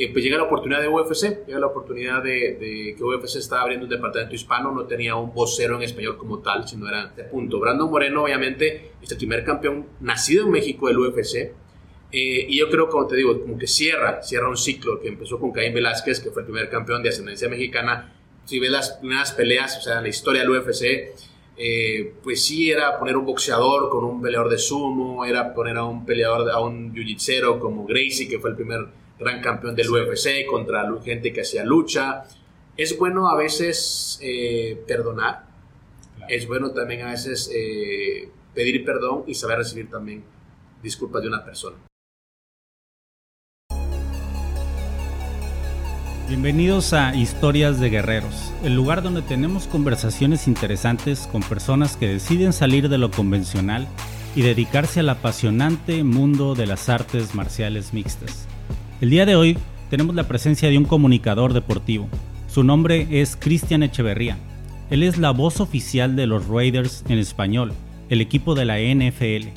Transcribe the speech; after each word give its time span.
eh, 0.00 0.08
pues 0.10 0.24
llega 0.24 0.38
la 0.38 0.44
oportunidad 0.44 0.80
de 0.80 0.88
UFC, 0.88 1.44
llega 1.46 1.58
la 1.58 1.66
oportunidad 1.66 2.22
de, 2.22 2.94
que 2.96 3.04
UFC 3.04 3.36
estaba 3.36 3.60
abriendo 3.60 3.84
un 3.84 3.90
departamento 3.90 4.34
hispano, 4.34 4.72
no 4.72 4.86
tenía 4.86 5.14
un 5.14 5.34
vocero 5.34 5.76
en 5.76 5.82
español 5.82 6.16
como 6.16 6.38
tal, 6.38 6.66
sino 6.66 6.88
era 6.88 7.08
de 7.08 7.24
punto. 7.24 7.60
Brandon 7.60 7.90
Moreno, 7.90 8.22
obviamente, 8.22 8.92
es 9.02 9.10
el 9.10 9.18
primer 9.18 9.44
campeón 9.44 9.86
nacido 10.00 10.46
en 10.46 10.52
México 10.52 10.88
del 10.88 11.00
UFC. 11.00 11.34
Eh, 12.12 12.46
y 12.48 12.58
yo 12.58 12.70
creo, 12.70 12.88
como 12.88 13.06
te 13.06 13.16
digo, 13.16 13.42
como 13.42 13.58
que 13.58 13.66
cierra, 13.66 14.22
cierra 14.22 14.48
un 14.48 14.56
ciclo 14.56 14.98
que 15.02 15.08
empezó 15.08 15.38
con 15.38 15.52
Caín 15.52 15.74
Velázquez, 15.74 16.20
que 16.20 16.30
fue 16.30 16.40
el 16.42 16.46
primer 16.46 16.70
campeón 16.70 17.02
de 17.02 17.10
ascendencia 17.10 17.50
mexicana. 17.50 18.14
Si 18.46 18.58
ves 18.58 18.70
las 18.70 18.92
primeras 18.92 19.32
peleas, 19.32 19.76
o 19.76 19.82
sea, 19.82 19.98
en 19.98 20.04
la 20.04 20.08
historia 20.08 20.40
del 20.40 20.50
UFC, 20.50 21.12
eh, 21.58 22.14
pues 22.22 22.42
sí 22.42 22.70
era 22.70 22.98
poner 22.98 23.18
un 23.18 23.26
boxeador 23.26 23.90
con 23.90 24.02
un 24.04 24.22
peleador 24.22 24.48
de 24.48 24.56
sumo, 24.56 25.26
era 25.26 25.52
poner 25.52 25.76
a 25.76 25.84
un 25.84 26.06
peleador, 26.06 26.50
a 26.50 26.58
un 26.58 26.94
jiu 26.94 27.58
como 27.58 27.84
Gracie, 27.84 28.26
que 28.30 28.38
fue 28.38 28.48
el 28.48 28.56
primer 28.56 28.98
gran 29.20 29.40
campeón 29.42 29.76
del 29.76 29.90
UFC, 29.90 30.46
contra 30.48 30.90
gente 31.04 31.32
que 31.32 31.42
hacía 31.42 31.64
lucha. 31.64 32.24
Es 32.76 32.98
bueno 32.98 33.28
a 33.28 33.36
veces 33.36 34.18
eh, 34.22 34.82
perdonar, 34.86 35.44
es 36.28 36.46
bueno 36.46 36.72
también 36.72 37.02
a 37.02 37.10
veces 37.10 37.50
eh, 37.54 38.30
pedir 38.54 38.84
perdón 38.84 39.24
y 39.26 39.34
saber 39.34 39.58
recibir 39.58 39.90
también 39.90 40.24
disculpas 40.82 41.22
de 41.22 41.28
una 41.28 41.44
persona. 41.44 41.76
Bienvenidos 46.28 46.92
a 46.92 47.14
Historias 47.14 47.80
de 47.80 47.90
Guerreros, 47.90 48.52
el 48.62 48.76
lugar 48.76 49.02
donde 49.02 49.20
tenemos 49.20 49.66
conversaciones 49.66 50.46
interesantes 50.46 51.26
con 51.26 51.42
personas 51.42 51.96
que 51.96 52.06
deciden 52.06 52.52
salir 52.52 52.88
de 52.88 52.98
lo 52.98 53.10
convencional 53.10 53.88
y 54.36 54.42
dedicarse 54.42 55.00
al 55.00 55.08
apasionante 55.08 56.04
mundo 56.04 56.54
de 56.54 56.66
las 56.66 56.88
artes 56.88 57.34
marciales 57.34 57.92
mixtas. 57.92 58.46
El 59.00 59.10
día 59.10 59.24
de 59.24 59.36
hoy 59.36 59.56
tenemos 59.88 60.14
la 60.14 60.28
presencia 60.28 60.68
de 60.68 60.76
un 60.76 60.84
comunicador 60.84 61.54
deportivo. 61.54 62.08
Su 62.48 62.64
nombre 62.64 63.06
es 63.10 63.36
Cristian 63.36 63.82
Echeverría. 63.82 64.36
Él 64.90 65.02
es 65.02 65.18
la 65.18 65.30
voz 65.30 65.60
oficial 65.60 66.16
de 66.16 66.26
los 66.26 66.48
Raiders 66.48 67.04
en 67.08 67.18
español, 67.18 67.72
el 68.08 68.20
equipo 68.20 68.54
de 68.54 68.64
la 68.64 68.78
NFL. 68.78 69.48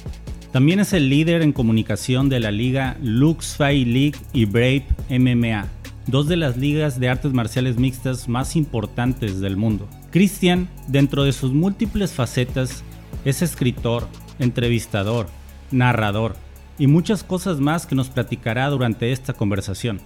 También 0.52 0.80
es 0.80 0.94
el 0.94 1.10
líder 1.10 1.42
en 1.42 1.52
comunicación 1.52 2.30
de 2.30 2.40
la 2.40 2.52
liga 2.52 2.98
Lux 3.02 3.58
Fight 3.58 3.88
League 3.88 4.18
y 4.32 4.46
Brave 4.46 4.86
MMA 5.10 5.68
dos 6.08 6.28
de 6.28 6.36
las 6.36 6.58
ligas 6.58 7.00
de 7.00 7.10
artes 7.10 7.34
marciales 7.34 7.78
mixtas 7.78 8.28
más 8.28 8.56
importantes 8.56 9.40
del 9.40 9.58
mundo. 9.58 9.88
Christian, 10.12 10.70
dentro 10.88 11.24
de 11.24 11.32
sus 11.32 11.54
múltiples 11.54 12.12
facetas, 12.12 12.84
es 13.26 13.42
escritor, 13.42 14.08
entrevistador, 14.40 15.28
narrador 15.72 16.36
y 16.78 16.88
muchas 16.88 17.24
cosas 17.24 17.60
más 17.60 17.86
que 17.86 17.96
nos 17.96 18.10
platicará 18.10 18.70
durante 18.70 19.12
esta 19.12 19.34
conversación. 19.34 20.02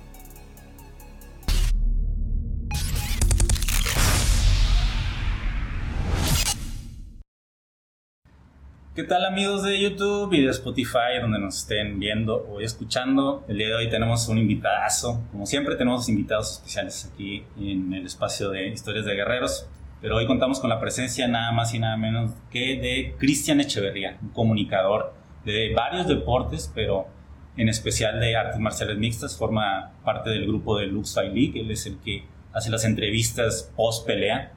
¿Qué 8.97 9.03
tal 9.03 9.25
amigos 9.25 9.61
de 9.61 9.79
YouTube 9.79 10.33
y 10.33 10.41
de 10.41 10.49
Spotify, 10.49 11.21
donde 11.21 11.37
nos 11.37 11.59
estén 11.59 11.99
viendo 11.99 12.35
o 12.35 12.59
escuchando? 12.61 13.45
El 13.47 13.59
día 13.59 13.67
de 13.67 13.75
hoy 13.75 13.89
tenemos 13.91 14.27
un 14.27 14.39
invitadazo. 14.39 15.21
Como 15.31 15.45
siempre 15.45 15.75
tenemos 15.75 16.09
invitados 16.09 16.53
especiales 16.53 17.11
aquí 17.13 17.43
en 17.59 17.93
el 17.93 18.07
espacio 18.07 18.49
de 18.49 18.69
Historias 18.69 19.05
de 19.05 19.13
Guerreros. 19.13 19.67
Pero 20.01 20.15
hoy 20.15 20.25
contamos 20.25 20.59
con 20.59 20.71
la 20.71 20.79
presencia 20.79 21.27
nada 21.27 21.51
más 21.51 21.75
y 21.75 21.79
nada 21.79 21.95
menos 21.95 22.31
que 22.49 22.79
de 22.79 23.15
Cristian 23.19 23.59
Echeverría, 23.61 24.17
un 24.19 24.29
comunicador 24.29 25.13
de 25.51 25.73
varios 25.73 26.07
deportes, 26.07 26.71
pero 26.73 27.07
en 27.55 27.69
especial 27.69 28.19
de 28.19 28.35
artes 28.35 28.59
marciales 28.59 28.97
mixtas. 28.97 29.35
Forma 29.35 29.91
parte 30.03 30.29
del 30.29 30.45
grupo 30.45 30.77
de 30.77 30.87
Lux 30.87 31.13
Fight 31.13 31.33
League. 31.33 31.59
Él 31.59 31.71
es 31.71 31.85
el 31.85 31.97
que 31.99 32.23
hace 32.53 32.69
las 32.69 32.85
entrevistas 32.85 33.71
post 33.75 34.05
pelea. 34.05 34.53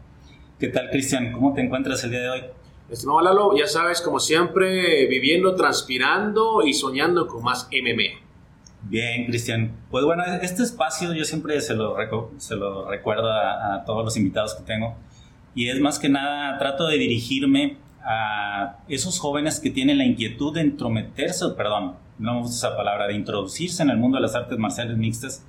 ¿Qué 0.58 0.68
tal 0.68 0.90
Cristian? 0.90 1.32
¿Cómo 1.32 1.54
te 1.54 1.62
encuentras 1.62 2.04
el 2.04 2.10
día 2.10 2.20
de 2.20 2.30
hoy? 2.30 2.40
Estimado 2.90 3.22
Lalo, 3.22 3.56
ya 3.56 3.66
sabes, 3.66 4.00
como 4.00 4.18
siempre, 4.18 5.06
viviendo, 5.06 5.54
transpirando 5.54 6.62
y 6.64 6.74
soñando 6.74 7.28
con 7.28 7.42
más 7.42 7.68
MMA. 7.70 8.20
Bien, 8.82 9.26
Cristian. 9.26 9.76
Pues 9.90 10.04
bueno, 10.04 10.24
este 10.42 10.62
espacio 10.62 11.12
yo 11.14 11.24
siempre 11.24 11.60
se 11.60 11.74
lo, 11.74 11.96
se 12.38 12.56
lo 12.56 12.88
recuerdo 12.88 13.30
a, 13.30 13.84
todos 13.86 14.04
los 14.04 14.16
invitados 14.16 14.54
que 14.54 14.64
tengo. 14.64 14.96
Y 15.54 15.68
es 15.68 15.80
más 15.80 15.98
que 15.98 16.08
nada, 16.08 16.58
trato 16.58 16.86
de 16.86 16.98
dirigirme 16.98 17.76
a 18.04 18.78
esos 18.88 19.18
jóvenes 19.18 19.60
que 19.60 19.70
tienen 19.70 19.98
la 19.98 20.04
inquietud 20.04 20.54
de 20.54 20.62
intrometerse, 20.62 21.46
perdón, 21.56 21.96
no 22.18 22.34
me 22.34 22.40
gusta 22.40 22.68
esa 22.68 22.76
palabra, 22.76 23.06
de 23.06 23.14
introducirse 23.14 23.82
en 23.82 23.90
el 23.90 23.96
mundo 23.96 24.16
de 24.16 24.22
las 24.22 24.34
artes 24.34 24.58
marciales 24.58 24.96
mixtas 24.96 25.44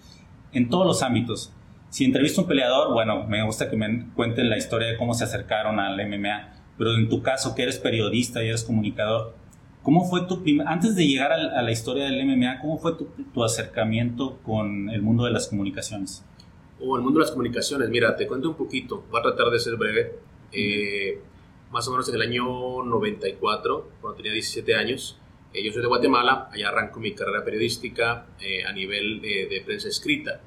en 0.53 0.69
todos 0.69 0.85
los 0.85 1.03
ámbitos. 1.03 1.53
Si 1.89 2.06
entrevisto 2.06 2.41
a 2.41 2.44
un 2.44 2.47
peleador, 2.47 2.94
bueno, 2.94 3.25
me 3.28 3.44
gusta 3.44 3.69
que 3.69 3.75
me 3.75 4.07
cuenten 4.16 4.50
la 4.50 4.57
historia 4.57 4.88
de 4.88 4.97
cómo 4.97 5.13
se 5.13 5.25
acercaron 5.25 5.79
al 5.79 5.95
MMA 6.07 6.62
pero 6.81 6.95
en 6.95 7.09
tu 7.09 7.22
caso 7.22 7.53
que 7.53 7.62
eres 7.62 7.78
periodista 7.78 8.44
y 8.44 8.47
eres 8.47 8.63
comunicador, 8.63 9.35
¿cómo 9.83 10.03
fue 10.09 10.25
tu 10.25 10.44
antes 10.66 10.95
de 10.95 11.06
llegar 11.06 11.31
a, 11.31 11.62
la 11.62 11.72
historia 11.72 12.06
del 12.06 12.25
MMA, 12.25 12.59
cómo 12.59 12.79
fue 12.79 12.94
tu, 12.95 13.44
acercamiento 13.44 14.39
con 14.44 14.89
el 14.89 15.03
mundo 15.03 15.25
de 15.25 15.29
las 15.29 15.47
comunicaciones? 15.47 16.25
Oh, 16.79 16.97
el 16.97 17.03
mundo 17.03 17.19
de 17.19 17.25
las 17.25 17.31
comunicaciones, 17.31 17.88
mira, 17.89 18.16
te 18.16 18.25
cuento 18.25 18.50
un 18.50 18.56
poquito, 18.56 19.03
voy 19.12 19.19
a 19.19 19.22
tratar 19.22 19.51
de 19.51 19.59
ser 19.59 19.75
breve. 19.75 20.16
Eh, 20.51 21.22
más 21.71 21.87
o 21.87 21.91
menos 21.91 22.07
en 22.09 22.15
el 22.15 22.21
año 22.21 22.83
94, 22.83 23.91
cuando 24.01 24.17
tenía 24.17 24.33
17 24.33 24.75
años, 24.75 25.17
eh, 25.53 25.63
yo 25.63 25.71
soy 25.71 25.81
de 25.81 25.87
Guatemala, 25.87 26.49
allá 26.51 26.69
arranco 26.69 26.99
mi 26.99 27.13
carrera 27.13 27.43
periodística 27.43 28.27
eh, 28.39 28.63
a 28.63 28.71
nivel 28.71 29.21
de 29.21 29.61
prensa 29.65 29.87
escrita. 29.87 30.41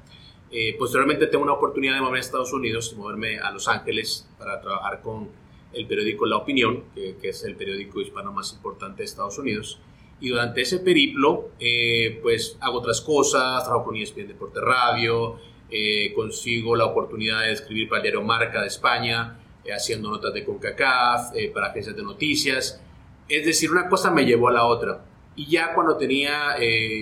posteriormente 0.79 1.27
tengo 1.27 1.43
una 1.43 1.53
oportunidad 1.53 1.95
de 1.95 1.99
moverme 1.99 2.19
a 2.19 2.21
Estados 2.21 2.53
Unidos, 2.53 2.91
de 2.91 2.97
moverme 2.97 3.39
a 3.39 3.51
Los 3.51 3.67
Ángeles 3.67 4.29
para 4.37 4.61
trabajar 4.61 5.01
con 5.01 5.29
el 5.75 5.85
periódico 5.87 6.25
La 6.25 6.37
Opinión, 6.37 6.85
que, 6.95 7.17
es 7.21 7.43
el 7.43 7.55
periódico 7.55 8.01
hispano 8.01 8.31
más 8.31 8.53
importante 8.53 8.99
de 8.99 9.05
Estados 9.05 9.37
Unidos. 9.37 9.79
Y 10.21 10.29
durante 10.29 10.61
ese 10.61 10.79
periplo, 10.79 11.49
eh, 11.59 12.19
pues 12.21 12.57
hago 12.61 12.79
otras 12.79 13.01
cosas, 13.01 13.63
trabajo 13.63 13.85
con 13.85 13.97
ESPN 13.97 14.29
Deporte 14.29 14.61
Radio, 14.61 15.37
eh, 15.69 16.13
consigo 16.15 16.75
la 16.75 16.85
oportunidad 16.85 17.41
de 17.41 17.51
escribir 17.51 17.89
para 17.89 17.97
el 17.99 18.03
diario 18.03 18.21
Marca 18.21 18.61
de 18.61 18.67
España, 18.67 19.39
eh, 19.39 19.44
haciendo 19.73 20.09
notas 20.09 20.33
de 20.33 20.43
CONCACAF, 20.43 21.33
para 21.53 21.67
agencias 21.67 21.95
de 21.95 22.03
noticias. 22.03 22.81
Es 23.27 23.45
decir, 23.45 23.71
una 23.71 23.89
cosa 23.89 24.11
me 24.11 24.25
llevó 24.25 24.49
a 24.49 24.53
la 24.53 24.65
otra. 24.65 25.05
Y 25.35 25.47
ya 25.47 25.73
cuando 25.73 25.97
tenía 25.97 26.55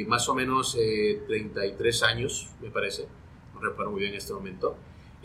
más 0.07 0.27
o 0.29 0.35
menos 0.35 0.77
33 1.27 2.03
años, 2.03 2.49
me 2.61 2.69
parece, 2.69 3.07
no 3.53 3.61
recuerdo 3.61 3.91
muy 3.91 4.01
bien 4.01 4.13
en 4.13 4.17
este 4.17 4.33
momento, 4.33 4.75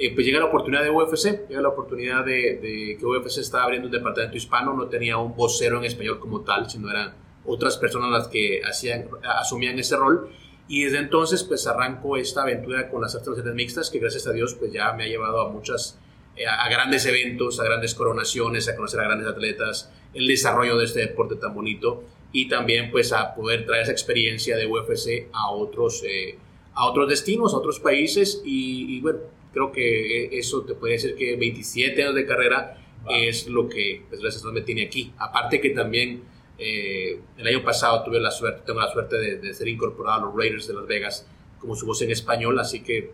eh, 0.00 0.14
pues 0.14 0.24
llega 0.24 0.38
la 0.38 0.44
oportunidad 0.44 0.84
de 0.84 0.90
UFC, 0.90 1.48
llega 1.48 1.60
la 1.60 1.70
oportunidad 1.70 2.24
de, 2.24 2.96
que 2.98 3.04
UFC 3.04 3.38
estaba 3.38 3.64
abriendo 3.64 3.88
un 3.88 3.92
departamento 3.92 4.36
hispano, 4.36 4.72
no 4.72 4.86
tenía 4.86 5.16
un 5.16 5.34
vocero 5.34 5.78
en 5.78 5.86
español 5.86 6.20
como 6.20 6.42
tal, 6.42 6.70
sino 6.70 6.88
eran 6.88 7.14
otras 7.44 7.76
personas 7.78 8.10
las 8.10 8.28
que 8.28 8.62
hacían, 8.64 9.08
asumían 9.40 9.76
ese 9.76 9.96
rol. 9.96 10.30
Y 10.68 10.84
desde 10.84 10.98
entonces 10.98 11.42
pues 11.42 11.66
arranco 11.66 12.16
esta 12.16 12.42
aventura 12.42 12.90
con 12.90 13.00
las 13.02 13.14
artes 13.14 13.28
marciales 13.28 13.54
mixtas 13.54 13.90
que 13.90 13.98
gracias 13.98 14.26
a 14.28 14.32
Dios 14.32 14.54
pues 14.54 14.72
ya 14.72 14.92
me 14.92 15.04
ha 15.04 15.06
llevado 15.08 15.40
a 15.40 15.48
muchas, 15.50 15.98
eh, 15.98 16.07
a 16.46 16.68
grandes 16.68 17.06
eventos, 17.06 17.60
a 17.60 17.64
grandes 17.64 17.94
coronaciones, 17.94 18.68
a 18.68 18.76
conocer 18.76 19.00
a 19.00 19.04
grandes 19.04 19.28
atletas, 19.28 19.90
el 20.14 20.26
desarrollo 20.26 20.76
de 20.76 20.84
este 20.84 21.00
deporte 21.00 21.36
tan 21.36 21.54
bonito 21.54 22.04
y 22.32 22.48
también 22.48 22.90
pues 22.90 23.12
a 23.12 23.34
poder 23.34 23.64
traer 23.64 23.84
esa 23.84 23.92
experiencia 23.92 24.56
de 24.56 24.66
UFC 24.66 25.28
a 25.32 25.50
otros, 25.50 26.02
eh, 26.06 26.36
a 26.74 26.86
otros 26.86 27.08
destinos, 27.08 27.54
a 27.54 27.56
otros 27.56 27.80
países 27.80 28.42
y, 28.44 28.96
y 28.96 29.00
bueno, 29.00 29.20
creo 29.52 29.72
que 29.72 30.38
eso 30.38 30.62
te 30.62 30.74
puede 30.74 30.94
decir 30.94 31.14
que 31.16 31.36
27 31.36 32.02
años 32.02 32.14
de 32.14 32.26
carrera 32.26 32.78
es 33.08 33.46
lo 33.48 33.68
que 33.68 34.02
pues, 34.08 34.20
gracias 34.20 34.44
a 34.44 34.52
me 34.52 34.62
tiene 34.62 34.86
aquí. 34.86 35.12
Aparte 35.18 35.60
que 35.60 35.70
también 35.70 36.22
eh, 36.58 37.20
el 37.36 37.46
año 37.46 37.62
pasado 37.62 38.02
tuve 38.04 38.20
la 38.20 38.30
suerte, 38.30 38.62
tengo 38.66 38.80
la 38.80 38.90
suerte 38.92 39.16
de, 39.16 39.54
ser 39.54 39.68
incorporado 39.68 40.22
a 40.22 40.26
los 40.26 40.36
Raiders 40.36 40.66
de 40.66 40.74
Las 40.74 40.86
Vegas 40.86 41.26
como 41.60 41.74
su 41.74 41.86
voz 41.86 42.02
en 42.02 42.10
español, 42.10 42.58
así 42.58 42.82
que 42.82 43.10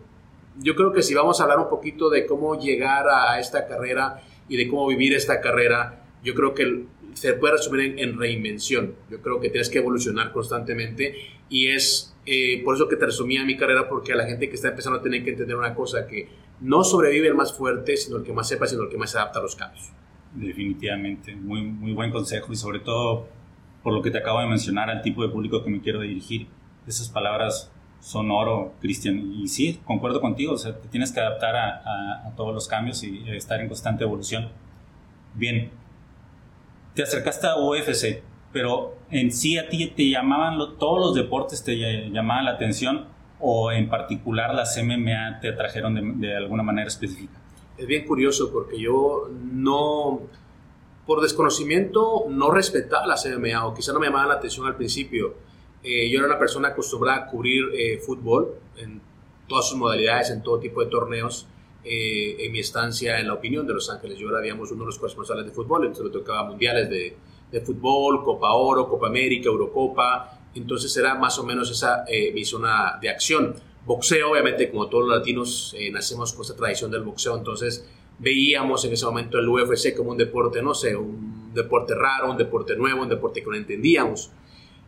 yo 0.59 0.75
creo 0.75 0.91
que 0.93 1.03
si 1.03 1.13
vamos 1.13 1.39
a 1.39 1.43
hablar 1.43 1.59
un 1.59 1.69
poquito 1.69 2.09
de 2.09 2.25
cómo 2.25 2.59
llegar 2.59 3.07
a 3.09 3.39
esta 3.39 3.67
carrera 3.67 4.21
y 4.47 4.57
de 4.57 4.67
cómo 4.67 4.87
vivir 4.87 5.13
esta 5.13 5.41
carrera, 5.41 6.03
yo 6.23 6.33
creo 6.33 6.53
que 6.53 6.85
se 7.13 7.33
puede 7.33 7.53
resumir 7.53 7.95
en, 7.97 8.17
reinvención. 8.17 8.95
Yo 9.09 9.21
creo 9.21 9.39
que 9.39 9.49
tienes 9.49 9.69
que 9.69 9.79
evolucionar 9.79 10.31
constantemente 10.31 11.15
y 11.49 11.67
es 11.67 12.15
eh, 12.25 12.61
por 12.63 12.75
eso 12.75 12.87
que 12.87 12.95
te 12.95 13.05
resumía 13.05 13.45
mi 13.45 13.55
carrera, 13.55 13.87
porque 13.87 14.13
a 14.13 14.15
la 14.15 14.25
gente 14.25 14.49
que 14.49 14.55
está 14.55 14.69
empezando 14.69 14.99
a 14.99 15.01
tener 15.01 15.23
que 15.23 15.31
entender 15.31 15.55
una 15.55 15.73
cosa, 15.73 16.07
que 16.07 16.27
no 16.61 16.83
sobrevive 16.83 17.27
el 17.27 17.35
más 17.35 17.53
fuerte, 17.53 17.97
sino 17.97 18.17
el 18.17 18.23
que 18.23 18.33
más 18.33 18.47
sepa, 18.47 18.67
sino 18.67 18.83
el 18.83 18.89
que 18.89 18.97
más 18.97 19.11
se 19.11 19.17
adapta 19.17 19.39
a 19.39 19.43
los 19.43 19.55
cambios. 19.55 19.91
Definitivamente, 20.33 21.35
muy, 21.35 21.61
muy 21.61 21.93
buen 21.93 22.11
consejo 22.11 22.51
y 22.51 22.55
sobre 22.55 22.79
todo 22.79 23.27
por 23.83 23.93
lo 23.93 24.01
que 24.01 24.09
te 24.09 24.17
acabo 24.17 24.41
de 24.41 24.47
mencionar 24.47 24.89
al 24.89 25.01
tipo 25.01 25.21
de 25.21 25.29
público 25.29 25.63
que 25.63 25.69
me 25.69 25.79
quiero 25.79 26.01
dirigir. 26.01 26.47
Esas 26.87 27.07
palabras 27.09 27.71
son 28.05 28.31
oro, 28.31 28.73
Cristian. 28.81 29.31
Y 29.33 29.47
sí, 29.47 29.79
concuerdo 29.85 30.21
contigo, 30.21 30.53
o 30.53 30.57
sea, 30.57 30.79
te 30.79 30.87
tienes 30.87 31.11
que 31.11 31.19
adaptar 31.19 31.55
a, 31.55 32.27
a 32.27 32.35
todos 32.35 32.53
los 32.53 32.67
cambios 32.67 33.03
y 33.03 33.23
estar 33.29 33.59
en 33.59 33.67
constante 33.67 34.03
evolución. 34.03 34.49
Bien, 35.33 35.71
te 36.93 37.03
acercaste 37.03 37.47
a 37.47 37.57
UFC 37.57 38.23
pero 38.55 38.95
en 39.11 39.33
sí 39.33 39.57
a 39.57 39.67
ti 39.67 39.87
te 39.87 40.09
llamaban, 40.09 40.57
todos 40.79 40.97
los 40.97 41.13
deportes 41.13 41.61
te 41.61 41.75
llamaban 42.09 42.45
la 42.45 42.51
atención, 42.51 43.03
o 43.37 43.69
en 43.69 43.89
particular 43.89 44.55
las 44.55 44.81
MMA 44.81 45.41
te 45.41 45.49
atrajeron 45.49 46.21
de, 46.21 46.37
alguna 46.37 46.63
manera 46.63 46.87
específica? 46.87 47.37
Es 47.77 47.85
bien 47.85 48.05
curioso 48.07 48.53
porque 48.53 48.79
yo 48.79 49.29
no, 49.43 50.21
por 51.05 51.21
desconocimiento, 51.21 52.27
no 52.29 52.49
respetaba 52.49 53.05
las 53.05 53.25
MMA 53.25 53.65
o 53.65 53.73
quizá 53.73 53.91
no 53.91 53.99
me 53.99 54.05
llamaba 54.05 54.27
la 54.27 54.33
atención 54.35 54.65
al 54.67 54.77
principio. 54.77 55.33
Eh, 55.85 56.09
yo 56.09 56.17
era 56.17 56.27
una 56.27 56.39
persona 56.39 56.69
acostumbrada 56.69 57.25
a 57.25 57.27
cubrir 57.27 57.65
eh, 57.75 57.99
fútbol 57.99 58.55
en 58.77 58.99
todas 59.47 59.69
sus 59.69 59.77
modalidades, 59.77 60.31
en 60.31 60.41
todo 60.41 60.59
tipo 60.59 60.83
de 60.83 60.89
torneos. 60.89 61.47
Eh, 61.87 62.43
en 62.43 62.51
mi 62.51 62.61
estancia 62.61 63.19
en 63.19 63.27
la 63.27 63.35
opinión 63.35 63.67
de 63.67 63.75
Los 63.75 63.91
Ángeles. 63.91 64.17
Yo 64.17 64.29
era, 64.29 64.41
digamos, 64.41 64.71
uno 64.71 64.81
de 64.81 64.85
los 64.87 64.97
corresponsales 64.97 65.45
de 65.45 65.51
fútbol, 65.51 65.85
entonces 65.85 66.05
me 66.05 66.19
tocaba 66.19 66.43
mundiales 66.43 66.89
de, 66.89 67.15
fútbol, 67.63 68.23
Copa 68.23 68.53
Oro, 68.53 68.89
Copa 68.89 69.07
América, 69.07 69.49
Eurocopa, 69.49 70.39
entonces 70.55 70.97
era 70.97 71.13
más 71.13 71.37
o 71.37 71.43
menos 71.43 71.69
esa 71.69 72.03
mi 72.33 72.43
zona 72.43 72.97
de 72.99 73.07
acción. 73.07 73.53
Boxeo, 73.85 74.31
obviamente, 74.31 74.71
como 74.71 74.89
todos 74.89 75.07
los 75.07 75.19
latinos, 75.19 75.75
nacemos 75.91 76.33
con 76.33 76.41
esta 76.41 76.55
tradición 76.55 76.89
del 76.89 77.03
boxeo, 77.03 77.37
entonces 77.37 77.87
veíamos 78.17 78.83
en 78.83 78.93
ese 78.93 79.05
momento 79.05 79.37
el 79.37 79.47
UFC 79.47 79.95
como 79.95 80.11
un 80.11 80.17
deporte, 80.17 80.61
no 80.63 80.73
sé, 80.73 80.95
un 80.95 81.53
deporte 81.53 81.93
raro, 81.93 82.31
un 82.31 82.37
deporte 82.37 82.75
nuevo, 82.75 83.03
un 83.03 83.09
deporte 83.09 83.41
que 83.41 83.49
no 83.49 83.55
entendíamos. 83.55 84.31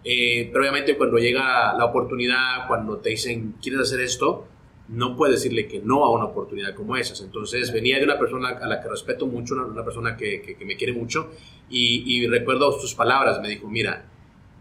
Eh, 0.04 0.50
pero 0.52 0.62
obviamente 0.62 0.98
cuando 0.98 1.18
llega 1.18 1.74
la 1.74 1.86
oportunidad, 1.86 2.68
cuando 2.68 2.98
te 2.98 3.10
dicen, 3.10 3.56
¿quieres 3.62 3.82
hacer 3.82 4.02
esto? 4.02 4.46
No 4.88 5.18
puedes 5.18 5.36
decirle 5.42 5.68
que 5.68 5.80
no 5.80 6.06
a 6.06 6.12
una 6.12 6.26
oportunidad 6.26 6.74
como 6.76 6.96
esas. 6.96 7.22
Entonces 7.22 7.74
venía 7.74 7.98
de 7.98 8.06
una 8.06 8.18
persona 8.18 8.50
a 8.50 8.68
la 8.68 8.82
que 8.82 8.88
respeto 8.88 9.28
mucho, 9.28 9.56
una, 9.56 9.84
persona 9.84 10.16
que, 10.16 10.42
que, 10.42 10.66
me 10.66 10.78
quiere 10.78 10.94
mucho, 10.94 11.32
y, 11.70 12.04
y 12.06 12.28
recuerdo 12.28 12.72
sus 12.80 12.96
palabras, 12.96 13.42
me 13.42 13.50
dijo, 13.50 13.68
mira, 13.68 14.06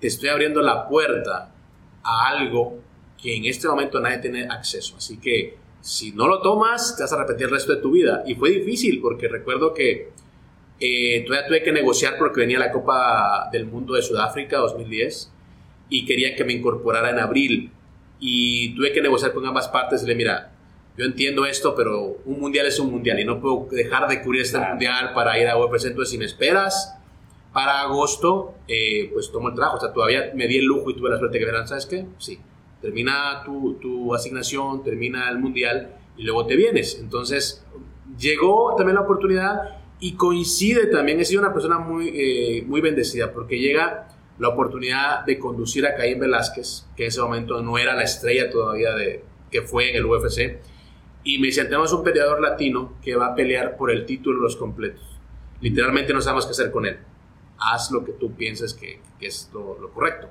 te 0.01 0.09
estoy 0.09 0.29
abriendo 0.29 0.61
la 0.63 0.89
puerta 0.89 1.53
a 2.03 2.29
algo 2.29 2.81
que 3.21 3.37
en 3.37 3.45
este 3.45 3.69
momento 3.69 4.01
nadie 4.01 4.19
tiene 4.19 4.47
acceso. 4.47 4.97
Así 4.97 5.19
que 5.19 5.57
si 5.81 6.13
no 6.13 6.27
lo 6.27 6.41
tomas, 6.43 6.97
te 6.97 7.05
vas 7.05 7.13
a 7.13 7.19
repetir 7.19 7.47
el 7.47 7.53
resto 7.53 7.75
de 7.75 7.81
tu 7.81 7.93
vida. 7.93 8.25
Y 8.27 8.35
fue 8.35 8.51
difícil 8.51 9.01
porque 9.01 9.29
recuerdo 9.29 9.73
que 9.73 10.11
eh, 10.79 11.25
todavía 11.27 11.49
tuve 11.49 11.63
que 11.63 11.73
negociar 11.73 12.17
porque 12.19 12.41
venía 12.41 12.59
la 12.59 12.71
Copa 12.71 13.49
del 13.53 13.67
Mundo 13.67 13.95
de 13.95 14.03
Sudáfrica 14.03 14.59
2010 14.59 15.33
y 15.89 16.05
quería 16.05 16.35
que 16.35 16.45
me 16.45 16.53
incorporara 16.53 17.11
en 17.11 17.19
abril. 17.19 17.73
Y 18.19 18.75
tuve 18.75 18.93
que 18.93 19.01
negociar 19.01 19.33
con 19.33 19.47
ambas 19.47 19.69
partes 19.69 20.03
y 20.03 20.07
le 20.07 20.15
mira, 20.15 20.53
yo 20.97 21.05
entiendo 21.05 21.45
esto, 21.45 21.75
pero 21.75 22.19
un 22.25 22.41
mundial 22.41 22.67
es 22.67 22.79
un 22.79 22.91
mundial 22.91 23.21
y 23.21 23.25
no 23.25 23.41
puedo 23.41 23.69
dejar 23.71 24.09
de 24.09 24.23
cubrir 24.23 24.43
este 24.43 24.59
mundial 24.59 25.13
para 25.15 25.39
ir 25.39 25.47
a 25.49 25.59
UFC. 25.59 25.87
Entonces, 25.87 26.11
si 26.11 26.19
me 26.19 26.25
esperas, 26.25 26.97
para 27.53 27.81
agosto, 27.81 28.55
eh, 28.69 29.11
pues 29.13 29.31
tomo 29.31 29.49
el 29.49 29.55
trabajo. 29.55 29.77
O 29.77 29.81
sea, 29.81 29.93
todavía 29.93 30.31
me 30.35 30.47
di 30.47 30.59
el 30.59 30.65
lujo 30.65 30.91
y 30.91 30.95
tuve 30.95 31.11
la 31.11 31.19
suerte 31.19 31.39
que 31.39 31.45
verán, 31.45 31.67
¿sabes 31.69 31.87
qué? 31.87 32.07
Sí, 32.19 32.39
termina 32.81 33.43
tu, 33.45 33.75
tu, 33.81 34.15
asignación, 34.15 34.83
termina 34.83 35.29
el 35.31 35.39
mundial 35.39 35.95
y 36.17 36.25
luego 36.25 36.47
te 36.47 36.57
vienes. 36.57 36.99
Entonces, 37.01 37.65
llegó 38.19 38.75
también 38.77 38.97
la 38.97 39.03
oportunidad 39.03 39.77
y 40.01 40.15
coincide 40.15 40.87
también, 40.87 41.21
he 41.21 41.25
sido 41.25 41.41
una 41.41 41.53
persona 41.53 41.79
muy, 41.79 42.09
eh, 42.15 42.65
muy 42.67 42.81
bendecida 42.81 43.33
porque 43.33 43.59
llega 43.59 44.09
la 44.39 44.49
oportunidad 44.49 45.25
de 45.25 45.39
conducir 45.39 45.87
a 45.87 45.95
Caín 45.95 46.21
Velázquez, 46.21 46.87
que 46.97 47.05
en 47.05 47.09
ese 47.09 47.21
momento 47.21 47.63
no 47.63 47.79
era 47.79 47.95
la 47.95 48.03
estrella 48.03 48.51
todavía 48.51 48.95
de, 48.95 49.25
que 49.51 49.63
fue 49.63 49.91
en 49.91 49.97
el 49.97 50.05
UFC, 50.05 50.61
y 51.25 51.39
me 51.39 51.47
dicen, 51.47 51.67
tenemos 51.67 51.93
un 51.93 52.05
peleador 52.05 52.41
latino 52.41 52.95
que 53.03 53.17
va 53.17 53.29
a 53.29 53.35
pelear 53.35 53.77
por 53.77 53.91
el 53.91 54.05
título 54.05 54.41
los 54.41 54.57
completos. 54.57 55.19
Literalmente 55.61 56.13
no 56.13 56.21
sabemos 56.21 56.45
qué 56.45 56.53
hacer 56.53 56.71
con 56.71 56.87
él 56.87 56.99
haz 57.59 57.91
lo 57.91 58.05
que 58.05 58.13
tú 58.13 58.35
pienses 58.35 58.75
que, 58.75 59.01
es 59.21 59.51
lo, 59.53 59.91
correcto. 59.93 60.29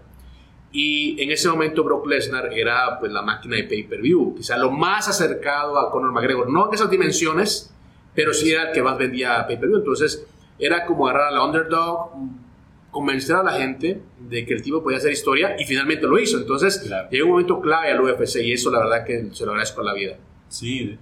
Y 0.71 1.21
en 1.21 1.31
ese 1.31 1.49
momento 1.49 1.83
Brock 1.83 2.05
Lesnar 2.07 2.53
era 2.53 2.99
pues 2.99 3.11
la 3.11 3.21
máquina 3.21 3.55
de 3.55 3.63
pay-per-view, 3.63 4.35
quizá 4.35 4.57
lo 4.57 4.71
más 4.71 5.07
acercado 5.07 5.79
a 5.79 5.89
Conor 5.91 6.11
McGregor, 6.11 6.49
no 6.49 6.67
en 6.67 6.73
esas 6.73 6.89
dimensiones, 6.89 7.73
pero 8.15 8.33
sí 8.33 8.51
era 8.51 8.69
el 8.69 8.73
que 8.73 8.81
más 8.81 8.97
vendía 8.97 9.45
pay-per-view. 9.45 9.79
Entonces 9.79 10.25
era 10.57 10.85
como 10.85 11.07
agarrar 11.07 11.29
a 11.29 11.31
la 11.31 11.45
underdog, 11.45 12.11
convencer 12.91 13.35
a 13.35 13.43
la 13.43 13.53
gente 13.53 14.01
de 14.19 14.45
que 14.45 14.53
el 14.53 14.61
tipo 14.61 14.81
podía 14.81 14.97
hacer 14.97 15.11
historia 15.11 15.55
y 15.59 15.65
finalmente 15.65 16.07
lo 16.07 16.17
hizo. 16.17 16.37
Entonces 16.37 16.89
llegó 17.11 17.25
un 17.25 17.31
momento 17.31 17.59
clave 17.59 17.91
al 17.91 18.01
UFC 18.01 18.37
y 18.37 18.53
eso 18.53 18.71
la 18.71 18.79
verdad 18.79 19.05
que 19.05 19.29
se 19.31 19.45
lo 19.45 19.51
agradezco 19.51 19.81
a 19.81 19.83
la 19.83 19.93
vida. 19.93 20.17
Sí, 20.47 20.97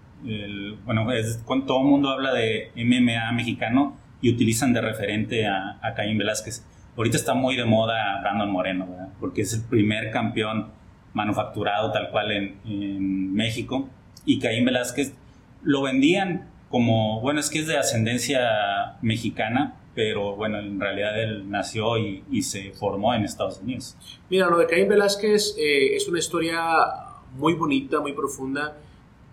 bueno, 0.86 1.06
cuando 1.46 1.66
todo 1.66 1.80
el 1.82 1.86
mundo 1.86 2.10
habla 2.10 2.34
de 2.34 2.72
MMA 2.76 3.32
mexicano, 3.34 3.98
y 4.24 4.32
utilizan 4.32 4.72
de 4.74 4.82
referente 4.82 5.46
a, 5.46 5.78
a 5.82 5.94
Caín 5.94 6.18
Velázquez. 6.18 6.66
Ahorita 6.96 7.18
está 7.18 7.34
muy 7.34 7.58
de 7.58 7.66
moda 7.66 8.22
Brandon 8.22 8.50
Moreno, 8.50 8.88
¿verdad? 8.90 9.10
porque 9.20 9.42
es 9.42 9.54
el 9.54 9.64
primer 9.64 10.12
campeón 10.12 10.70
manufacturado 11.14 11.92
tal 11.92 12.10
cual 12.10 12.32
en, 12.32 12.56
en, 12.66 13.34
México. 13.34 13.90
Y 14.26 14.40
Caín 14.40 14.64
Velázquez 14.64 15.14
lo 15.62 15.82
vendían 15.82 16.48
como, 16.74 17.22
bueno, 17.22 17.40
es 17.40 17.52
que 17.52 17.60
es 17.60 17.68
de 17.68 17.78
ascendencia 17.78 18.98
mexicana, 19.04 19.80
pero 19.94 20.36
bueno, 20.36 20.58
en 20.58 20.80
realidad 20.80 21.22
él 21.22 21.48
nació 21.48 22.00
y, 22.00 22.24
y 22.32 22.42
se 22.42 22.72
formó 22.72 23.14
en 23.14 23.26
Estados 23.26 23.60
Unidos. 23.60 23.96
Mira, 24.28 24.50
lo 24.50 24.58
de 24.58 24.66
Caín 24.66 24.90
Velázquez 24.90 25.56
eh, 25.60 25.96
es 25.96 26.08
una 26.08 26.18
historia 26.18 26.60
muy 27.38 27.54
bonita, 27.54 28.00
muy 28.00 28.14
profunda 28.14 28.76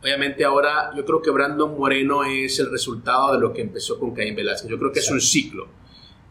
Obviamente 0.03 0.45
ahora 0.45 0.93
yo 0.97 1.05
creo 1.05 1.21
que 1.21 1.31
Brandon 1.31 1.77
Moreno 1.79 2.25
es 2.25 2.59
el 2.59 2.71
resultado 2.71 3.35
de 3.35 3.41
lo 3.41 3.53
que 3.53 3.61
empezó 3.61 3.99
con 3.99 4.15
Caín 4.15 4.35
Velázquez. 4.35 4.71
Yo 4.71 4.79
creo 4.79 4.93
que 4.93 5.01
es 5.01 5.11
un 5.11 5.21
ciclo. 5.21 5.69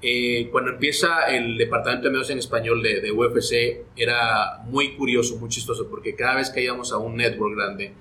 Eh, 0.01 0.47
cuando 0.51 0.71
empieza 0.71 1.25
el 1.27 1.57
departamento 1.57 2.05
de 2.07 2.11
medios 2.11 2.29
en 2.29 2.39
español 2.39 2.81
de, 2.81 3.01
de, 3.01 3.11
UFC 3.11 3.85
era 3.97 4.63
muy 4.65 4.95
curioso, 4.95 5.37
muy 5.37 5.49
chistoso, 5.49 5.87
porque 5.89 6.15
cada 6.15 6.35
vez 6.35 6.49
que 6.49 6.63
íbamos 6.63 6.93
a 6.93 6.97
un 6.97 7.17
network 7.17 7.55
grande 7.55 7.93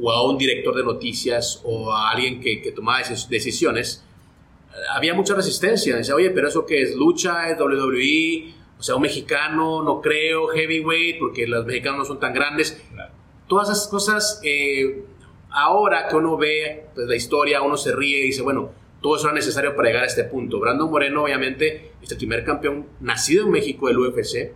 o 0.00 0.10
a 0.10 0.28
un 0.28 0.38
director 0.38 0.74
de 0.74 0.84
noticias 0.84 1.60
o 1.64 1.92
a 1.92 2.10
alguien 2.10 2.40
que, 2.40 2.62
que 2.62 2.72
tomaba 2.72 3.02
decisiones, 3.28 4.04
había 4.94 5.14
mucha 5.14 5.34
resistencia. 5.34 5.96
Decía, 5.96 6.14
oye, 6.14 6.30
pero 6.30 6.48
eso 6.48 6.64
que 6.64 6.82
es 6.82 6.94
lucha, 6.94 7.50
es 7.50 7.58
WWE, 7.58 8.54
o 8.78 8.82
sea, 8.82 8.96
un 8.96 9.02
mexicano, 9.02 9.82
no 9.82 10.00
creo, 10.00 10.48
heavyweight, 10.48 11.18
porque 11.18 11.46
los 11.46 11.66
mexicanos 11.66 11.98
no 11.98 12.04
son 12.04 12.20
tan 12.20 12.32
grandes. 12.32 12.82
Todas 13.46 13.68
esas 13.68 13.88
cosas 13.88 14.40
eh, 14.42 15.04
Ahora 15.52 16.08
que 16.08 16.16
uno 16.16 16.36
ve 16.36 16.86
pues, 16.94 17.06
la 17.06 17.14
historia, 17.14 17.62
uno 17.62 17.76
se 17.76 17.94
ríe 17.94 18.20
y 18.20 18.22
dice, 18.24 18.42
bueno, 18.42 18.70
todo 19.02 19.16
eso 19.16 19.26
era 19.26 19.34
necesario 19.34 19.76
para 19.76 19.88
llegar 19.88 20.04
a 20.04 20.06
este 20.06 20.24
punto. 20.24 20.58
Brandon 20.58 20.90
Moreno, 20.90 21.24
obviamente, 21.24 21.92
es 22.02 22.10
el 22.10 22.16
primer 22.16 22.44
campeón 22.44 22.86
nacido 23.00 23.44
en 23.44 23.50
México 23.50 23.88
del 23.88 23.98
UFC. 23.98 24.52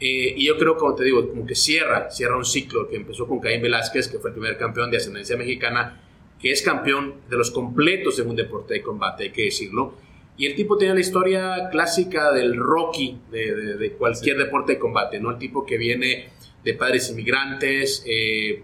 Eh, 0.00 0.34
y 0.36 0.46
yo 0.46 0.56
creo, 0.56 0.76
como 0.76 0.94
te 0.94 1.04
digo, 1.04 1.28
como 1.28 1.46
que 1.46 1.54
cierra, 1.54 2.10
cierra 2.10 2.36
un 2.36 2.44
ciclo 2.44 2.88
que 2.88 2.96
empezó 2.96 3.26
con 3.26 3.38
Caín 3.38 3.60
Velázquez, 3.60 4.08
que 4.08 4.18
fue 4.18 4.30
el 4.30 4.34
primer 4.34 4.56
campeón 4.56 4.90
de 4.90 4.96
ascendencia 4.96 5.36
mexicana, 5.36 6.00
que 6.40 6.50
es 6.50 6.62
campeón 6.62 7.16
de 7.28 7.36
los 7.36 7.50
completos 7.50 8.18
un 8.20 8.34
deporte 8.34 8.74
de 8.74 8.82
combate, 8.82 9.24
hay 9.24 9.30
que 9.30 9.44
decirlo. 9.44 9.94
Y 10.38 10.46
el 10.46 10.54
tipo 10.54 10.78
tiene 10.78 10.94
la 10.94 11.00
historia 11.00 11.68
clásica 11.70 12.32
del 12.32 12.56
Rocky 12.56 13.18
de, 13.30 13.76
de, 13.76 13.92
cualquier 13.92 14.38
deporte 14.38 14.72
de 14.72 14.78
combate, 14.78 15.20
¿no? 15.20 15.32
El 15.32 15.38
tipo 15.38 15.66
que 15.66 15.76
viene 15.76 16.30
de 16.64 16.74
padres 16.74 17.10
inmigrantes, 17.10 18.02
eh, 18.06 18.62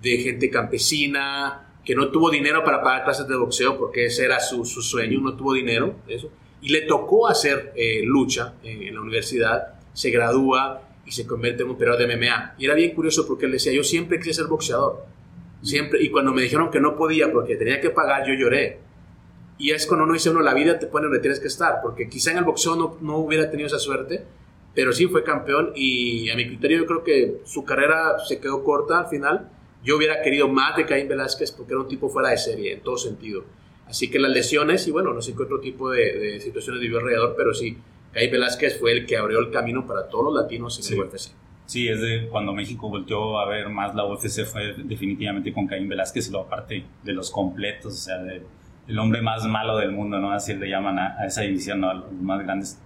de 0.00 0.16
gente 0.18 0.50
campesina, 0.50 1.72
que 1.84 1.94
no 1.94 2.10
tuvo 2.10 2.30
dinero 2.30 2.64
para 2.64 2.82
pagar 2.82 3.04
clases 3.04 3.26
de 3.26 3.36
boxeo 3.36 3.76
porque 3.76 4.06
ese 4.06 4.24
era 4.24 4.40
su, 4.40 4.64
sueño, 4.64 5.20
no 5.20 5.34
tuvo 5.36 5.54
dinero, 5.54 5.96
eso. 6.06 6.30
Y 6.60 6.68
le 6.68 6.82
tocó 6.82 7.26
hacer 7.26 7.72
eh, 7.74 8.02
lucha 8.04 8.54
en, 8.62 8.94
la 8.94 9.00
universidad, 9.00 9.80
se 9.92 10.10
gradúa 10.10 10.82
y 11.04 11.12
se 11.12 11.26
convierte 11.26 11.62
en 11.62 11.68
un 11.68 11.76
operador 11.76 12.06
de 12.06 12.16
MMA. 12.16 12.54
Y 12.58 12.64
era 12.66 12.74
bien 12.74 12.94
curioso 12.94 13.26
porque 13.26 13.46
él 13.46 13.52
decía, 13.52 13.72
yo 13.72 13.84
siempre 13.84 14.18
quise 14.18 14.34
ser 14.34 14.46
boxeador, 14.46 15.04
siempre. 15.62 16.02
Y 16.02 16.10
cuando 16.10 16.32
me 16.32 16.42
dijeron 16.42 16.70
que 16.70 16.80
no 16.80 16.96
podía 16.96 17.32
porque 17.32 17.56
tenía 17.56 17.80
que 17.80 17.90
pagar, 17.90 18.26
yo 18.26 18.34
lloré. 18.34 18.78
Y 19.58 19.70
es 19.70 19.86
cuando 19.86 20.04
uno 20.04 20.14
dice, 20.14 20.30
uno, 20.30 20.40
la 20.40 20.54
vida 20.54 20.78
te 20.78 20.86
pone 20.86 21.06
donde 21.06 21.20
tienes 21.20 21.38
que 21.38 21.48
estar, 21.48 21.80
porque 21.82 22.08
quizá 22.08 22.32
en 22.32 22.38
el 22.38 22.44
boxeo 22.44 22.74
no, 22.74 22.98
no 23.00 23.18
hubiera 23.18 23.50
tenido 23.50 23.66
esa 23.66 23.78
suerte, 23.78 24.24
pero 24.74 24.92
sí 24.92 25.06
fue 25.06 25.22
campeón 25.22 25.72
y 25.74 26.30
a 26.30 26.36
mi 26.36 26.46
criterio 26.46 26.78
yo 26.78 26.86
creo 26.86 27.04
que 27.04 27.42
su 27.44 27.64
carrera 27.64 28.18
se 28.26 28.40
quedó 28.40 28.64
corta 28.64 29.00
al 29.00 29.06
final 29.08 29.50
yo 29.84 29.96
hubiera 29.96 30.22
querido 30.22 30.48
más 30.48 30.76
de 30.76 30.86
Caín 30.86 31.08
Velázquez 31.08 31.52
porque 31.52 31.72
era 31.72 31.80
un 31.80 31.88
tipo 31.88 32.08
fuera 32.08 32.30
de 32.30 32.38
serie 32.38 32.72
en 32.72 32.80
todo 32.80 32.96
sentido. 32.96 33.44
Así 33.86 34.10
que 34.10 34.18
las 34.18 34.30
lesiones, 34.30 34.86
y 34.86 34.90
bueno, 34.90 35.12
no 35.12 35.20
sé 35.20 35.34
qué 35.34 35.42
otro 35.42 35.60
tipo 35.60 35.90
de, 35.90 36.40
situaciones 36.40 36.80
vivió 36.80 36.98
alrededor, 36.98 37.34
pero 37.36 37.52
sí, 37.52 37.76
Caín 38.12 38.30
Velázquez 38.30 38.78
fue 38.78 38.92
el 38.92 39.06
que 39.06 39.16
abrió 39.16 39.38
el 39.38 39.50
camino 39.50 39.86
para 39.86 40.08
todos 40.08 40.26
los 40.26 40.42
latinos 40.42 40.78
en 40.78 40.92
el 40.92 41.04
UFC. 41.04 41.32
Sí, 41.66 41.88
es 41.88 42.00
de 42.00 42.28
cuando 42.28 42.52
México 42.52 42.88
volteó 42.88 43.38
a 43.38 43.48
ver 43.48 43.68
más 43.68 43.94
la 43.94 44.04
UFC 44.04 44.44
fue 44.44 44.74
definitivamente 44.76 45.52
con 45.52 45.66
Caín 45.66 45.88
Velázquez, 45.88 46.28
y 46.28 46.32
lo 46.32 46.40
aparte 46.40 46.84
de 47.02 47.12
los 47.12 47.30
completos, 47.30 47.94
o 47.94 47.96
sea, 47.96 48.18
de, 48.18 48.42
el 48.88 48.98
hombre 48.98 49.22
más 49.22 49.44
malo 49.46 49.76
del 49.78 49.92
mundo, 49.92 50.18
¿no? 50.18 50.32
Así 50.32 50.54
le 50.54 50.68
llaman 50.68 50.98
a, 50.98 51.26
esa 51.26 51.42
división, 51.42 51.80
¿no? 51.80 51.90
A 51.90 51.94
los 51.94 52.12
más 52.12 52.42
grandes. 52.42 52.78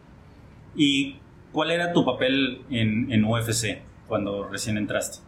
¿Y 0.77 1.17
cuál 1.53 1.71
era 1.71 1.93
tu 1.93 2.05
papel 2.05 2.63
en, 2.71 3.11
en 3.11 3.25
UFC 3.25 3.81
cuando 4.07 4.47
recién 4.49 4.77
entraste? 4.77 5.19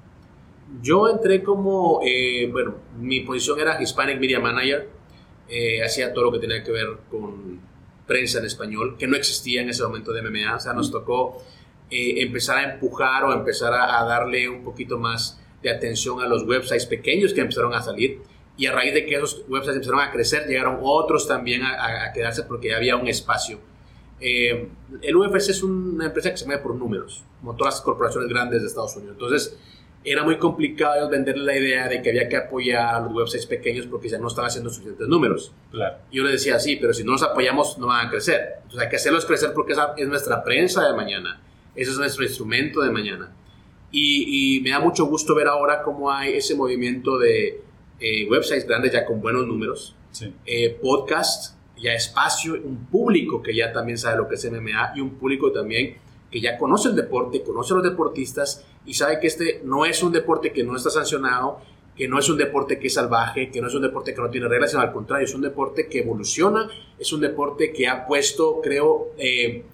Yo 0.82 1.08
entré 1.08 1.42
como, 1.42 2.00
eh, 2.04 2.48
bueno, 2.52 2.74
mi 2.98 3.20
posición 3.20 3.58
era 3.58 3.82
Hispanic 3.82 4.20
Media 4.20 4.38
Manager, 4.38 4.88
eh, 5.48 5.82
hacía 5.82 6.12
todo 6.12 6.24
lo 6.24 6.32
que 6.32 6.38
tenía 6.38 6.62
que 6.62 6.70
ver 6.70 6.86
con 7.10 7.60
prensa 8.08 8.40
en 8.40 8.46
español, 8.46 8.96
que 8.98 9.06
no 9.06 9.16
existía 9.16 9.62
en 9.62 9.68
ese 9.68 9.84
momento 9.84 10.12
de 10.12 10.22
MMA, 10.22 10.56
o 10.56 10.58
sea, 10.58 10.72
nos 10.72 10.90
tocó 10.90 11.40
eh, 11.90 12.22
empezar 12.22 12.58
a 12.58 12.72
empujar 12.74 13.24
o 13.24 13.32
empezar 13.32 13.72
a, 13.72 14.04
darle 14.04 14.48
un 14.48 14.64
poquito 14.64 14.98
más 14.98 15.40
de 15.62 15.70
atención 15.70 16.20
a 16.20 16.26
los 16.26 16.42
websites 16.42 16.86
pequeños 16.86 17.32
que 17.32 17.42
empezaron 17.42 17.72
a 17.74 17.82
salir. 17.82 18.20
Y 18.56 18.66
a 18.66 18.72
raíz 18.72 18.92
de 18.92 19.06
que 19.06 19.14
esos 19.14 19.44
websites 19.48 19.76
empezaron 19.76 20.00
a 20.00 20.10
crecer, 20.10 20.48
llegaron 20.48 20.80
otros 20.82 21.28
también 21.28 21.62
a, 21.62 22.12
quedarse 22.12 22.42
porque 22.42 22.74
había 22.74 22.96
un 22.96 23.06
espacio. 23.06 23.60
Eh, 24.20 24.68
el 25.00 25.16
UFC 25.16 25.50
es 25.50 25.62
una 25.62 26.06
empresa 26.06 26.32
que 26.32 26.36
se 26.36 26.44
mueve 26.44 26.60
por 26.60 26.74
números, 26.74 27.22
como 27.38 27.54
todas 27.54 27.74
las 27.74 27.82
corporaciones 27.82 28.28
grandes 28.28 28.62
de 28.62 28.66
Estados 28.66 28.96
Unidos. 28.96 29.14
Entonces, 29.14 29.56
era 30.04 30.22
muy 30.22 30.38
complicado 30.38 31.08
venderle 31.08 31.44
la 31.44 31.56
idea 31.56 31.88
de 31.88 32.00
que 32.00 32.10
había 32.10 32.28
que 32.28 32.36
apoyar 32.36 32.94
a 32.94 33.00
los 33.00 33.12
websites 33.12 33.46
pequeños 33.46 33.86
porque 33.86 34.08
ya 34.08 34.18
no 34.18 34.28
estaban 34.28 34.48
haciendo 34.48 34.70
suficientes 34.70 35.08
números. 35.08 35.52
Claro. 35.70 35.98
Yo 36.10 36.22
le 36.22 36.32
decía, 36.32 36.58
sí, 36.58 36.76
pero 36.76 36.94
si 36.94 37.04
no 37.04 37.12
los 37.12 37.22
apoyamos 37.22 37.78
no 37.78 37.88
van 37.88 38.06
a 38.06 38.10
crecer. 38.10 38.40
Entonces 38.56 38.80
hay 38.80 38.88
que 38.88 38.96
hacerlos 38.96 39.26
crecer 39.26 39.52
porque 39.54 39.72
esa 39.72 39.94
es 39.96 40.08
nuestra 40.08 40.42
prensa 40.42 40.86
de 40.86 40.94
mañana. 40.94 41.40
Ese 41.74 41.90
es 41.90 41.98
nuestro 41.98 42.24
instrumento 42.24 42.80
de 42.80 42.90
mañana. 42.90 43.34
Y, 43.90 44.60
me 44.62 44.70
da 44.70 44.80
mucho 44.80 45.06
gusto 45.06 45.34
ver 45.34 45.48
ahora 45.48 45.82
cómo 45.82 46.10
hay 46.10 46.34
ese 46.34 46.54
movimiento 46.54 47.18
de 47.18 47.62
eh, 48.00 48.28
websites 48.28 48.66
grandes 48.66 48.92
ya 48.92 49.06
con 49.06 49.20
buenos 49.20 49.46
números, 49.46 49.96
sí. 50.10 50.32
eh, 50.44 50.78
podcast, 50.80 51.56
ya 51.78 51.94
espacio, 51.94 52.54
un 52.54 52.86
público 52.86 53.42
que 53.42 53.54
ya 53.54 53.72
también 53.72 53.96
sabe 53.96 54.18
lo 54.18 54.28
que 54.28 54.34
es 54.34 54.50
MMA 54.50 54.92
y 54.96 55.00
un 55.00 55.10
público 55.14 55.52
también 55.52 55.96
que 56.30 56.40
ya 56.40 56.58
conoce 56.58 56.90
el 56.90 56.96
deporte, 56.96 57.42
conoce 57.42 57.72
a 57.72 57.76
los 57.76 57.84
deportistas 57.84 58.66
y 58.85 58.94
sabe 58.94 59.20
que 59.20 59.26
este 59.26 59.61
no 59.64 59.85
es 59.85 60.02
un 60.02 60.12
deporte 60.12 60.52
que 60.52 60.64
no 60.64 60.76
está 60.76 60.90
sancionado, 60.90 61.61
que 61.97 62.08
no 62.08 62.18
es 62.18 62.28
un 62.28 62.38
deporte 62.38 62.78
que 62.78 62.87
es 62.87 62.94
salvaje, 62.94 63.50
que 63.50 63.61
no 63.61 63.66
es 63.66 63.75
un 63.75 63.82
deporte 63.82 64.14
que 64.14 64.20
no 64.20 64.30
tiene 64.30 64.49
reglas, 64.49 64.70
sino 64.70 64.82
al 64.82 64.92
contrario, 64.92 65.25
es 65.25 65.35
un 65.35 65.42
deporte 65.42 65.88
que 65.88 66.00
evoluciona, 66.00 66.68
es 66.99 67.12
un 67.12 67.20
deporte 67.20 67.73
que 67.73 67.88
ha 67.88 68.06
puesto, 68.06 68.61
creo, 68.62 69.08
eh, 69.18 69.64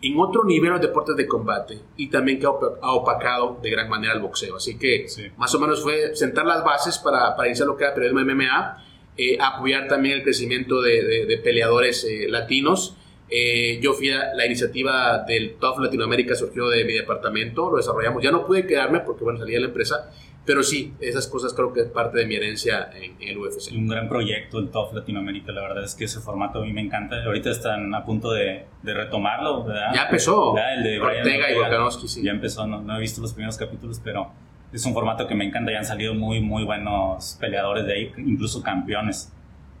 en 0.00 0.18
otro 0.18 0.44
nivel 0.44 0.70
los 0.70 0.80
deportes 0.80 1.16
de 1.16 1.26
combate 1.26 1.78
y 1.96 2.08
también 2.08 2.38
que 2.38 2.46
ha 2.46 2.92
opacado 2.92 3.58
de 3.62 3.70
gran 3.70 3.88
manera 3.88 4.14
el 4.14 4.20
boxeo. 4.20 4.56
Así 4.56 4.78
que 4.78 5.06
más 5.36 5.54
o 5.54 5.60
menos 5.60 5.82
fue 5.82 6.14
sentar 6.14 6.46
las 6.46 6.62
bases 6.62 6.98
para, 6.98 7.34
para 7.34 7.48
iniciar 7.48 7.66
lo 7.66 7.76
que 7.76 7.84
era 7.84 7.94
periodismo 7.94 8.20
MMA, 8.20 8.84
eh, 9.16 9.36
apoyar 9.40 9.88
también 9.88 10.18
el 10.18 10.22
crecimiento 10.22 10.80
de, 10.80 11.40
peleadores 11.42 12.04
eh, 12.04 12.26
latinos. 12.28 12.94
Eh, 13.30 13.78
yo 13.82 13.92
fui 13.92 14.10
a 14.10 14.34
la 14.34 14.46
iniciativa 14.46 15.24
del 15.26 15.56
TOF 15.56 15.80
Latinoamérica, 15.80 16.34
surgió 16.34 16.68
de 16.68 16.84
mi 16.84 16.94
departamento, 16.94 17.70
lo 17.70 17.76
desarrollamos. 17.76 18.22
Ya 18.22 18.30
no 18.30 18.46
pude 18.46 18.66
quedarme 18.66 19.00
porque, 19.00 19.24
bueno, 19.24 19.38
salí 19.38 19.52
de 19.52 19.60
la 19.60 19.66
empresa, 19.66 20.10
pero 20.48 20.62
sí, 20.62 20.94
esas 20.98 21.26
cosas 21.26 21.52
creo 21.52 21.74
que 21.74 21.80
es 21.80 21.88
parte 21.88 22.18
de 22.18 22.26
mi 22.26 22.34
herencia 22.34 22.88
en, 22.94 23.16
el 23.20 23.36
UFC. 23.36 23.70
Un 23.72 23.86
gran 23.86 24.08
proyecto 24.08 24.58
el 24.58 24.70
TOF 24.70 24.94
Latinoamérica, 24.94 25.52
la 25.52 25.60
verdad 25.60 25.84
es 25.84 25.94
que 25.94 26.04
ese 26.04 26.20
formato 26.20 26.60
a 26.60 26.64
mí 26.64 26.72
me 26.72 26.80
encanta. 26.80 27.22
Ahorita 27.22 27.50
están 27.50 27.94
a 27.94 28.02
punto 28.02 28.32
de, 28.32 28.64
de 28.82 28.94
retomarlo, 28.94 29.64
¿verdad? 29.64 29.92
Ya 29.94 30.04
empezó. 30.04 30.56
El 30.56 30.82
de 30.82 31.00
Ortega 31.00 31.52
y 31.52 31.54
Volkanovski, 31.54 32.08
sí. 32.08 32.22
Ya 32.22 32.30
empezó, 32.30 32.66
no, 32.66 32.80
no, 32.80 32.96
he 32.96 33.00
visto 33.00 33.20
los 33.20 33.34
primeros 33.34 33.58
capítulos, 33.58 34.00
pero 34.02 34.32
es 34.72 34.82
un 34.86 34.94
formato 34.94 35.26
que 35.26 35.34
me 35.34 35.44
encanta. 35.44 35.70
Ya 35.70 35.80
han 35.80 35.84
salido 35.84 36.14
muy, 36.14 36.40
muy 36.40 36.64
buenos 36.64 37.36
peleadores 37.38 37.84
de 37.84 37.92
ahí, 37.92 38.12
incluso 38.16 38.62
campeones 38.62 39.30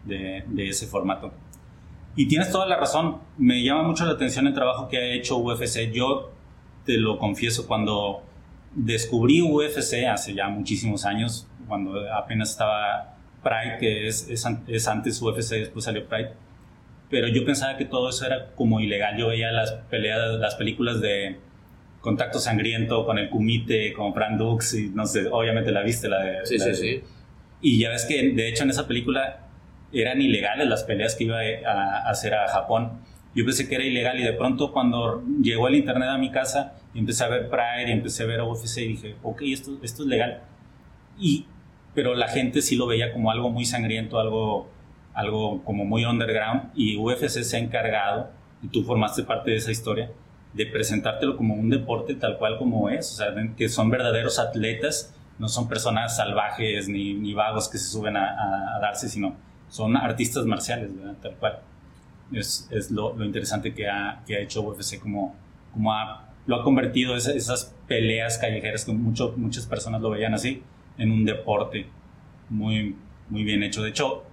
de, 0.04 0.44
de 0.48 0.68
ese 0.68 0.86
formato. 0.86 1.32
Y 2.18 2.26
tienes 2.26 2.50
toda 2.50 2.66
la 2.66 2.74
razón, 2.74 3.18
me 3.36 3.62
llama 3.62 3.84
mucho 3.84 4.04
la 4.04 4.10
atención 4.10 4.48
el 4.48 4.52
trabajo 4.52 4.88
que 4.88 4.96
ha 4.98 5.14
hecho 5.14 5.36
UFC. 5.36 5.92
Yo 5.92 6.32
te 6.84 6.96
lo 6.96 7.16
confieso, 7.16 7.68
cuando 7.68 8.24
descubrí 8.74 9.40
UFC 9.40 10.04
hace 10.10 10.34
ya 10.34 10.48
muchísimos 10.48 11.04
años, 11.04 11.46
cuando 11.68 12.12
apenas 12.12 12.50
estaba 12.50 13.14
Pride, 13.40 13.78
que 13.78 14.08
es, 14.08 14.28
es, 14.28 14.88
antes 14.88 15.22
UFC, 15.22 15.50
después 15.60 15.84
salió 15.84 16.08
Pride. 16.08 16.32
Pero 17.08 17.28
yo 17.28 17.44
pensaba 17.44 17.76
que 17.76 17.84
todo 17.84 18.08
eso 18.08 18.26
era 18.26 18.50
como 18.56 18.80
ilegal. 18.80 19.16
Yo 19.16 19.28
veía 19.28 19.52
las 19.52 19.70
peleas, 19.88 20.40
las 20.40 20.56
películas 20.56 21.00
de 21.00 21.36
Contacto 22.00 22.40
Sangriento 22.40 23.06
con 23.06 23.18
el 23.18 23.30
Kumite, 23.30 23.92
con 23.92 24.12
Frank 24.12 24.38
Dux, 24.38 24.74
y 24.74 24.88
no 24.88 25.06
sé, 25.06 25.28
obviamente 25.30 25.70
la 25.70 25.82
viste, 25.82 26.08
la 26.08 26.24
de. 26.24 26.46
Sí, 26.46 26.58
sí, 26.58 26.74
sí. 26.74 27.00
Y 27.60 27.78
ya 27.78 27.90
ves 27.90 28.06
que, 28.06 28.32
de 28.32 28.48
hecho, 28.48 28.64
en 28.64 28.70
esa 28.70 28.88
película 28.88 29.47
eran 29.92 30.20
ilegales 30.20 30.68
las 30.68 30.84
peleas 30.84 31.14
que 31.14 31.24
iba 31.24 31.38
a 31.66 32.08
hacer 32.08 32.34
a 32.34 32.48
Japón. 32.48 33.00
Yo 33.34 33.44
pensé 33.44 33.68
que 33.68 33.74
era 33.74 33.84
ilegal 33.84 34.18
y 34.18 34.24
de 34.24 34.32
pronto 34.32 34.72
cuando 34.72 35.22
llegó 35.42 35.68
el 35.68 35.76
internet 35.76 36.08
a 36.08 36.18
mi 36.18 36.30
casa 36.30 36.74
empecé 36.94 37.24
a 37.24 37.28
ver 37.28 37.48
Pride 37.48 37.88
y 37.88 37.92
empecé 37.92 38.24
a 38.24 38.26
ver 38.26 38.42
UFC 38.42 38.78
y 38.78 38.88
dije, 38.88 39.16
ok, 39.22 39.42
esto, 39.44 39.78
esto 39.82 40.02
es 40.02 40.08
legal. 40.08 40.42
Y, 41.18 41.46
pero 41.94 42.14
la 42.14 42.28
gente 42.28 42.62
sí 42.62 42.76
lo 42.76 42.86
veía 42.86 43.12
como 43.12 43.30
algo 43.30 43.50
muy 43.50 43.64
sangriento, 43.64 44.18
algo, 44.18 44.68
algo 45.14 45.62
como 45.64 45.84
muy 45.84 46.04
underground 46.04 46.70
y 46.74 46.96
UFC 46.96 47.28
se 47.28 47.56
ha 47.56 47.60
encargado, 47.60 48.30
y 48.62 48.68
tú 48.68 48.82
formaste 48.82 49.22
parte 49.22 49.52
de 49.52 49.56
esa 49.56 49.70
historia, 49.70 50.10
de 50.52 50.66
presentártelo 50.66 51.36
como 51.36 51.54
un 51.54 51.70
deporte 51.70 52.14
tal 52.14 52.38
cual 52.38 52.58
como 52.58 52.88
es, 52.88 53.12
o 53.12 53.16
sea, 53.16 53.34
que 53.56 53.68
son 53.68 53.90
verdaderos 53.90 54.38
atletas, 54.38 55.14
no 55.38 55.48
son 55.48 55.68
personas 55.68 56.16
salvajes 56.16 56.88
ni, 56.88 57.14
ni 57.14 57.32
vagos 57.34 57.68
que 57.68 57.78
se 57.78 57.88
suben 57.88 58.16
a, 58.16 58.76
a, 58.76 58.80
darse, 58.80 59.08
sino 59.08 59.36
son 59.68 59.96
artistas 59.96 60.44
marciales, 60.46 60.96
¿verdad? 60.96 61.16
tal 61.22 61.34
cual 61.36 61.60
es, 62.32 62.68
es 62.70 62.90
lo, 62.90 63.14
lo, 63.14 63.24
interesante 63.24 63.74
que 63.74 63.88
ha, 63.88 64.22
que 64.26 64.36
ha 64.36 64.40
hecho 64.40 64.62
UFC, 64.62 64.98
como, 64.98 65.34
como 65.72 65.92
ha, 65.92 66.28
lo 66.46 66.56
ha 66.56 66.62
convertido 66.62 67.16
esas, 67.16 67.34
esas 67.34 67.74
peleas 67.86 68.38
callejeras 68.38 68.84
que 68.84 68.92
mucho, 68.92 69.34
muchas 69.36 69.66
personas 69.66 70.00
lo 70.00 70.10
veían 70.10 70.34
así, 70.34 70.62
en 70.96 71.12
un 71.12 71.24
deporte 71.24 71.86
muy, 72.48 72.96
muy 73.28 73.44
bien 73.44 73.62
hecho. 73.62 73.82
De 73.82 73.90
hecho, 73.90 74.24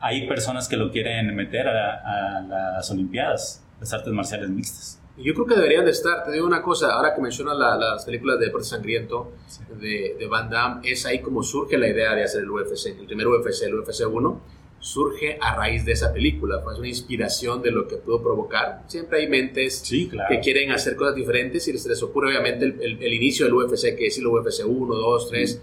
hay 0.00 0.26
personas 0.28 0.68
que 0.68 0.76
lo 0.76 0.90
quieren 0.90 1.34
meter 1.34 1.68
a, 1.68 2.38
a 2.38 2.40
las 2.42 2.90
Olimpiadas, 2.90 3.64
las 3.80 3.92
artes 3.92 4.12
marciales 4.12 4.50
mixtas. 4.50 5.00
Yo 5.18 5.34
creo 5.34 5.46
que 5.46 5.54
deberían 5.54 5.84
de 5.84 5.90
estar. 5.90 6.24
Te 6.24 6.32
digo 6.32 6.46
una 6.46 6.62
cosa, 6.62 6.92
ahora 6.92 7.14
que 7.14 7.20
mencionas 7.20 7.56
las 7.58 8.04
películas 8.04 8.38
de 8.38 8.46
deporte 8.46 8.68
sangriento 8.68 9.32
de, 9.80 10.16
de, 10.18 10.26
Van 10.26 10.48
Damme, 10.48 10.80
es 10.88 11.04
ahí 11.06 11.20
como 11.20 11.42
surge 11.42 11.76
la 11.76 11.88
idea 11.88 12.14
de 12.14 12.22
hacer 12.22 12.42
el 12.42 12.50
UFC. 12.50 12.98
El 12.98 13.06
primer 13.06 13.26
UFC, 13.26 13.62
el 13.62 13.74
UFC 13.74 14.06
1, 14.08 14.40
surge 14.80 15.38
a 15.40 15.56
raíz 15.56 15.84
de 15.84 15.92
esa 15.92 16.12
película, 16.12 16.60
fue 16.60 16.78
una 16.78 16.88
inspiración 16.88 17.60
de 17.62 17.70
lo 17.70 17.88
que 17.88 17.96
pudo 17.96 18.22
provocar. 18.22 18.84
Siempre 18.86 19.20
hay 19.20 19.28
mentes 19.28 19.82
que 19.82 20.40
quieren 20.40 20.70
hacer 20.70 20.94
cosas 20.94 21.14
diferentes 21.14 21.66
y 21.66 21.76
se 21.76 21.88
les 21.88 22.02
ocurre 22.02 22.28
obviamente 22.28 22.64
el, 22.64 23.12
inicio 23.12 23.44
del 23.44 23.54
UFC, 23.54 23.96
que 23.96 24.06
es 24.06 24.18
el 24.18 24.26
UFC 24.26 24.64
1, 24.64 24.94
2, 24.94 25.28
3. 25.30 25.62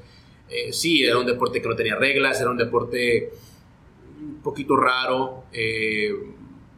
sí, 0.72 1.04
era 1.04 1.18
un 1.18 1.26
deporte 1.26 1.62
que 1.62 1.68
no 1.68 1.76
tenía 1.76 1.96
reglas, 1.96 2.42
era 2.42 2.52
un 2.52 2.58
deporte 2.58 3.32
un 4.22 4.42
poquito 4.42 4.76
raro. 4.76 5.46
Eh, 5.54 6.14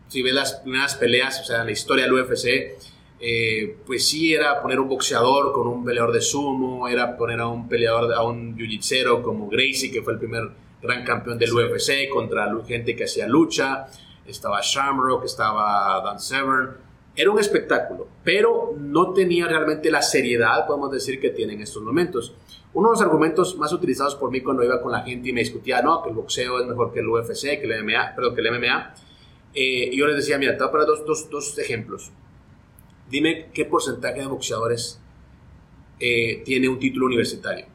si 0.07 0.21
ves 0.21 0.33
las 0.33 0.53
primeras 0.55 0.95
peleas, 0.95 1.41
o 1.41 1.43
sea, 1.43 1.63
la 1.63 1.71
historia 1.71 2.05
del 2.05 2.13
UFC, 2.13 2.77
eh, 3.19 3.77
pues 3.85 4.07
sí 4.07 4.33
era 4.33 4.61
poner 4.61 4.79
un 4.79 4.87
boxeador 4.87 5.51
con 5.51 5.67
un 5.67 5.83
peleador 5.83 6.13
de 6.13 6.21
sumo, 6.21 6.87
era 6.87 7.17
poner 7.17 7.39
a 7.39 7.47
un 7.47 7.67
peleador, 7.67 8.13
a 8.13 8.23
un 8.23 8.55
jiu 8.57 9.21
como 9.23 9.49
Gracie, 9.49 9.91
que 9.91 10.01
fue 10.01 10.13
el 10.13 10.19
primer 10.19 10.49
gran 10.81 11.03
campeón 11.03 11.37
del 11.37 11.51
UFC, 11.51 12.09
contra 12.11 12.47
gente 12.67 12.95
que 12.95 13.05
hacía 13.05 13.27
lucha, 13.27 13.87
estaba 14.25 14.59
Shamrock, 14.61 15.25
estaba 15.25 16.01
Dan 16.03 16.19
Severn. 16.19 16.77
Era 17.15 17.31
un 17.31 17.39
espectáculo, 17.39 18.07
pero 18.23 18.75
no 18.77 19.11
tenía 19.11 19.47
realmente 19.47 19.89
la 19.89 20.03
seriedad, 20.03 20.67
podemos 20.67 20.91
decir, 20.91 21.19
que 21.19 21.31
tiene 21.31 21.53
en 21.53 21.61
estos 21.61 21.81
momentos. 21.81 22.35
Uno 22.73 22.89
de 22.89 22.93
los 22.93 23.01
argumentos 23.01 23.57
más 23.57 23.73
utilizados 23.73 24.13
por 24.15 24.29
mí 24.29 24.41
cuando 24.41 24.63
iba 24.63 24.79
con 24.79 24.91
la 24.91 25.01
gente 25.01 25.29
y 25.29 25.33
me 25.33 25.39
discutía, 25.39 25.81
no, 25.81 26.03
que 26.03 26.09
el 26.09 26.15
boxeo 26.15 26.59
es 26.59 26.67
mejor 26.67 26.93
que 26.93 26.99
el 26.99 27.07
UFC, 27.07 27.59
que 27.59 27.63
el 27.63 27.83
MMA, 27.83 28.13
perdón, 28.15 28.35
que 28.35 28.41
el 28.41 28.51
MMA, 28.51 28.93
eh, 29.53 29.89
yo 29.95 30.05
les 30.07 30.17
decía, 30.17 30.37
mira, 30.37 30.53
te 30.53 30.59
voy 30.59 30.67
a 30.67 30.71
poner 30.71 30.87
dos, 30.87 31.05
dos, 31.05 31.29
dos, 31.29 31.57
ejemplos. 31.57 32.11
Dime 33.09 33.49
qué 33.53 33.65
porcentaje 33.65 34.19
de 34.19 34.27
boxeadores 34.27 34.99
eh, 35.99 36.43
tiene 36.45 36.69
un 36.69 36.79
título 36.79 37.05
universitario. 37.07 37.65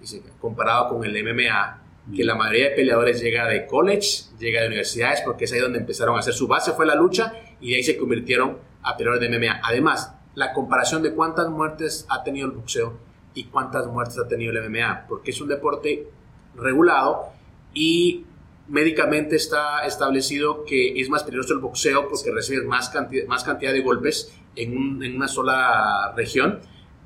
Dice, 0.00 0.22
comparado 0.40 0.90
con 0.90 1.04
el 1.04 1.22
MMA, 1.22 1.82
que 2.14 2.24
la 2.24 2.34
mayoría 2.34 2.70
de 2.70 2.76
peleadores 2.76 3.20
llega 3.20 3.46
de 3.46 3.66
college, 3.66 4.24
llega 4.38 4.62
de 4.62 4.68
universidades, 4.68 5.20
porque 5.24 5.44
es 5.44 5.52
ahí 5.52 5.60
donde 5.60 5.78
empezaron 5.78 6.16
a 6.16 6.20
hacer 6.20 6.34
su 6.34 6.46
base, 6.46 6.72
fue 6.72 6.86
la 6.86 6.94
lucha, 6.94 7.32
y 7.60 7.70
de 7.70 7.76
ahí 7.76 7.82
se 7.82 7.96
convirtieron 7.96 8.58
a 8.82 8.96
peleadores 8.96 9.28
de 9.28 9.38
MMA. 9.38 9.60
Además, 9.62 10.14
la 10.34 10.52
comparación 10.52 11.02
de 11.02 11.12
cuántas 11.14 11.48
muertes 11.48 12.06
ha 12.08 12.22
tenido 12.22 12.46
el 12.46 12.52
boxeo 12.52 12.98
y 13.34 13.44
cuántas 13.44 13.86
muertes 13.86 14.18
ha 14.18 14.28
tenido 14.28 14.52
el 14.52 14.70
MMA, 14.70 15.06
porque 15.08 15.30
es 15.32 15.40
un 15.40 15.48
deporte 15.48 16.08
regulado 16.54 17.32
y 17.74 18.24
médicamente 18.68 19.36
está 19.36 19.84
establecido 19.86 20.64
que 20.64 21.00
es 21.00 21.08
más 21.08 21.24
peligroso 21.24 21.54
el 21.54 21.60
boxeo 21.60 22.08
porque 22.08 22.30
recibes 22.30 22.64
más 22.64 22.90
cantidad, 22.90 23.26
más 23.26 23.44
cantidad 23.44 23.72
de 23.72 23.80
golpes 23.80 24.32
en, 24.56 25.02
en 25.02 25.16
una 25.16 25.28
sola 25.28 26.12
región 26.16 26.60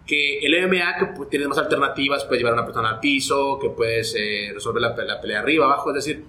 que 0.06 0.38
el 0.40 0.68
MMA, 0.68 0.96
que 0.98 1.06
pues, 1.16 1.28
tienes 1.28 1.48
más 1.48 1.58
alternativas, 1.58 2.24
puedes 2.24 2.40
llevar 2.40 2.52
a 2.52 2.56
una 2.56 2.64
persona 2.64 2.90
al 2.90 3.00
piso, 3.00 3.58
que 3.60 3.70
puedes 3.70 4.14
eh, 4.18 4.50
resolver 4.52 4.82
la, 4.82 4.94
pelea 4.94 5.40
arriba, 5.40 5.66
abajo, 5.66 5.90
es 5.90 5.96
decir, 5.96 6.24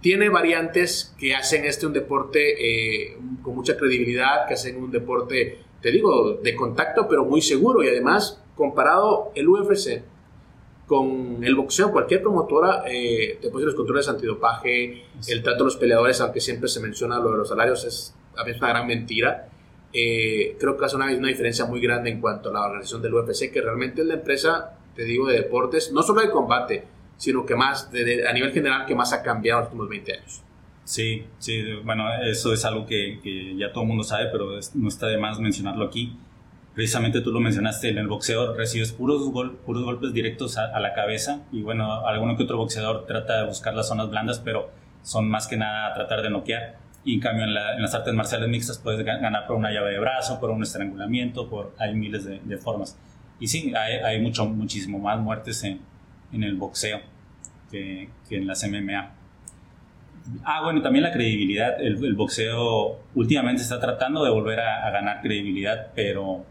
tiene 0.00 0.28
variantes 0.28 1.14
que 1.18 1.34
hacen 1.34 1.64
este 1.64 1.86
un 1.86 1.92
deporte 1.92 2.54
eh, 2.58 3.16
con 3.42 3.54
mucha 3.54 3.76
credibilidad, 3.76 4.46
que 4.46 4.54
hacen 4.54 4.76
un 4.76 4.90
deporte, 4.90 5.58
te 5.80 5.90
digo, 5.90 6.40
de 6.42 6.54
contacto, 6.54 7.06
pero 7.08 7.24
muy 7.24 7.40
seguro. 7.40 7.82
Y 7.82 7.88
además, 7.88 8.42
comparado 8.54 9.32
el 9.34 9.48
UFC 9.48 10.02
con 10.86 11.42
el 11.42 11.54
boxeo, 11.54 11.90
cualquier 11.90 12.22
promotora 12.22 12.84
eh, 12.86 13.38
te 13.40 13.48
pone 13.50 13.64
los 13.64 13.74
controles 13.74 14.08
antidopaje, 14.08 15.04
el 15.28 15.42
trato 15.42 15.58
de 15.58 15.64
los 15.64 15.76
peleadores, 15.76 16.20
aunque 16.20 16.40
siempre 16.40 16.68
se 16.68 16.80
menciona 16.80 17.18
lo 17.18 17.30
de 17.32 17.38
los 17.38 17.48
salarios, 17.48 17.84
es 17.84 18.14
a 18.36 18.44
veces 18.44 18.60
una 18.60 18.70
gran 18.70 18.86
mentira 18.86 19.48
eh, 19.96 20.56
creo 20.58 20.76
que 20.76 20.84
hace 20.84 20.96
una, 20.96 21.06
una, 21.06 21.28
diferencia 21.28 21.66
muy 21.66 21.80
grande 21.80 22.10
en 22.10 22.20
cuanto 22.20 22.50
a 22.50 22.52
la 22.52 22.66
organización 22.66 23.00
del 23.00 23.14
UFC, 23.14 23.52
que 23.52 23.60
realmente 23.60 24.02
es 24.02 24.08
la 24.08 24.14
empresa 24.14 24.76
te 24.94 25.04
digo, 25.04 25.28
de 25.28 25.36
deportes, 25.36 25.92
no 25.92 26.02
solo 26.02 26.20
de 26.20 26.30
combate, 26.30 26.84
sino 27.16 27.44
que 27.44 27.54
más, 27.54 27.90
a 27.92 28.32
nivel 28.32 28.52
general, 28.52 28.86
que 28.86 28.94
más 28.94 29.12
ha 29.12 29.22
cambiado 29.22 29.60
en 29.60 29.64
los 29.64 29.72
últimos 29.72 29.88
20 29.88 30.12
años. 30.12 30.42
Sí, 30.84 31.24
sí, 31.38 31.62
bueno, 31.84 32.04
eso 32.22 32.52
es 32.52 32.64
algo 32.64 32.86
que, 32.86 33.18
que 33.22 33.56
ya 33.56 33.72
todo 33.72 33.84
el 33.84 33.88
mundo 33.88 34.04
sabe, 34.04 34.28
pero 34.30 34.50
no 34.74 34.88
está 34.88 35.06
de 35.06 35.18
más 35.18 35.40
mencionarlo 35.40 35.86
aquí. 35.86 36.16
Precisamente 36.74 37.20
tú 37.20 37.30
lo 37.30 37.40
mencionaste, 37.40 37.88
en 37.88 37.98
el 37.98 38.08
boxeo 38.08 38.54
recibes 38.54 38.92
puros, 38.92 39.30
puros 39.64 39.84
golpes 39.84 40.12
directos 40.12 40.58
a, 40.58 40.78
la 40.80 40.92
cabeza 40.92 41.42
y 41.52 41.62
bueno, 41.62 42.04
alguno 42.06 42.36
que 42.36 42.42
otro 42.42 42.56
boxeador 42.56 43.06
trata 43.06 43.40
de 43.40 43.46
buscar 43.46 43.74
las 43.74 43.88
zonas 43.88 44.10
blandas, 44.10 44.40
pero 44.40 44.70
son 45.02 45.28
más 45.28 45.46
que 45.46 45.56
nada 45.56 45.94
tratar 45.94 46.22
de 46.22 46.30
noquear. 46.30 46.76
Y 47.04 47.14
en 47.14 47.20
cambio 47.20 47.44
en, 47.44 47.54
las 47.54 47.94
artes 47.94 48.12
marciales 48.14 48.48
mixtas 48.48 48.78
puedes 48.78 49.04
ganar 49.04 49.46
por 49.46 49.56
una 49.56 49.70
llave 49.70 49.92
de 49.92 49.98
brazo, 50.00 50.40
por 50.40 50.50
un 50.50 50.62
estrangulamiento, 50.62 51.48
por 51.48 51.74
hay 51.78 51.94
miles 51.94 52.24
de, 52.24 52.40
de 52.42 52.58
formas. 52.58 52.98
Y 53.38 53.46
sí, 53.46 53.72
hay, 53.76 53.94
hay, 53.96 54.20
mucho, 54.20 54.46
muchísimo 54.46 54.98
más 54.98 55.20
muertes 55.20 55.62
en, 55.64 55.80
en 56.32 56.42
el 56.42 56.56
boxeo 56.56 57.00
que, 57.70 58.08
que 58.28 58.36
en 58.36 58.46
las 58.46 58.66
MMA. 58.68 59.12
Ah, 60.44 60.62
bueno, 60.62 60.80
también 60.82 61.02
la 61.02 61.12
credibilidad. 61.12 61.80
El, 61.80 62.14
boxeo 62.14 63.00
últimamente 63.14 63.62
está 63.62 63.78
tratando 63.78 64.24
de 64.24 64.30
volver 64.30 64.60
a, 64.60 64.90
ganar 64.90 65.20
credibilidad, 65.20 65.88
pero 65.94 66.44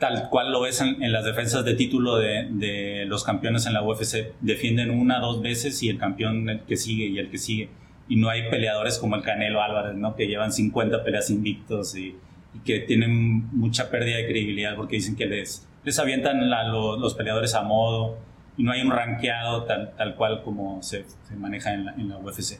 tal 0.00 0.28
cual 0.30 0.50
lo 0.50 0.62
ves 0.62 0.80
en, 0.80 1.12
las 1.12 1.24
defensas 1.24 1.64
de 1.64 1.74
título 1.74 2.16
de, 2.16 2.48
de, 2.50 3.04
los 3.06 3.22
campeones 3.22 3.66
en 3.66 3.74
la 3.74 3.82
UFC, 3.82 4.32
defienden 4.40 4.90
una, 4.90 5.20
dos 5.20 5.42
veces 5.42 5.80
y 5.82 5.90
el 5.90 5.98
campeón 5.98 6.62
que 6.66 6.76
sigue 6.76 7.06
y 7.06 7.18
el 7.18 7.30
que 7.30 7.38
sigue. 7.38 7.68
Y 8.08 8.16
no 8.16 8.30
hay 8.30 8.48
peleadores 8.50 8.98
como 8.98 9.14
el 9.14 9.22
Canelo 9.22 9.62
Álvarez, 9.62 9.94
¿no? 9.94 10.16
Que 10.16 10.26
llevan 10.26 10.52
50 10.52 11.04
peleas 11.04 11.30
invictos 11.30 11.94
y, 11.94 12.16
que 12.64 12.80
tienen 12.80 13.48
mucha 13.56 13.90
pérdida 13.90 14.16
de 14.16 14.24
credibilidad 14.24 14.74
porque 14.74 14.96
dicen 14.96 15.14
que 15.14 15.26
les, 15.26 15.68
les 15.84 15.98
avientan 16.00 16.50
los, 16.50 16.98
los, 16.98 17.14
peleadores 17.14 17.54
a 17.54 17.62
modo 17.62 18.18
y 18.56 18.64
no 18.64 18.72
hay 18.72 18.82
un 18.82 18.90
rankeado 18.90 19.62
tal, 19.64 19.94
tal 19.96 20.16
cual 20.16 20.42
como 20.42 20.82
se, 20.82 21.04
se 21.28 21.36
maneja 21.36 21.72
en 21.72 21.84
la, 21.84 21.92
en 21.92 22.08
la, 22.08 22.18
UFC. 22.18 22.58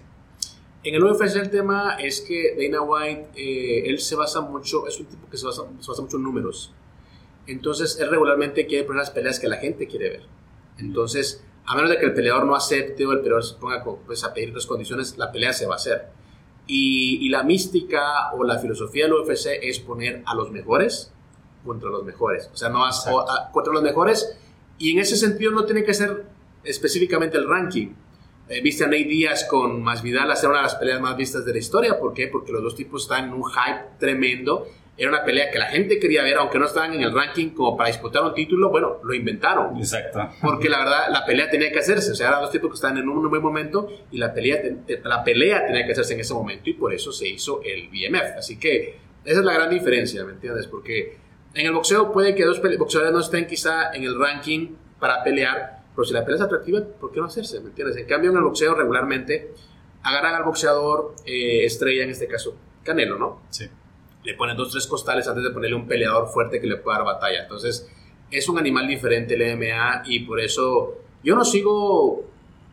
En 0.85 0.94
el 0.94 1.02
UFC 1.02 1.37
el 1.37 1.50
tema 1.50 1.97
es 1.99 2.20
que 2.20 2.54
Dana 2.56 2.82
White, 2.82 3.30
eh, 3.35 3.90
él 3.90 3.99
se 3.99 4.14
basa 4.14 4.42
mucho, 4.42 4.87
es 4.87 5.00
un 5.00 5.06
tipo 5.06 5.28
que 5.28 5.37
se 5.37 5.47
basa, 5.47 5.62
se 5.80 5.90
basa 5.90 6.02
mucho 6.02 6.16
en 6.18 6.23
números. 6.23 6.73
Entonces, 7.50 7.99
él 8.00 8.11
regularmente 8.11 8.66
quiere 8.66 8.85
poner 8.85 9.00
las 9.00 9.11
peleas 9.11 9.40
que 9.40 9.49
la 9.49 9.57
gente 9.57 9.87
quiere 9.87 10.11
ver. 10.11 10.23
Entonces, 10.78 11.45
a 11.66 11.75
menos 11.75 11.90
de 11.90 11.99
que 11.99 12.07
el 12.07 12.14
peleador 12.14 12.45
no 12.47 12.54
acepte 12.54 13.04
o 13.07 13.12
el 13.12 13.19
peleador 13.19 13.45
se 13.45 13.54
ponga 13.54 13.85
pues, 13.85 14.25
a 14.25 14.33
pedir 14.33 14.50
otras 14.50 14.66
condiciones, 14.66 15.19
la 15.19 15.30
pelea 15.30 15.52
se 15.52 15.66
va 15.66 15.75
a 15.75 15.76
hacer. 15.76 16.09
Y, 16.66 17.28
la 17.28 17.42
mística 17.42 18.33
o 18.33 18.45
la 18.45 18.59
filosofía 18.59 19.04
del 19.04 19.14
UFC 19.14 19.47
es 19.62 19.80
poner 19.80 20.23
a 20.26 20.35
los 20.35 20.50
mejores 20.52 21.12
contra 21.64 21.90
los 21.90 22.04
mejores. 22.04 22.49
O 22.52 22.57
sea, 22.57 22.69
no 22.69 22.80
vas 22.80 23.07
contra 23.52 23.73
los 23.73 23.83
mejores 23.83 24.37
y 24.78 24.92
en 24.92 25.00
ese 25.00 25.16
sentido 25.16 25.50
no 25.50 25.64
tiene 25.64 25.85
que 25.85 25.95
ser 25.95 26.25
específicamente 26.64 27.37
el 27.37 27.49
ranking. 27.49 27.88
Eh, 28.49 28.61
viste 28.62 28.85
a 28.85 28.87
Nate 28.87 29.04
Díaz 29.04 29.45
con 29.45 29.83
Masvidal 29.83 30.30
hacer 30.30 30.49
una 30.49 30.59
de 30.59 30.64
las 30.64 30.75
peleas 30.76 31.00
más 31.00 31.16
vistas 31.16 31.45
de 31.45 31.52
la 31.52 31.59
historia. 31.59 31.99
¿Por 31.99 32.14
qué? 32.14 32.28
Porque 32.28 32.50
los 32.50 32.62
dos 32.62 32.75
tipos 32.75 33.02
están 33.02 33.28
en 33.28 33.35
un 33.35 33.45
hype 33.45 33.99
tremendo. 33.99 34.66
Era 35.00 35.09
una 35.09 35.25
pelea 35.25 35.50
que 35.50 35.59
la 35.59 35.69
gente 35.69 35.99
quería 35.99 36.23
ver, 36.23 36.37
aunque 36.37 36.59
no 36.59 36.66
estaban 36.66 36.92
en 36.92 37.00
el 37.00 37.14
ranking 37.14 37.54
como 37.54 37.75
para 37.75 37.88
disputar 37.88 38.23
un 38.23 38.35
título. 38.35 38.69
Bueno, 38.69 38.99
lo 39.02 39.14
inventaron. 39.14 39.78
Exacto. 39.78 40.28
Porque 40.42 40.69
la 40.69 40.80
verdad, 40.80 41.09
la 41.11 41.25
pelea 41.25 41.49
tenía 41.49 41.73
que 41.73 41.78
hacerse. 41.78 42.12
O 42.12 42.14
sea, 42.14 42.28
eran 42.28 42.42
dos 42.42 42.50
tipos 42.50 42.69
que 42.69 42.75
estaban 42.75 42.99
en 42.99 43.09
un 43.09 43.30
buen 43.30 43.40
momento 43.40 43.88
y 44.11 44.19
la 44.19 44.35
pelea, 44.35 44.61
la 45.04 45.25
pelea 45.25 45.64
tenía 45.64 45.87
que 45.87 45.92
hacerse 45.92 46.12
en 46.12 46.21
ese 46.21 46.35
momento 46.35 46.69
y 46.69 46.75
por 46.75 46.92
eso 46.92 47.12
se 47.12 47.26
hizo 47.26 47.62
el 47.64 47.88
BMF. 47.88 48.37
Así 48.37 48.59
que 48.59 48.99
esa 49.25 49.38
es 49.38 49.45
la 49.47 49.54
gran 49.54 49.71
diferencia, 49.71 50.23
¿me 50.23 50.33
entiendes? 50.33 50.66
Porque 50.66 51.16
en 51.54 51.64
el 51.64 51.73
boxeo 51.73 52.12
puede 52.12 52.35
que 52.35 52.45
dos 52.45 52.61
boxeadores 52.61 53.14
no 53.14 53.21
estén 53.21 53.47
quizá 53.47 53.95
en 53.95 54.04
el 54.04 54.21
ranking 54.21 54.69
para 54.99 55.25
pelear, 55.25 55.80
pero 55.97 56.04
si 56.04 56.12
la 56.12 56.26
pelea 56.26 56.37
es 56.37 56.42
atractiva, 56.42 56.85
¿por 57.00 57.11
qué 57.11 57.21
no 57.21 57.26
hacerse? 57.26 57.59
¿Me 57.61 57.71
entiendes? 57.71 57.97
En 57.97 58.04
cambio, 58.04 58.33
en 58.33 58.37
el 58.37 58.42
boxeo 58.42 58.75
regularmente 58.75 59.54
agarran 60.02 60.35
al 60.35 60.45
boxeador 60.45 61.14
eh, 61.25 61.64
estrella, 61.64 62.05
en 62.05 62.11
este 62.11 62.27
caso 62.27 62.55
Canelo, 62.83 63.18
¿no? 63.18 63.42
Sí. 63.48 63.66
Le 64.22 64.35
ponen 64.35 64.56
dos, 64.56 64.70
tres 64.70 64.87
costales 64.87 65.26
antes 65.26 65.42
de 65.42 65.50
ponerle 65.50 65.76
un 65.76 65.87
peleador 65.87 66.28
fuerte 66.28 66.61
que 66.61 66.66
le 66.66 66.76
pueda 66.76 66.98
dar 66.98 67.06
batalla. 67.06 67.42
Entonces, 67.42 67.88
es 68.30 68.48
un 68.48 68.59
animal 68.59 68.87
diferente 68.87 69.35
el 69.35 69.56
MMA 69.56 70.02
y 70.06 70.20
por 70.20 70.40
eso 70.40 70.98
yo 71.22 71.35
no 71.35 71.44
sigo, 71.44 72.24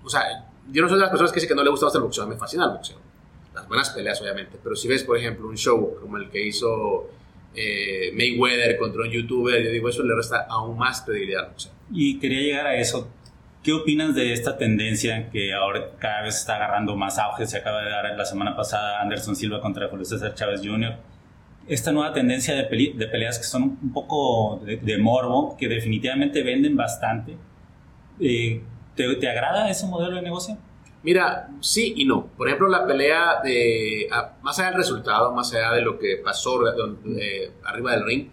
o 0.04 0.10
sea, 0.10 0.46
yo 0.72 0.82
no 0.82 0.90
soy 0.90 0.98
de 0.98 1.02
las 1.02 1.10
personas 1.10 1.32
que 1.32 1.38
dicen 1.38 1.50
que 1.50 1.56
no 1.56 1.64
le 1.64 1.70
gusta 1.70 1.88
más 1.88 1.96
el 1.96 2.02
boxeo, 2.02 2.28
me 2.28 2.38
fascina 2.38 2.66
el 2.66 2.72
boxeo. 2.72 2.98
Las 3.54 3.68
buenas 3.68 3.90
peleas, 3.90 4.22
obviamente, 4.22 4.58
pero 4.62 4.76
si 4.76 4.88
ves, 4.88 5.04
por 5.04 5.18
ejemplo, 5.18 5.48
un 5.48 5.58
show 5.58 5.98
como 6.00 6.18
el 6.18 6.30
que 6.30 6.46
hizo 6.46 7.10
eh, 7.56 8.12
Mayweather 8.14 8.78
contra 8.78 9.02
un 9.02 9.10
youtuber, 9.10 9.64
yo 9.64 9.72
digo, 9.72 9.90
eso 9.90 10.04
le 10.04 10.16
resta 10.16 10.46
aún 10.50 10.78
más 10.78 11.02
credibilidad. 11.02 11.52
Y 11.92 12.20
quería 12.20 12.42
llegar 12.42 12.68
a 12.68 12.76
eso. 12.76 13.10
¿Qué 13.64 13.74
opinas 13.74 14.16
de 14.16 14.32
esta 14.32 14.58
tendencia 14.58 15.30
que 15.30 15.54
ahora 15.54 15.92
cada 15.98 16.22
vez 16.22 16.38
está 16.38 16.56
agarrando 16.56 16.96
más 16.96 17.18
auge? 17.18 17.46
Se 17.46 17.58
acaba 17.58 17.84
de 17.84 17.90
dar 17.90 18.16
la 18.16 18.26
semana 18.26 18.56
pasada 18.56 19.02
Anderson 19.02 19.36
Silva 19.36 19.60
contra 19.60 19.90
Julio 19.90 20.06
César 20.06 20.36
Chávez 20.36 20.62
Jr. 20.64 20.96
Esta 21.68 21.92
nueva 21.92 22.14
tendencia 22.14 22.56
de, 22.56 22.64
peleas 22.64 23.38
que 23.38 23.44
son 23.44 23.78
un 23.82 23.92
poco 23.92 24.62
de, 24.66 24.98
morbo, 24.98 25.56
que 25.58 25.68
definitivamente 25.68 26.44
venden 26.44 26.78
bastante. 26.78 27.36
Eh, 28.20 28.62
¿te, 28.96 29.16
¿Te 29.16 29.30
agrada 29.30 29.70
ese 29.70 29.86
modelo 29.86 30.16
de 30.16 30.22
negocio? 30.22 30.58
Mira, 31.04 31.50
sí 31.62 31.94
y 31.96 32.06
no. 32.06 32.28
Por 32.38 32.48
ejemplo, 32.48 32.68
la 32.68 32.86
pelea 32.86 33.42
más 34.42 34.60
allá 34.60 34.70
del 34.70 34.78
resultado, 34.78 35.34
más 35.34 35.54
allá 35.54 35.72
de 35.72 35.82
lo 35.82 36.00
que 36.00 36.18
pasó 36.24 36.60
eh, 36.68 37.52
arriba 37.64 37.92
del 37.92 38.06
ring, 38.06 38.28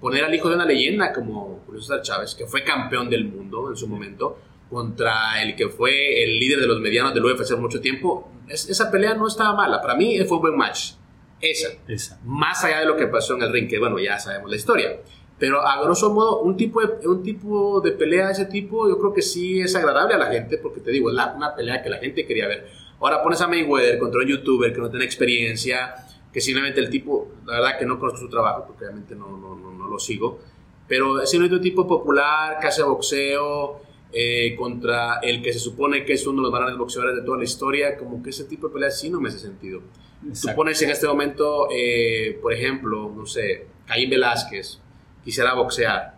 poner 0.00 0.24
al 0.24 0.34
hijo 0.34 0.48
de 0.48 0.56
una 0.56 0.64
leyenda 0.64 1.12
como 1.12 1.62
Julio 1.66 1.80
César 1.80 2.02
Chávez, 2.02 2.34
que 2.34 2.46
fue 2.46 2.64
campeón 2.64 3.08
del 3.08 3.24
mundo 3.24 3.70
en 3.70 3.76
su 3.76 3.88
momento, 3.88 4.38
contra 4.68 5.42
el 5.42 5.56
que 5.56 5.68
fue 5.68 6.22
el 6.22 6.38
líder 6.38 6.60
de 6.60 6.66
los 6.66 6.80
medianos 6.80 7.14
del 7.14 7.24
UFC 7.24 7.40
hace 7.40 7.56
mucho 7.56 7.80
tiempo, 7.80 8.30
esa 8.48 8.90
pelea 8.90 9.14
no 9.14 9.26
estaba 9.26 9.54
mala. 9.54 9.80
Para 9.80 9.94
mí 9.94 10.18
fue 10.26 10.36
un 10.36 10.42
buen 10.42 10.56
match. 10.56 10.92
Esa. 11.40 11.68
Esa. 11.86 12.20
Más 12.24 12.64
allá 12.64 12.80
de 12.80 12.86
lo 12.86 12.96
que 12.96 13.06
pasó 13.06 13.34
en 13.36 13.42
el 13.42 13.52
ring, 13.52 13.68
que 13.68 13.78
bueno, 13.78 13.98
ya 13.98 14.18
sabemos 14.18 14.50
la 14.50 14.56
historia. 14.56 14.98
Pero 15.38 15.64
a 15.64 15.80
grosso 15.82 16.12
modo, 16.12 16.40
un 16.40 16.56
tipo, 16.56 16.80
de, 16.80 17.06
un 17.06 17.22
tipo 17.22 17.80
de 17.80 17.92
pelea 17.92 18.26
de 18.26 18.32
ese 18.32 18.46
tipo, 18.46 18.88
yo 18.88 18.98
creo 18.98 19.12
que 19.12 19.22
sí 19.22 19.60
es 19.60 19.74
agradable 19.76 20.14
a 20.14 20.18
la 20.18 20.26
gente, 20.26 20.58
porque 20.58 20.80
te 20.80 20.90
digo, 20.90 21.10
es 21.10 21.16
una 21.16 21.54
pelea 21.54 21.80
que 21.82 21.88
la 21.88 21.98
gente 21.98 22.26
quería 22.26 22.48
ver. 22.48 22.68
Ahora 23.00 23.22
pones 23.22 23.40
a 23.40 23.46
Mayweather 23.46 23.98
contra 23.98 24.20
un 24.20 24.26
youtuber 24.26 24.72
que 24.72 24.80
no 24.80 24.90
tiene 24.90 25.04
experiencia, 25.04 25.94
que 26.32 26.40
simplemente 26.40 26.80
el 26.80 26.90
tipo, 26.90 27.28
la 27.46 27.60
verdad 27.60 27.78
que 27.78 27.86
no 27.86 27.98
conozco 28.00 28.18
su 28.18 28.28
trabajo, 28.28 28.64
porque 28.66 28.84
obviamente 28.84 29.14
no, 29.14 29.28
no, 29.36 29.54
no, 29.54 29.88
lo 29.88 29.98
sigo, 29.98 30.40
pero 30.86 31.22
es 31.22 31.32
un 31.32 31.60
tipo 31.60 31.86
popular 31.86 32.58
que 32.60 32.66
hace 32.66 32.82
boxeo 32.82 33.80
eh, 34.12 34.56
contra 34.56 35.18
el 35.22 35.42
que 35.42 35.52
se 35.52 35.58
supone 35.58 36.04
que 36.04 36.14
es 36.14 36.26
uno 36.26 36.38
de 36.38 36.42
los 36.44 36.52
grandes 36.52 36.78
boxeadores 36.78 37.16
de 37.16 37.22
toda 37.22 37.38
la 37.38 37.44
historia, 37.44 37.96
como 37.96 38.22
que 38.22 38.30
ese 38.30 38.44
tipo 38.44 38.68
de 38.68 38.74
pelea 38.74 38.90
sí 38.90 39.10
no 39.10 39.20
me 39.20 39.28
hace 39.28 39.38
sentido. 39.38 39.82
Tú 40.20 40.48
pones 40.56 40.80
en 40.82 40.90
este 40.90 41.06
momento, 41.06 41.68
eh, 41.70 42.38
por 42.42 42.52
ejemplo, 42.52 43.12
no 43.14 43.26
sé, 43.26 43.66
Caín 43.86 44.10
Velázquez, 44.10 44.80
quisiera 45.22 45.54
boxear. 45.54 46.16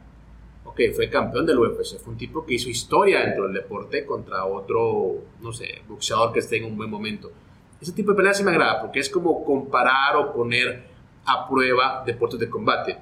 Ok, 0.64 0.80
fue 0.94 1.10
campeón 1.10 1.44
del 1.46 1.58
UFC, 1.58 1.98
fue 1.98 2.12
un 2.12 2.18
tipo 2.18 2.46
que 2.46 2.54
hizo 2.54 2.70
historia 2.70 3.20
dentro 3.20 3.44
del 3.44 3.54
deporte 3.54 4.06
contra 4.06 4.44
otro, 4.44 5.24
no 5.40 5.52
sé, 5.52 5.82
boxeador 5.88 6.32
que 6.32 6.38
esté 6.38 6.58
en 6.58 6.64
un 6.66 6.76
buen 6.76 6.88
momento. 6.88 7.32
Ese 7.80 7.92
tipo 7.92 8.12
de 8.12 8.16
pelea 8.16 8.34
sí 8.34 8.44
me 8.44 8.50
agrada 8.50 8.80
porque 8.80 9.00
es 9.00 9.08
como 9.10 9.44
comparar 9.44 10.16
o 10.16 10.32
poner 10.32 10.84
a 11.24 11.48
prueba 11.48 12.02
deportes 12.06 12.38
de 12.38 12.48
combate. 12.48 12.98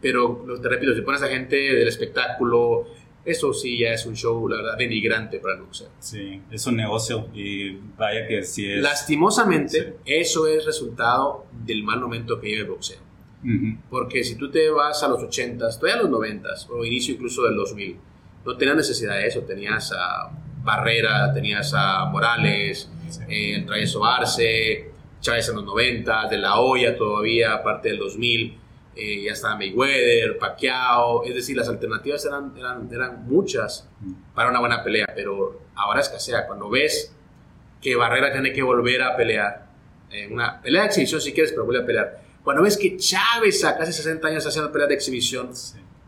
Pero 0.00 0.44
te 0.60 0.68
repito, 0.68 0.94
si 0.94 1.02
pones 1.02 1.22
a 1.22 1.28
gente 1.28 1.56
del 1.56 1.88
espectáculo, 1.88 2.86
eso 3.24 3.52
sí 3.52 3.78
ya 3.78 3.92
es 3.92 4.04
un 4.06 4.14
show, 4.14 4.48
la 4.48 4.56
verdad, 4.56 4.76
denigrante 4.76 5.38
para 5.38 5.54
el 5.54 5.62
boxeo. 5.62 5.88
Sí, 5.98 6.42
es 6.50 6.66
un 6.66 6.76
negocio 6.76 7.28
y 7.34 7.70
vaya 7.96 8.26
que 8.26 8.42
sí 8.42 8.70
es. 8.70 8.82
Lastimosamente, 8.82 9.96
eso 10.04 10.46
es 10.46 10.64
resultado 10.64 11.46
del 11.64 11.82
mal 11.82 12.00
momento 12.00 12.40
que 12.40 12.48
lleva 12.48 12.62
el 12.62 12.70
boxeo. 12.70 12.98
Porque 13.90 14.24
si 14.24 14.36
tú 14.36 14.50
te 14.50 14.70
vas 14.70 15.02
a 15.02 15.08
los 15.08 15.20
80s, 15.20 15.78
todavía 15.78 16.00
a 16.00 16.02
los 16.04 16.10
90s, 16.10 16.66
o 16.70 16.82
inicio 16.82 17.14
incluso 17.14 17.42
del 17.42 17.56
2000, 17.56 17.96
no 18.46 18.56
tenías 18.56 18.76
necesidad 18.76 19.16
de 19.16 19.26
eso. 19.26 19.40
Tenías 19.42 19.92
a 19.92 20.30
Barrera, 20.62 21.30
tenías 21.32 21.72
a 21.74 22.06
Morales, 22.06 22.90
eh, 23.28 23.56
el 23.56 23.66
Travieso 23.66 24.02
Arce, 24.04 24.90
Chávez 25.20 25.48
en 25.50 25.56
los 25.56 25.64
90, 25.64 26.28
De 26.28 26.38
La 26.38 26.58
Hoya 26.58 26.96
todavía, 26.96 27.54
aparte 27.54 27.90
del 27.90 27.98
2000, 27.98 28.58
eh, 28.96 29.24
ya 29.24 29.32
estaba 29.32 29.56
Mayweather, 29.56 30.38
Pacquiao, 30.38 31.24
es 31.24 31.34
decir, 31.34 31.56
las 31.56 31.68
alternativas 31.68 32.24
eran, 32.24 32.54
eran, 32.56 32.88
eran 32.92 33.26
muchas 33.26 33.88
para 34.34 34.50
una 34.50 34.60
buena 34.60 34.82
pelea, 34.82 35.06
pero 35.14 35.60
ahora 35.74 36.00
escasea. 36.00 36.46
Cuando 36.46 36.70
ves 36.70 37.14
que 37.80 37.96
Barrera 37.96 38.32
tiene 38.32 38.52
que 38.52 38.62
volver 38.62 39.02
a 39.02 39.16
pelear, 39.16 39.66
en 40.10 40.32
una 40.32 40.60
pelea 40.60 40.82
de 40.82 40.88
exhibición 40.88 41.20
si 41.20 41.32
quieres, 41.32 41.52
pero 41.52 41.64
vuelve 41.64 41.82
a 41.82 41.86
pelear 41.86 42.24
cuando 42.44 42.62
ves 42.62 42.76
que 42.76 42.98
Chávez 42.98 43.64
a 43.64 43.76
casi 43.76 43.92
60 43.92 44.28
años 44.28 44.46
haciendo 44.46 44.70
peleas 44.70 44.90
de 44.90 44.94
exhibición, 44.94 45.50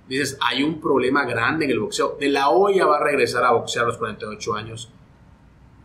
dices, 0.06 0.36
hay 0.42 0.62
un 0.62 0.82
problema 0.82 1.24
grande 1.24 1.64
en 1.64 1.70
el 1.70 1.80
boxeo. 1.80 2.18
De 2.20 2.28
la 2.28 2.50
olla 2.50 2.84
va 2.84 2.98
a 2.98 3.02
regresar 3.02 3.42
a 3.42 3.52
boxear 3.52 3.86
a 3.86 3.88
los 3.88 3.96
48 3.96 4.54
años. 4.54 4.90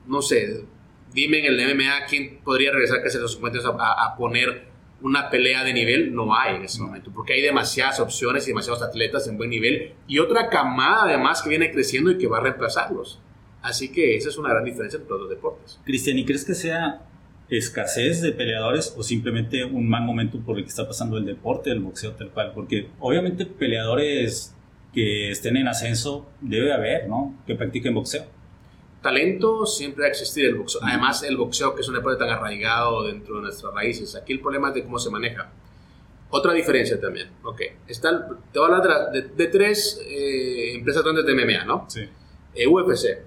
No 0.06 0.22
sé, 0.22 0.66
dime 1.14 1.40
en 1.40 1.46
el 1.46 1.76
MMA 1.76 2.06
quién 2.10 2.42
podría 2.44 2.72
regresar 2.74 3.02
casi 3.02 3.18
a 3.18 3.22
los 3.22 3.32
50 3.32 3.60
años 3.60 3.76
a, 3.80 4.16
poner 4.18 4.68
una 5.02 5.30
pelea 5.30 5.64
de 5.64 5.74
nivel, 5.74 6.14
no 6.14 6.36
hay 6.36 6.56
en 6.56 6.64
ese 6.64 6.82
momento, 6.82 7.12
porque 7.14 7.34
hay 7.34 7.42
demasiadas 7.42 8.00
opciones 8.00 8.46
y 8.46 8.52
demasiados 8.52 8.82
atletas 8.82 9.28
en 9.28 9.38
buen 9.38 9.50
nivel 9.50 9.94
y 10.08 10.20
otra 10.20 10.50
camada 10.50 11.04
además 11.04 11.42
que 11.42 11.50
viene 11.50 11.72
creciendo 11.72 12.12
y 12.12 12.18
que 12.18 12.28
va 12.28 12.38
a 12.38 12.42
reemplazarlos. 12.42 13.20
Así 13.62 13.92
que 13.92 14.16
esa 14.16 14.30
es 14.30 14.38
una 14.38 14.50
gran 14.50 14.64
diferencia 14.64 14.98
entre 14.98 15.18
los 15.18 15.30
deportes. 15.30 15.80
Cristian, 15.84 16.18
¿y 16.18 16.26
crees 16.26 16.46
que 16.46 16.56
sea 16.56 17.02
escasez 17.50 18.22
de 18.22 18.32
peleadores 18.32 18.96
o 18.98 19.04
simplemente 19.04 19.66
un 19.66 19.90
mal 19.90 20.04
momento 20.04 20.40
por 20.40 20.58
el 20.58 20.64
que 20.64 20.70
está 20.70 20.88
pasando 20.88 21.18
el 21.18 21.26
deporte, 21.26 21.70
el 21.72 21.80
boxeo 21.80 22.14
tal 22.14 22.30
cual? 22.32 22.52
Porque 22.54 22.90
obviamente 23.00 23.46
peleadores 23.46 24.56
que 24.94 25.32
estén 25.32 25.58
en 25.58 25.68
ascenso 25.68 26.30
debe 26.42 26.74
haber, 26.74 27.08
¿no? 27.08 27.36
Que 27.46 27.56
practiquen 27.56 27.94
boxeo 27.94 28.26
talento 29.02 29.66
siempre 29.66 30.04
va 30.04 30.08
a 30.08 30.12
existir 30.12 30.46
el 30.46 30.56
boxeo. 30.56 30.82
Además, 30.84 31.24
el 31.24 31.38
boxeo, 31.38 31.76
que 31.76 31.82
es 31.82 31.88
un 31.88 31.96
deporte 31.96 32.20
tan 32.20 32.30
arraigado 32.30 33.04
dentro 33.04 33.36
de 33.36 33.42
nuestras 33.44 33.74
raíces. 33.74 34.16
Aquí 34.16 34.34
el 34.34 34.40
problema 34.40 34.70
es 34.70 34.76
de 34.76 34.84
cómo 34.84 35.00
se 35.00 35.10
maneja. 35.10 35.52
Otra 36.30 36.54
diferencia 36.54 37.00
también. 37.00 37.30
Ok, 37.44 37.62
está, 37.88 38.28
te 38.52 38.60
voy 38.60 38.72
a 38.72 38.76
hablar 38.78 39.12
de, 39.12 39.48
tres 39.48 40.02
eh, 40.06 40.76
empresas 40.76 41.04
grandes 41.04 41.26
de 41.26 41.34
MMA, 41.34 41.66
¿no? 41.66 41.86
Sí. 41.90 42.08
Eh, 42.54 42.68
UFC, 42.68 43.20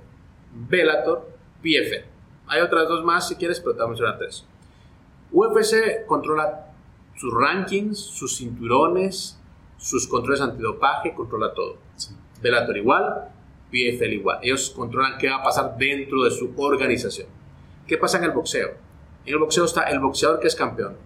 Bellator, 0.55 1.29
PFL. 1.61 2.07
Hay 2.47 2.61
otras 2.63 2.89
dos 2.89 3.05
más 3.05 3.29
si 3.29 3.37
quieres, 3.37 3.61
pero 3.61 3.73
te 3.73 3.79
voy 3.79 3.85
a 3.85 3.89
mencionar 3.89 4.19
tres. 4.19 4.47
UFC 5.33 6.07
controla 6.07 6.73
sus 7.17 7.33
rankings, 7.35 7.99
sus 7.99 8.39
cinturones, 8.39 9.39
sus 9.77 10.07
controles 10.07 10.41
antidopaje, 10.41 11.15
controla 11.15 11.53
todo. 11.53 11.79
Sí. 11.97 12.15
Bellator 12.41 12.77
igual, 12.77 13.34
PFL 13.75 14.13
igual. 14.13 14.39
Ellos 14.43 14.71
controlan 14.71 15.19
qué 15.19 15.29
va 15.29 15.37
a 15.37 15.43
pasar 15.43 15.77
dentro 15.77 16.23
de 16.23 16.31
su 16.31 16.55
organización. 16.57 17.27
¿Qué 17.87 17.99
pasa 17.99 18.19
en 18.19 18.25
el 18.25 18.31
boxeo? 18.31 18.69
En 19.27 19.35
el 19.35 19.41
boxeo 19.41 19.65
está 19.65 19.83
el 19.85 19.99
boxeador 19.99 20.39
que 20.39 20.47
es 20.47 20.55
campeón. 20.55 20.97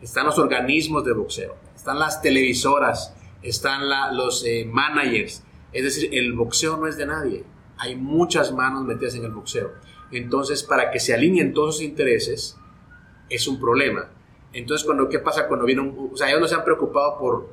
Están 0.00 0.26
los 0.26 0.38
organismos 0.38 1.04
de 1.04 1.12
boxeo. 1.12 1.54
Están 1.76 1.98
las 1.98 2.22
televisoras. 2.22 3.14
Están 3.42 3.82
los 4.16 4.44
eh, 4.46 4.64
managers. 4.64 5.42
Es 5.72 5.84
decir, 5.84 6.08
el 6.12 6.32
boxeo 6.32 6.78
no 6.78 6.86
es 6.86 6.96
de 6.96 7.06
nadie. 7.06 7.44
Hay 7.76 7.96
muchas 7.96 8.52
manos 8.52 8.84
metidas 8.84 9.14
en 9.16 9.24
el 9.24 9.32
boxeo. 9.32 9.72
Entonces, 10.10 10.62
para 10.62 10.90
que 10.90 11.00
se 11.00 11.12
alineen 11.12 11.52
todos 11.52 11.76
sus 11.76 11.84
intereses, 11.84 12.56
es 13.28 13.46
un 13.48 13.60
problema. 13.60 14.08
Entonces, 14.52 14.86
cuando, 14.86 15.08
¿qué 15.08 15.18
pasa 15.18 15.46
cuando 15.48 15.66
viene 15.66 15.82
un... 15.82 16.10
O 16.12 16.16
sea, 16.16 16.28
ellos 16.28 16.40
no 16.40 16.48
se 16.48 16.54
han 16.54 16.64
preocupado 16.64 17.18
por 17.18 17.48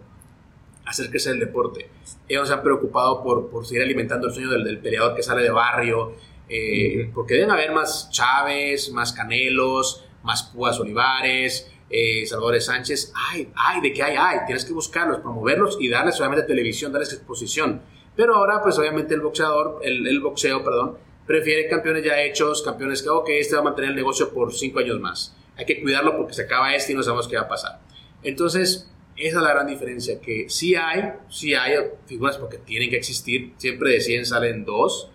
hacer 0.92 1.10
crecer 1.10 1.34
el 1.34 1.40
deporte. 1.40 1.90
Ellos 2.28 2.48
se 2.48 2.54
han 2.54 2.62
preocupado 2.62 3.24
por, 3.24 3.50
por 3.50 3.66
seguir 3.66 3.82
alimentando 3.84 4.28
el 4.28 4.34
sueño 4.34 4.50
del, 4.50 4.64
del 4.64 4.80
peleador 4.80 5.16
que 5.16 5.24
sale 5.24 5.42
de 5.42 5.50
barrio, 5.50 6.14
eh, 6.48 7.10
porque 7.14 7.36
deben 7.36 7.52
haber 7.52 7.72
más 7.72 8.10
Chávez, 8.12 8.92
más 8.92 9.14
Canelos, 9.14 10.06
más 10.24 10.44
Púas 10.44 10.80
Olivares, 10.80 11.72
eh, 11.90 12.26
Salvador 12.26 12.62
Sánchez. 12.62 13.12
Ay, 13.16 13.50
ay, 13.56 13.82
de 13.82 13.94
qué 13.94 14.04
hay, 14.04 14.16
ay, 14.18 14.40
tienes 14.46 14.66
que 14.66 14.74
buscarlos, 14.74 15.20
promoverlos 15.20 15.78
y 15.80 15.90
darles 15.90 16.20
obviamente 16.20 16.46
televisión, 16.46 16.92
darles 16.92 17.14
exposición. 17.14 17.82
Pero 18.16 18.36
ahora, 18.36 18.62
pues 18.62 18.78
obviamente 18.78 19.14
el 19.14 19.22
boxeador, 19.22 19.80
el, 19.84 20.06
el 20.06 20.20
boxeo, 20.20 20.64
perdón, 20.64 20.98
prefiere 21.26 21.70
campeones 21.70 22.04
ya 22.04 22.22
hechos, 22.22 22.62
campeones 22.62 23.02
que, 23.02 23.10
ok, 23.10 23.30
este 23.30 23.56
va 23.56 23.62
a 23.62 23.64
mantener 23.64 23.92
el 23.92 23.96
negocio 23.96 24.34
por 24.34 24.54
cinco 24.54 24.80
años 24.80 25.00
más. 25.00 25.36
Hay 25.56 25.66
que 25.66 25.82
cuidarlo 25.82 26.18
porque 26.18 26.34
se 26.34 26.44
acaba 26.44 26.76
este 26.76 26.92
y 26.92 26.96
no 26.96 27.04
sabemos 27.04 27.28
qué 27.28 27.38
va 27.38 27.44
a 27.44 27.48
pasar. 27.48 27.80
Entonces, 28.24 28.92
esa 29.16 29.38
es 29.38 29.44
la 29.44 29.52
gran 29.52 29.68
diferencia, 29.68 30.20
que 30.20 30.50
sí 30.50 30.76
hay, 30.76 31.14
sí 31.30 31.54
hay 31.54 31.76
figuras 32.06 32.38
porque 32.38 32.58
tienen 32.58 32.90
que 32.90 32.98
existir, 32.98 33.54
siempre 33.58 33.92
de 33.92 34.02
100 34.02 34.26
salen 34.26 34.66
dos, 34.66 35.10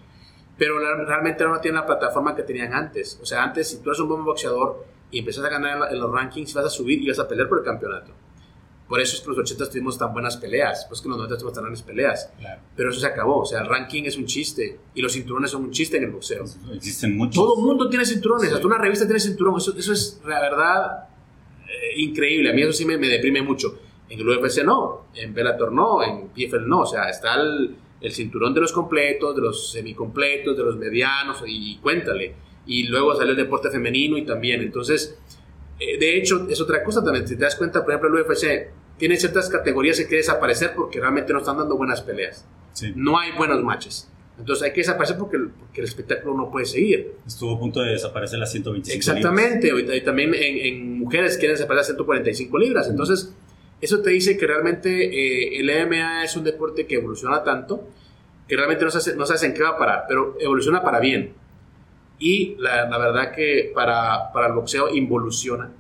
pero 0.59 0.79
realmente 0.79 1.45
no 1.45 1.61
tienen 1.61 1.81
la 1.81 1.87
plataforma 1.87 2.35
que 2.35 2.43
tenían 2.43 2.73
antes. 2.73 3.19
O 3.23 3.27
sea, 3.27 3.43
antes 3.43 3.69
si 3.69 3.79
tú 3.79 3.91
eres 3.91 4.01
un 4.01 4.09
buen 4.09 4.25
boxeador 4.25 4.87
y 5.11 5.19
empiezas 5.19 5.45
a 5.45 5.49
ganar 5.49 5.93
en 5.93 6.01
los 6.01 6.11
rankings, 6.11 6.55
vas 6.55 6.67
a 6.67 6.71
subir 6.71 7.03
y 7.03 7.09
vas 7.09 7.19
a 7.19 7.29
pelear 7.29 7.49
por 7.49 7.59
el 7.59 7.65
campeonato. 7.65 8.13
Por 8.89 9.01
eso 9.01 9.17
es 9.17 9.23
que 9.23 9.29
los 9.29 9.39
80 9.39 9.69
tuvimos 9.69 9.99
tan 9.99 10.13
buenas 10.13 10.37
peleas, 10.37 10.87
pues 10.89 11.01
que 11.01 11.09
los 11.09 11.19
90 11.19 11.39
tuvimos 11.39 11.55
tan 11.55 11.65
buenas 11.65 11.83
peleas. 11.83 12.31
Pero 12.77 12.91
eso 12.91 13.01
se 13.01 13.07
acabó, 13.07 13.41
o 13.41 13.45
sea, 13.45 13.61
el 13.61 13.67
ranking 13.67 14.05
es 14.05 14.17
un 14.17 14.27
chiste 14.27 14.79
y 14.95 15.03
los 15.03 15.13
cinturones 15.13 15.51
son 15.51 15.65
un 15.65 15.73
chiste 15.73 15.97
en 15.97 16.05
el 16.05 16.11
boxeo. 16.13 16.45
Existen 16.73 17.17
muchos. 17.17 17.35
Todo 17.35 17.59
el 17.59 17.67
mundo 17.67 17.89
tiene 17.89 18.07
cinturones, 18.07 18.53
hasta 18.53 18.67
una 18.67 18.79
revista 18.79 19.05
tiene 19.05 19.19
cinturón, 19.19 19.57
eso, 19.57 19.77
eso 19.77 19.93
es 19.93 20.21
la 20.25 20.41
verdad 20.41 21.09
eh, 21.69 22.01
increíble. 22.01 22.51
A 22.51 22.53
mí 22.53 22.63
eso 22.63 22.73
sí 22.73 22.85
me, 22.85 22.97
me 22.99 23.09
deprime 23.09 23.43
mucho. 23.43 23.79
En 24.09 24.21
el 24.21 24.29
UFC 24.29 24.63
no, 24.63 25.07
en 25.15 25.35
Bellator 25.35 25.73
no, 25.73 26.03
en 26.03 26.29
PFL 26.29 26.67
no. 26.67 26.81
O 26.81 26.87
sea, 26.87 27.09
está 27.09 27.35
el, 27.41 27.77
cinturón 28.11 28.55
de 28.55 28.61
los 28.61 28.73
completos, 28.73 29.35
de 29.35 29.43
los 29.43 29.73
semicompletos, 29.73 30.57
de 30.57 30.63
los 30.63 30.77
medianos 30.77 31.43
y 31.47 31.77
cuéntale. 31.79 32.35
Y 32.67 32.85
luego 32.85 33.15
salió 33.17 33.33
el 33.33 33.37
deporte 33.37 33.71
femenino 33.71 34.17
y 34.17 34.25
también. 34.25 34.63
Entonces, 34.63 35.19
eh, 35.81 35.99
de 35.99 36.17
hecho, 36.17 36.47
es 36.49 36.61
otra 36.61 36.85
cosa 36.85 37.03
también. 37.03 37.27
Si 37.27 37.37
te 37.37 37.43
das 37.43 37.57
cuenta, 37.57 37.85
por 37.85 37.95
ejemplo, 37.95 38.17
el 38.17 38.25
UFC 38.25 38.71
tiene 38.97 39.17
ciertas 39.17 39.49
categorías 39.49 39.99
que 39.99 40.05
quiere 40.05 40.19
desaparecer 40.19 40.73
porque 40.75 41.01
realmente 41.01 41.33
no 41.33 41.41
están 41.41 41.59
dando 41.59 41.77
buenas 41.77 42.01
peleas. 42.03 42.47
No 42.95 43.19
hay 43.19 43.33
buenos 43.33 43.63
matches. 43.63 44.09
Entonces 44.39 44.65
hay 44.65 44.73
que 44.73 44.81
desaparecer 44.81 45.17
porque, 45.17 45.37
el 45.37 45.85
espectáculo 45.85 46.37
no 46.37 46.51
puede 46.51 46.67
seguir. 46.67 47.15
Estuvo 47.27 47.57
a 47.57 47.59
punto 47.59 47.81
de 47.81 47.93
desaparecer 47.93 48.39
las 48.39 48.53
125 48.53 48.97
Exactamente. 48.97 49.71
Y 49.97 50.01
también 50.03 50.35
en, 50.35 50.59
en 50.59 50.99
mujeres 50.99 51.39
quieren 51.39 51.55
desaparecer 51.55 51.79
las 51.79 51.87
145 51.87 52.59
libras. 52.59 52.89
Entonces 52.89 53.33
eso 53.81 54.01
te 54.01 54.11
dice 54.11 54.37
que 54.37 54.47
realmente 54.47 54.91
eh, 54.91 55.61
el 55.61 55.87
MMA 55.87 56.25
es 56.25 56.37
un 56.37 56.45
deporte 56.45 56.87
que 56.87 56.97
evoluciona 56.97 57.43
tanto 57.43 57.89
que 58.49 58.57
realmente 58.57 58.85
no 58.85 58.91
se, 58.91 59.17
no 59.17 59.25
en 59.25 59.55
qué 59.55 59.63
va 59.63 59.71
a 59.71 59.79
parar, 59.79 60.05
pero 60.09 60.37
evoluciona 60.39 60.83
para 60.83 61.01
bien. 61.01 61.35
Y 62.19 62.55
la, 62.59 62.89
la 62.89 62.99
verdad 62.99 63.33
que 63.33 63.73
para, 63.75 64.33
para, 64.33 64.47
el 64.47 64.53
boxeo 64.53 64.95
involuciona 64.95 65.71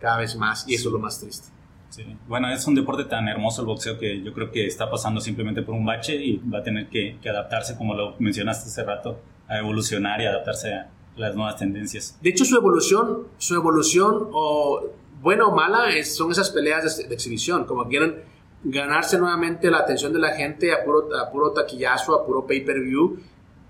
cada 0.00 0.18
vez 0.18 0.36
más 0.36 0.68
y 0.68 0.74
eso 0.74 0.88
es 0.88 0.92
lo 0.92 0.98
más 0.98 1.20
triste. 1.20 1.48
Sí. 1.96 2.04
Bueno, 2.28 2.50
es 2.52 2.66
un 2.66 2.74
deporte 2.74 3.04
tan 3.04 3.26
hermoso 3.26 3.62
el 3.62 3.66
boxeo 3.66 3.98
que 3.98 4.22
yo 4.22 4.34
creo 4.34 4.50
que 4.50 4.66
está 4.66 4.90
pasando 4.90 5.18
simplemente 5.18 5.62
por 5.62 5.74
un 5.74 5.86
bache 5.86 6.14
y 6.14 6.36
va 6.36 6.58
a 6.58 6.62
tener 6.62 6.88
que, 6.88 7.16
que 7.22 7.30
adaptarse, 7.30 7.74
como 7.74 7.94
lo 7.94 8.16
mencionaste 8.18 8.68
hace 8.68 8.84
rato, 8.84 9.18
a 9.48 9.58
evolucionar 9.58 10.20
y 10.20 10.26
adaptarse 10.26 10.74
a 10.74 10.90
las 11.16 11.34
nuevas 11.34 11.56
tendencias. 11.56 12.18
De 12.20 12.28
hecho, 12.28 12.44
su 12.44 12.54
evolución, 12.54 13.28
su 13.38 13.54
evolución 13.54 14.28
o 14.30 14.90
buena 15.22 15.46
o 15.46 15.54
mala, 15.54 15.86
son 16.04 16.30
esas 16.32 16.50
peleas 16.50 16.98
de, 16.98 17.14
exhibición, 17.14 17.64
como 17.64 17.88
quieren 17.88 18.22
ganarse 18.62 19.18
nuevamente 19.18 19.70
la 19.70 19.78
atención 19.78 20.12
de 20.12 20.18
la 20.18 20.32
gente 20.32 20.74
a 20.74 20.84
puro, 20.84 21.08
a 21.16 21.30
puro 21.30 21.52
taquillazo, 21.52 22.14
a 22.14 22.26
puro 22.26 22.46
pay-per-view. 22.46 23.20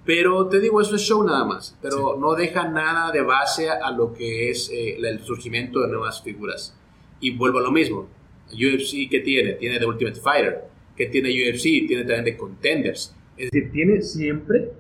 Pero 0.04 0.46
te 0.48 0.60
digo, 0.60 0.80
eso 0.80 0.96
es 0.96 1.02
show 1.02 1.22
nada 1.24 1.44
más, 1.44 1.76
pero 1.80 2.16
no 2.16 2.34
deja 2.34 2.68
nada 2.68 3.10
de 3.10 3.22
base 3.22 3.68
a, 3.70 3.90
lo 3.90 4.12
que 4.12 4.50
es 4.50 4.70
eh, 4.72 4.96
el 4.98 5.24
surgimiento 5.24 5.80
de 5.80 5.88
nuevas 5.88 6.22
figuras. 6.22 6.74
Y 7.20 7.30
vuelvo 7.36 7.58
a 7.58 7.62
lo 7.62 7.70
mismo, 7.70 8.08
UFC, 8.52 9.08
¿qué 9.10 9.20
tiene? 9.24 9.54
Tiene 9.54 9.78
The 9.78 9.86
Ultimate 9.86 10.20
Fighter. 10.20 10.64
¿Qué 10.96 11.06
tiene 11.06 11.30
UFC? 11.30 11.86
Tiene 11.86 12.04
también 12.04 12.24
The 12.24 12.36
Contenders. 12.36 13.14
Es 13.36 13.50
decir, 13.50 13.70
tiene 13.72 14.02
siempre, 14.02 14.70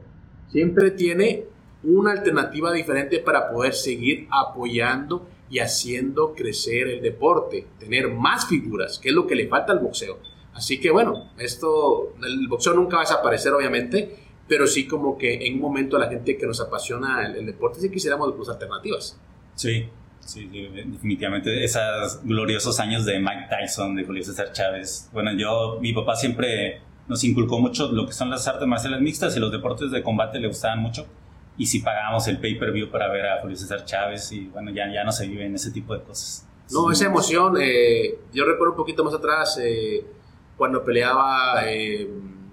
siempre 0.50 0.90
tiene 0.92 1.44
una 1.82 2.12
alternativa 2.12 2.72
diferente 2.72 3.18
para 3.20 3.50
poder 3.50 3.74
seguir 3.74 4.26
apoyando 4.30 5.28
y 5.48 5.58
haciendo 5.60 6.34
crecer 6.34 6.88
el 6.88 7.02
deporte, 7.02 7.66
tener 7.78 8.12
más 8.12 8.46
figuras, 8.48 8.98
que 8.98 9.10
es 9.10 9.14
lo 9.14 9.26
que 9.26 9.36
le 9.36 9.46
falta 9.46 9.72
al 9.72 9.78
boxeo. 9.78 10.18
Así 10.54 10.80
que 10.80 10.90
bueno, 10.90 11.30
esto, 11.38 12.14
el 12.26 12.48
boxeo 12.48 12.74
nunca 12.74 12.96
va 12.96 13.02
a 13.02 13.04
desaparecer 13.04 13.52
obviamente, 13.52 14.16
pero 14.48 14.66
sí 14.66 14.86
como 14.86 15.18
que 15.18 15.46
en 15.46 15.54
un 15.54 15.60
momento 15.60 15.96
a 15.96 16.00
la 16.00 16.08
gente 16.08 16.36
que 16.36 16.46
nos 16.46 16.60
apasiona 16.60 17.26
el, 17.26 17.46
deporte 17.46 17.80
sí 17.80 17.90
quisiéramos 17.90 18.32
pues, 18.34 18.48
alternativas. 18.48 19.20
Sí, 19.54 19.86
sí, 20.26 20.46
definitivamente 20.46 21.64
esos 21.64 22.22
gloriosos 22.22 22.78
años 22.80 23.04
de 23.04 23.18
Mike 23.18 23.46
Tyson, 23.48 23.94
de 23.94 24.04
Julio 24.04 24.22
César 24.22 24.52
Chávez. 24.52 25.08
Bueno, 25.12 25.32
yo, 25.32 25.78
mi 25.80 25.92
papá 25.92 26.16
siempre 26.16 26.80
nos 27.08 27.24
inculcó 27.24 27.58
mucho 27.58 27.90
lo 27.92 28.06
que 28.06 28.12
son 28.12 28.30
las 28.30 28.46
artes 28.46 28.66
marciales 28.66 29.00
mixtas 29.00 29.36
y 29.36 29.40
los 29.40 29.52
deportes 29.52 29.90
de 29.90 30.02
combate 30.02 30.38
le 30.38 30.48
gustaban 30.48 30.80
mucho 30.80 31.06
y 31.58 31.66
si 31.66 31.80
pagábamos 31.80 32.26
el 32.28 32.38
pay-per-view 32.38 32.90
para 32.90 33.08
ver 33.08 33.26
a 33.26 33.40
Julio 33.40 33.56
César 33.56 33.84
Chávez 33.84 34.30
y 34.32 34.46
bueno, 34.46 34.70
ya, 34.70 34.92
ya 34.92 35.04
no 35.04 35.12
se 35.12 35.26
vive 35.26 35.46
en 35.46 35.54
ese 35.54 35.70
tipo 35.70 35.94
de 35.94 36.02
cosas. 36.02 36.46
No, 36.70 36.90
esa 36.90 37.06
emoción, 37.06 37.56
eh, 37.60 38.18
yo 38.32 38.44
recuerdo 38.44 38.72
un 38.72 38.76
poquito 38.76 39.04
más 39.04 39.14
atrás 39.14 39.58
eh, 39.62 40.04
cuando 40.56 40.84
peleaba 40.84 41.62
eh, 41.64 42.08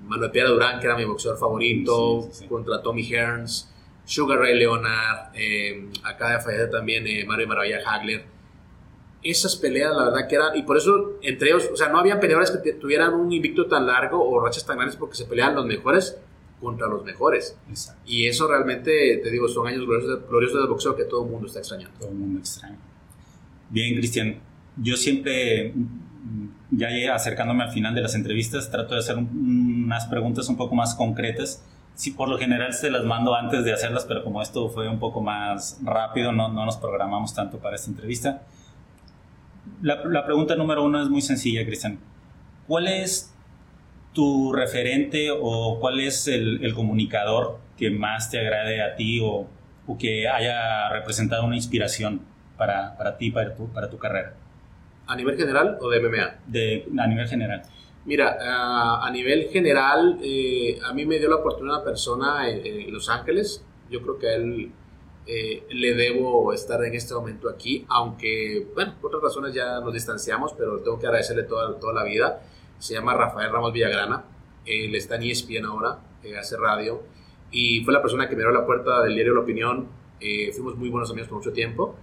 Manuel 0.06 0.32
Piedra 0.32 0.52
Durán, 0.52 0.80
que 0.80 0.86
era 0.86 0.96
mi 0.96 1.04
boxeador 1.04 1.40
favorito, 1.40 2.30
contra 2.48 2.82
Tommy 2.82 3.04
Hearns, 3.04 3.73
Sugar 4.06 4.40
Ray 4.40 4.58
Leonard, 4.58 5.32
eh, 5.34 5.90
acaba 6.04 6.34
de 6.34 6.40
fallecer 6.42 6.70
también 6.70 7.06
Mario 7.28 7.48
Maravilla 7.48 7.80
Hagler. 7.86 8.26
Esas 9.22 9.56
peleas, 9.56 9.96
la 9.96 10.06
verdad 10.06 10.28
que 10.28 10.36
eran, 10.36 10.56
y 10.56 10.64
por 10.64 10.76
eso 10.76 11.18
entre 11.22 11.50
ellos, 11.50 11.70
o 11.72 11.78
sea, 11.78 11.88
no 11.88 12.00
había 12.00 12.20
peleadores 12.20 12.52
que 12.52 12.74
tuvieran 12.74 13.14
un 13.14 13.32
invicto 13.32 13.68
tan 13.68 13.88
largo 13.88 14.22
o 14.22 14.44
rachas 14.44 14.66
tan 14.66 14.76
grandes 14.76 14.98
porque 14.98 15.16
se 15.16 15.26
peleaban 15.26 15.56
los 15.56 15.66
mejores, 15.66 16.18
contra 16.64 16.88
los 16.88 17.04
mejores. 17.04 17.56
Y 18.06 18.26
eso 18.26 18.48
realmente, 18.48 19.20
te 19.22 19.30
digo, 19.30 19.48
son 19.48 19.68
años 19.68 19.86
gloriosos, 19.86 20.62
del 20.62 20.68
boxeo 20.68 20.96
que 20.96 21.04
todo 21.04 21.26
el 21.26 21.32
mundo 21.32 21.48
está 21.48 21.60
extrañando. 21.60 21.96
Todo 22.00 22.10
el 22.10 22.16
mundo 22.16 22.40
extraña. 22.40 22.80
Bien, 23.70 23.96
Cristian, 23.96 24.40
yo 24.78 24.96
siempre, 24.96 25.74
ya 26.72 27.14
acercándome 27.14 27.64
al 27.64 27.72
final 27.72 27.94
de 27.94 28.02
las 28.02 28.16
entrevistas, 28.16 28.72
trato 28.72 28.94
de 28.94 29.02
hacer 29.02 29.18
unas 29.18 30.06
preguntas 30.08 30.48
un 30.48 30.58
poco 30.58 30.74
más 30.74 30.96
concretas. 30.96 31.64
Sí, 31.96 32.12
por 32.12 32.28
lo 32.28 32.38
general 32.38 32.74
se 32.74 32.90
las 32.90 33.04
mando 33.04 33.36
antes 33.36 33.64
de 33.64 33.74
hacerlas, 33.74 34.06
pero 34.06 34.24
como 34.24 34.42
esto 34.42 34.70
fue 34.70 34.88
un 34.88 35.00
poco 35.00 35.22
más 35.22 35.80
rápido, 35.84 36.32
no, 36.32 36.50
no 36.50 36.66
nos 36.66 36.78
programamos 36.78 37.34
tanto 37.34 37.60
para 37.60 37.76
esta 37.76 37.92
entrevista. 37.92 38.42
la, 39.82 40.26
pregunta 40.26 40.56
número 40.56 40.84
uno 40.84 41.02
es 41.02 41.10
muy 41.10 41.22
sencilla, 41.22 41.66
Cristian. 41.66 42.00
¿Cuál 42.68 42.88
es 42.88 43.34
tu 44.14 44.54
referente 44.54 45.30
o 45.32 45.80
cuál 45.80 46.00
es 46.00 46.28
el, 46.28 46.74
comunicador 46.74 47.60
que 47.78 47.92
más 47.92 48.32
te 48.32 48.40
agrade 48.40 48.82
a 48.82 48.96
ti 48.96 49.20
o, 49.22 49.48
o 49.86 49.98
que 49.98 50.28
haya 50.28 50.90
representado 50.90 51.46
una 51.46 51.56
inspiración 51.56 52.22
para, 52.58 52.98
para 52.98 53.18
ti, 53.18 53.32
para 53.32 53.54
tu, 53.54 53.68
para 53.72 53.90
tu 53.90 53.98
carrera? 53.98 54.34
¿A 55.06 55.16
nivel 55.16 55.38
general 55.38 55.78
o 55.82 55.90
de 55.90 56.00
MMA? 56.00 56.36
De, 56.48 56.88
a 56.98 57.08
nivel 57.08 57.28
general. 57.28 57.64
Mira, 58.06 58.38
a 59.02 59.10
nivel 59.12 59.48
general, 59.50 60.20
eh, 60.22 60.78
a 60.84 60.94
mí 60.94 61.06
me 61.06 61.20
dio 61.20 61.30
la 61.30 61.38
oportunidad 61.38 61.78
una 61.78 61.86
persona 61.86 62.50
en, 62.50 62.92
Los 62.92 63.10
Ángeles. 63.10 63.64
Yo 63.90 64.02
creo 64.02 64.20
que 64.20 64.28
a 64.28 64.36
él 64.36 64.72
eh, 65.26 65.64
le 65.70 65.94
debo 65.94 66.52
estar 66.52 66.84
en 66.84 66.96
este 66.96 67.14
momento 67.14 67.48
aquí, 67.50 67.86
aunque, 67.88 68.68
bueno, 68.76 68.96
por 69.00 69.10
otras 69.10 69.32
razones 69.32 69.54
ya 69.54 69.80
nos 69.80 69.94
distanciamos, 69.94 70.54
pero 70.54 70.80
tengo 70.80 71.00
que 71.00 71.08
agradecerle 71.08 71.44
toda, 71.44 71.80
toda 71.80 71.94
la 71.94 72.04
vida. 72.04 72.42
Se 72.78 72.94
llama 72.94 73.14
Rafael 73.14 73.50
Ramos 73.52 73.72
Villagrana. 73.72 74.26
Él 74.66 74.94
está 74.96 75.16
en 75.16 75.24
ESPN 75.24 75.66
ahora, 75.66 76.00
eh, 76.24 76.38
hace 76.38 76.58
radio, 76.58 77.04
y 77.52 77.86
fue 77.86 77.94
la 77.94 78.02
persona 78.02 78.28
que 78.28 78.36
me 78.36 78.44
abrió 78.44 78.60
la 78.60 78.66
puerta 78.66 79.02
del 79.04 79.14
diario 79.16 79.34
La 79.34 79.42
Opinión. 79.42 79.88
fuimos 80.54 80.76
muy 80.76 80.90
buenos 80.90 81.10
amigos 81.10 81.30
por 81.30 81.38
mucho 81.38 81.54
tiempo. 81.54 81.96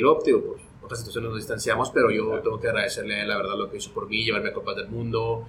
luego, 0.00 0.22
digo, 0.24 0.40
por 0.42 0.58
otras 0.84 1.00
situaciones 1.00 1.30
nos 1.30 1.38
distanciamos, 1.38 1.90
pero 1.90 2.10
yo 2.10 2.40
tengo 2.40 2.60
que 2.60 2.68
agradecerle 2.68 3.16
a 3.16 3.22
él, 3.22 3.28
la 3.28 3.36
verdad, 3.36 3.56
lo 3.56 3.70
que 3.70 3.78
hizo 3.78 3.92
por 3.92 4.08
mí, 4.08 4.24
llevarme 4.24 4.50
a 4.50 4.52
Copas 4.52 4.76
del 4.76 4.88
Mundo, 4.88 5.46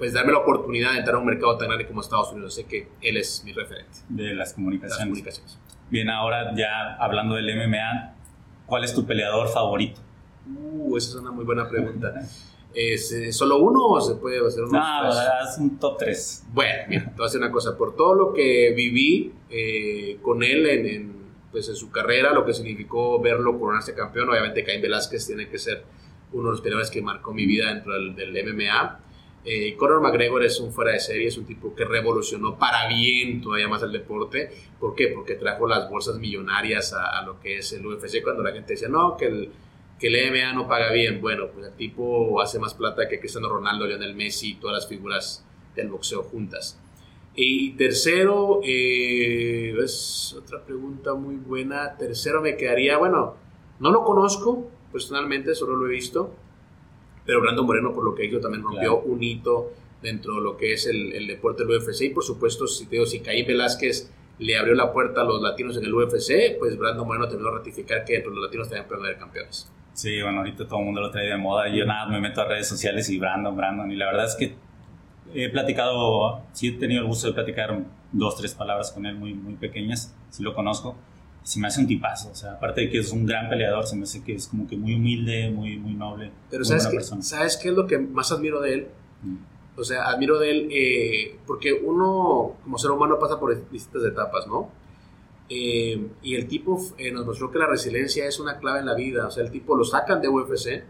pues 0.00 0.14
darme 0.14 0.32
la 0.32 0.38
oportunidad 0.38 0.92
de 0.92 0.98
entrar 1.00 1.16
a 1.16 1.18
un 1.18 1.26
mercado 1.26 1.58
tan 1.58 1.68
grande 1.68 1.86
como 1.86 2.00
Estados 2.00 2.32
Unidos. 2.32 2.54
Sé 2.54 2.64
que 2.64 2.88
él 3.02 3.18
es 3.18 3.44
mi 3.44 3.52
referente. 3.52 3.98
De 4.08 4.34
las 4.34 4.54
comunicaciones. 4.54 5.58
Bien, 5.90 6.08
ahora 6.08 6.54
ya 6.56 6.96
hablando 6.96 7.34
del 7.34 7.54
MMA, 7.54 8.14
¿cuál 8.64 8.84
es 8.84 8.94
tu 8.94 9.04
peleador 9.04 9.48
favorito? 9.48 10.00
Uh, 10.48 10.96
esa 10.96 11.10
es 11.10 11.14
una 11.16 11.30
muy 11.30 11.44
buena 11.44 11.68
pregunta. 11.68 12.14
¿Es 12.74 13.12
eh, 13.12 13.32
solo 13.32 13.58
uno 13.58 13.84
o 13.88 14.00
se 14.00 14.14
puede 14.14 14.38
hacer 14.46 14.62
uno? 14.62 14.78
No, 14.78 15.10
es 15.10 15.58
un 15.58 15.78
top 15.78 15.98
3. 15.98 16.46
Bueno, 16.52 16.84
mira, 16.88 17.04
te 17.04 17.16
voy 17.16 17.24
a 17.24 17.24
decir 17.24 17.40
una 17.40 17.50
cosa. 17.50 17.76
Por 17.76 17.96
todo 17.96 18.14
lo 18.14 18.32
que 18.32 18.72
viví 18.74 19.34
eh, 19.50 20.18
con 20.22 20.42
él 20.42 20.66
en, 20.66 21.19
pues 21.50 21.68
en 21.68 21.76
su 21.76 21.90
carrera, 21.90 22.32
lo 22.32 22.44
que 22.44 22.54
significó 22.54 23.20
verlo 23.20 23.58
coronarse 23.58 23.94
campeón, 23.94 24.28
obviamente 24.30 24.64
Caín 24.64 24.82
Velázquez 24.82 25.26
tiene 25.26 25.48
que 25.48 25.58
ser 25.58 25.84
uno 26.32 26.44
de 26.44 26.50
los 26.52 26.60
peleadores 26.60 26.90
que 26.90 27.02
marcó 27.02 27.32
mi 27.32 27.46
vida 27.46 27.72
dentro 27.72 27.92
del, 27.92 28.54
MMA. 28.54 29.00
Eh, 29.44 29.74
Conor 29.76 30.02
McGregor 30.02 30.44
es 30.44 30.60
un 30.60 30.72
fuera 30.72 30.92
de 30.92 31.00
serie, 31.00 31.28
es 31.28 31.38
un 31.38 31.46
tipo 31.46 31.74
que 31.74 31.84
revolucionó 31.84 32.58
para 32.58 32.86
bien 32.88 33.40
todavía 33.40 33.68
más 33.68 33.82
el 33.82 33.92
deporte. 33.92 34.50
¿Por 34.78 34.94
qué? 34.94 35.08
Porque 35.08 35.34
trajo 35.34 35.66
las 35.66 35.88
bolsas 35.88 36.18
millonarias 36.18 36.92
a, 36.92 37.22
lo 37.22 37.40
que 37.40 37.58
es 37.58 37.72
el 37.72 37.84
UFC 37.84 38.22
cuando 38.22 38.42
la 38.42 38.52
gente 38.52 38.74
decía, 38.74 38.88
no, 38.88 39.16
que 39.16 39.26
el, 39.26 39.50
que 39.98 40.06
el 40.08 40.30
MMA 40.30 40.52
no 40.52 40.68
paga 40.68 40.92
bien. 40.92 41.20
Bueno, 41.20 41.48
pues 41.52 41.66
el 41.66 41.74
tipo 41.74 42.40
hace 42.40 42.58
más 42.58 42.74
plata 42.74 43.08
que 43.08 43.18
Cristiano 43.18 43.48
Ronaldo, 43.48 43.86
Lionel 43.86 44.14
Messi 44.14 44.54
todas 44.54 44.76
las 44.76 44.88
figuras 44.88 45.44
del 45.74 45.88
boxeo 45.88 46.22
juntas. 46.22 46.78
Y 47.42 47.70
tercero, 47.70 48.60
eh, 48.64 49.74
es 49.82 50.36
otra 50.38 50.62
pregunta 50.64 51.14
muy 51.14 51.36
buena. 51.36 51.96
Tercero 51.96 52.42
me 52.42 52.56
quedaría, 52.56 52.98
bueno, 52.98 53.36
no 53.78 53.90
lo 53.90 54.04
conozco 54.04 54.68
personalmente, 54.92 55.54
solo 55.54 55.76
lo 55.76 55.86
he 55.86 55.90
visto 55.90 56.34
pero 57.30 57.40
Brandon 57.40 57.64
Moreno, 57.64 57.92
por 57.92 58.04
lo 58.04 58.14
que 58.14 58.24
hizo, 58.24 58.40
también 58.40 58.62
rompió 58.62 59.00
un 59.02 59.22
hito 59.22 59.72
dentro 60.02 60.34
de 60.34 60.40
lo 60.40 60.56
que 60.56 60.72
es 60.72 60.86
el, 60.86 61.12
el, 61.12 61.28
deporte 61.28 61.64
del 61.64 61.76
UFC. 61.76 62.02
Y 62.02 62.10
por 62.10 62.24
supuesto, 62.24 62.66
si, 62.66 62.86
te 62.86 62.96
digo, 62.96 63.06
si 63.06 63.20
Caín 63.20 63.46
Velázquez 63.46 64.10
le 64.38 64.56
abrió 64.56 64.74
la 64.74 64.92
puerta 64.92 65.20
a 65.20 65.24
los 65.24 65.40
latinos 65.40 65.76
en 65.76 65.84
el 65.84 65.94
UFC, 65.94 66.58
pues 66.58 66.76
Brandon 66.76 67.06
Moreno 67.06 67.28
terminó 67.28 67.52
ratificar 67.52 68.04
que 68.04 68.18
los 68.20 68.36
latinos 68.36 68.68
también 68.68 68.88
pueden 68.88 69.04
haber 69.04 69.18
campeones. 69.18 69.70
Sí, 69.92 70.20
bueno, 70.22 70.38
ahorita 70.38 70.66
todo 70.66 70.80
el 70.80 70.86
mundo 70.86 71.02
lo 71.02 71.10
trae 71.12 71.28
de 71.28 71.36
moda. 71.36 71.68
Yo 71.68 71.84
nada, 71.84 72.06
me 72.10 72.20
meto 72.20 72.40
a 72.40 72.46
redes 72.46 72.66
sociales 72.66 73.08
y 73.10 73.18
Brandon, 73.18 73.56
Brandon. 73.56 73.90
Y 73.92 73.94
la 73.96 74.06
verdad 74.06 74.24
es 74.24 74.34
que 74.34 74.54
he 75.34 75.48
platicado, 75.50 76.42
sí 76.52 76.68
he 76.68 76.72
tenido 76.72 77.02
el 77.02 77.06
gusto 77.06 77.26
de 77.28 77.34
platicar 77.34 77.84
dos, 78.12 78.36
tres 78.36 78.54
palabras 78.54 78.90
con 78.90 79.06
él 79.06 79.16
muy, 79.16 79.34
muy 79.34 79.54
pequeñas, 79.54 80.14
sí 80.30 80.42
lo 80.42 80.54
conozco 80.54 80.96
se 81.42 81.58
me 81.58 81.68
hace 81.68 81.80
un 81.80 81.86
tipazo. 81.86 82.30
O 82.30 82.34
sea, 82.34 82.52
aparte 82.52 82.82
de 82.82 82.90
que 82.90 82.98
es 82.98 83.12
un 83.12 83.26
gran 83.26 83.48
peleador, 83.48 83.86
se 83.86 83.96
me 83.96 84.04
hace 84.04 84.22
que 84.22 84.34
es 84.34 84.46
como 84.46 84.68
que 84.68 84.76
muy 84.76 84.94
humilde, 84.94 85.50
muy, 85.50 85.78
muy 85.78 85.94
noble. 85.94 86.30
Pero 86.50 86.64
¿sabes, 86.64 86.86
qué, 86.86 87.00
¿sabes 87.22 87.56
qué 87.56 87.70
es 87.70 87.74
lo 87.74 87.86
que 87.86 87.98
más 87.98 88.30
admiro 88.32 88.60
de 88.60 88.74
él? 88.74 88.88
Mm. 89.22 89.36
O 89.76 89.84
sea, 89.84 90.08
admiro 90.08 90.38
de 90.38 90.50
él 90.50 90.68
eh, 90.70 91.38
porque 91.46 91.72
uno, 91.72 92.56
como 92.62 92.78
ser 92.78 92.90
humano, 92.90 93.18
pasa 93.18 93.38
por 93.38 93.56
distintas 93.70 94.04
etapas, 94.04 94.46
¿no? 94.46 94.70
Eh, 95.48 96.08
y 96.22 96.36
el 96.36 96.46
tipo 96.46 96.78
eh, 96.96 97.10
nos 97.10 97.26
mostró 97.26 97.50
que 97.50 97.58
la 97.58 97.66
resiliencia 97.66 98.26
es 98.26 98.38
una 98.38 98.58
clave 98.58 98.80
en 98.80 98.86
la 98.86 98.94
vida. 98.94 99.26
O 99.26 99.30
sea, 99.30 99.42
el 99.42 99.50
tipo 99.50 99.76
lo 99.76 99.84
sacan 99.84 100.20
de 100.20 100.28
UFC, 100.28 100.84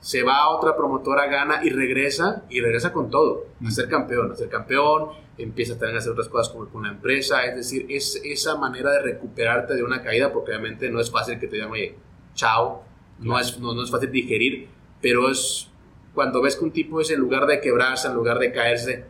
se 0.00 0.22
va 0.22 0.38
a 0.38 0.50
otra 0.50 0.76
promotora, 0.76 1.26
gana 1.26 1.60
y 1.64 1.70
regresa, 1.70 2.44
y 2.48 2.60
regresa 2.60 2.92
con 2.92 3.10
todo, 3.10 3.46
a 3.64 3.70
ser 3.70 3.88
campeón, 3.88 4.30
a 4.30 4.36
ser 4.36 4.48
campeón, 4.48 5.08
empieza 5.36 5.74
también 5.74 5.96
a 5.96 5.98
hacer 5.98 6.12
otras 6.12 6.28
cosas 6.28 6.52
como 6.52 6.68
con 6.68 6.84
la 6.84 6.90
empresa, 6.90 7.44
es 7.44 7.56
decir, 7.56 7.86
es 7.88 8.20
esa 8.24 8.56
manera 8.56 8.92
de 8.92 9.02
recuperarte 9.02 9.74
de 9.74 9.82
una 9.82 10.02
caída, 10.02 10.32
porque 10.32 10.52
obviamente 10.52 10.90
no 10.90 11.00
es 11.00 11.10
fácil 11.10 11.38
que 11.38 11.48
te 11.48 11.56
digan, 11.56 11.70
oye, 11.70 11.96
chao, 12.34 12.84
no 13.18 13.38
es, 13.38 13.58
no, 13.58 13.82
es 13.82 13.90
fácil 13.90 14.10
digerir, 14.10 14.68
pero 15.00 15.30
es 15.30 15.68
cuando 16.14 16.42
ves 16.42 16.56
que 16.56 16.64
un 16.64 16.72
tipo 16.72 17.00
es 17.00 17.10
en 17.10 17.20
lugar 17.20 17.46
de 17.46 17.60
quebrarse, 17.60 18.08
en 18.08 18.14
lugar 18.14 18.38
de 18.38 18.52
caerse, 18.52 19.04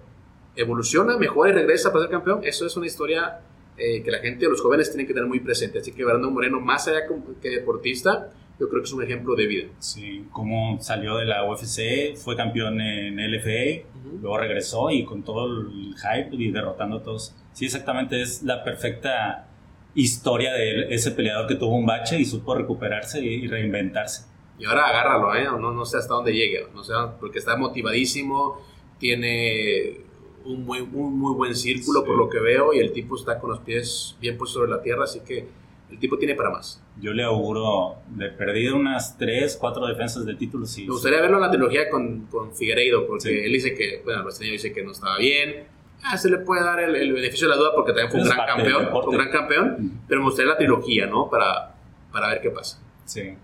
evoluciona, 0.57 1.17
mejora 1.17 1.51
y 1.51 1.53
regresa 1.53 1.93
para 1.93 2.05
ser 2.05 2.11
campeón, 2.11 2.41
eso 2.45 2.67
es 2.67 2.77
una 2.77 2.87
historia 2.87 3.41
eh, 3.77 4.03
que 4.03 4.11
la 4.11 4.19
gente, 4.19 4.47
los 4.47 4.61
jóvenes 4.61 4.91
tienen 4.91 5.07
que 5.07 5.13
tener 5.13 5.29
muy 5.29 5.41
presente, 5.41 5.79
así 5.79 5.93
que 5.93 6.05
Brandon 6.05 6.33
Moreno, 6.33 6.61
más 6.61 6.89
allá 6.89 7.03
que 7.41 7.51
deportista, 7.51 8.33
yo 8.59 8.69
creo 8.69 8.83
que 8.83 8.87
es 8.87 8.93
un 8.93 9.03
ejemplo 9.03 9.35
de 9.37 9.47
vida. 9.47 9.69
Sí, 9.79 10.27
como 10.33 10.81
salió 10.81 11.17
de 11.17 11.27
la 11.27 11.45
UFC, 11.49 12.17
fue 12.17 12.37
campeón 12.37 12.81
en 12.81 13.17
LFA, 13.17 13.87
luego 14.21 14.39
regresó 14.39 14.91
y 14.91 15.05
con 15.05 15.23
todo 15.23 15.47
el 15.47 15.95
hype 15.95 16.35
y 16.37 16.51
derrotando 16.51 16.99
a 16.99 17.03
todos. 17.03 17.35
Sí, 17.53 17.67
exactamente, 17.67 18.21
es 18.21 18.43
la 18.43 18.65
perfecta 18.65 19.49
historia 19.95 20.53
de 20.53 20.95
ese 20.95 21.13
peleador 21.13 21.47
que 21.47 21.55
tuvo 21.55 21.77
un 21.77 21.87
bache 21.87 22.19
y 22.19 22.25
supo 22.25 22.55
recuperarse 22.55 23.21
y, 23.21 23.47
reinventarse. 23.47 24.27
Y 24.59 24.65
ahora 24.65 24.87
agárralo, 24.87 25.35
¿eh? 25.37 25.45
No, 25.45 25.73
no 25.73 25.85
sé 25.85 25.99
hasta 25.99 26.15
dónde 26.15 26.33
llegue, 26.33 26.67
no 26.75 26.83
sé, 26.83 26.93
porque 27.21 27.39
está 27.39 27.57
motivadísimo, 27.57 28.61
tiene 28.99 30.01
un 30.45 30.65
muy, 30.65 30.83
muy, 30.83 31.11
muy 31.11 31.35
buen 31.35 31.55
círculo 31.55 32.05
por 32.05 32.17
lo 32.17 32.29
que 32.29 32.41
veo 32.41 32.73
y 32.73 32.79
el 32.79 32.93
tipo 32.93 33.17
está 33.17 33.39
con 33.39 33.51
los 33.51 33.61
pies 33.61 34.17
bien 34.21 34.37
puestos 34.37 34.55
sobre 34.55 34.71
la 34.71 34.83
tierra, 34.83 35.05
así 35.05 35.21
que 35.21 35.47
el 35.91 35.99
tipo 35.99 36.19
tiene 36.19 36.35
para 36.35 36.51
más. 36.51 36.83
Yo 37.01 37.13
le 37.13 37.23
auguro 37.23 37.97
de 38.09 38.29
perdido 38.29 38.77
unas 38.77 39.17
3, 39.17 39.57
4 39.59 39.87
defensas 39.87 40.27
de 40.27 40.35
título. 40.35 40.67
Sí, 40.67 40.85
Me 40.85 40.93
gustaría 40.93 41.21
verlo 41.21 41.37
en 41.37 41.43
la 41.43 41.51
trilogía 41.51 41.89
con, 41.89 42.27
con 42.27 42.55
Figueiredo, 42.55 43.07
porque 43.07 43.47
él 43.47 43.53
dice 43.53 43.75
que, 43.75 44.03
bueno, 44.05 44.27
el 44.27 44.33
señor 44.33 44.53
dice 44.53 44.73
que 44.73 44.83
no 44.83 44.93
estaba 44.93 45.17
bien. 45.19 45.65
Ah, 46.03 46.17
se 46.17 46.31
le 46.31 46.39
puede 46.39 46.63
dar 46.63 46.79
el, 46.81 47.13
beneficio 47.13 47.49
de 47.49 47.55
la 47.55 47.61
duda 47.61 47.71
porque 47.75 47.93
también 47.93 48.11
fue 48.11 48.21
un 48.21 48.29
gran 48.29 48.47
campeón, 48.47 48.89
un 48.93 49.15
gran 49.15 49.31
campeón, 49.31 50.01
pero 50.07 50.21
me 50.21 50.27
gustaría 50.27 50.53
la 50.53 50.59
trilogía, 50.59 51.07
¿no? 51.07 51.29
Para, 51.29 51.75
para 52.13 52.29
ver 52.29 52.41
qué 52.41 52.51
pasa. 52.51 52.81
Sí, 53.05 53.35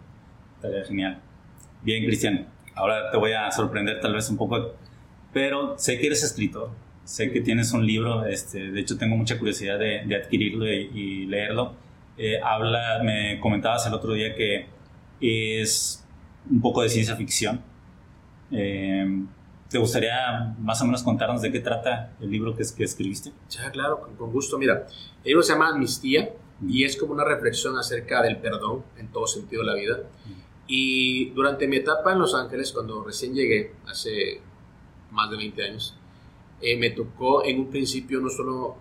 estaría 0.57 0.85
genial. 0.85 1.21
Bien, 1.83 2.05
Cristian, 2.05 2.49
ahora 2.75 3.11
te 3.11 3.17
voy 3.17 3.33
a 3.33 3.51
sorprender 3.51 4.01
tal 4.01 4.15
vez 4.15 4.29
un 4.31 4.37
poco, 4.37 4.75
pero 5.33 5.77
sé 5.79 5.99
que 5.99 6.07
eres 6.07 6.23
escritor, 6.23 6.71
sé 7.05 7.33
que 7.33 7.41
tienes 7.41 7.73
un 7.73 7.85
libro, 7.85 8.25
este, 8.25 8.71
de 8.71 8.81
hecho 8.81 8.97
tengo 8.97 9.17
mucha 9.17 9.37
curiosidad 9.39 9.79
de, 9.79 10.03
de 10.07 10.17
adquirirlo 10.17 10.67
y, 10.67 10.91
y 10.95 11.27
leerlo 11.27 11.75
eh, 12.17 12.41
habla, 12.41 13.01
me 13.03 13.41
comentabas 13.41 13.87
el 13.87 13.95
otro 13.95 14.13
día 14.13 14.35
que 14.35 14.67
es 15.21 16.05
un 16.51 16.61
poco 16.61 16.83
de 16.83 16.89
ciencia 16.89 17.17
ficción. 17.17 17.61
Eh, 18.53 19.25
¿Te 19.69 19.79
gustaría 19.79 20.55
más 20.59 20.81
o 20.83 20.85
menos 20.85 21.03
contarnos 21.03 21.43
de 21.43 21.51
qué 21.51 21.59
trata 21.59 22.13
el 22.21 22.31
libro 22.31 22.55
que, 22.55 22.63
que 22.77 22.85
escribiste? 22.85 23.33
Ya, 23.51 23.71
claro, 23.73 24.09
con, 24.17 24.31
gusto. 24.31 24.59
Mira, 24.59 24.87
el 25.25 25.29
libro 25.29 25.43
se 25.43 25.53
llama 25.53 25.71
Amnistía 25.71 26.31
y 26.65 26.85
es 26.85 26.97
como 26.97 27.13
una 27.13 27.25
reflexión 27.25 27.77
acerca 27.77 28.23
del 28.23 28.37
perdón 28.37 28.85
en 28.97 29.09
todo 29.09 29.27
sentido 29.27 29.63
de 29.63 29.67
la 29.67 29.75
vida. 29.75 29.99
Y 30.69 31.31
durante 31.31 31.67
mi 31.67 31.77
etapa 31.77 32.13
en 32.13 32.21
Los 32.21 32.35
Ángeles, 32.35 32.73
cuando 32.73 33.03
recién 33.03 33.35
llegué, 33.35 33.73
hace 33.89 34.41
más 35.11 35.31
de 35.31 35.37
20 35.37 35.63
años, 35.65 35.97
eh, 36.61 36.77
me 36.77 36.91
tocó 36.91 37.45
en 37.45 37.59
un 37.59 37.71
principio 37.71 38.21
no 38.21 38.29
solo 38.31 38.77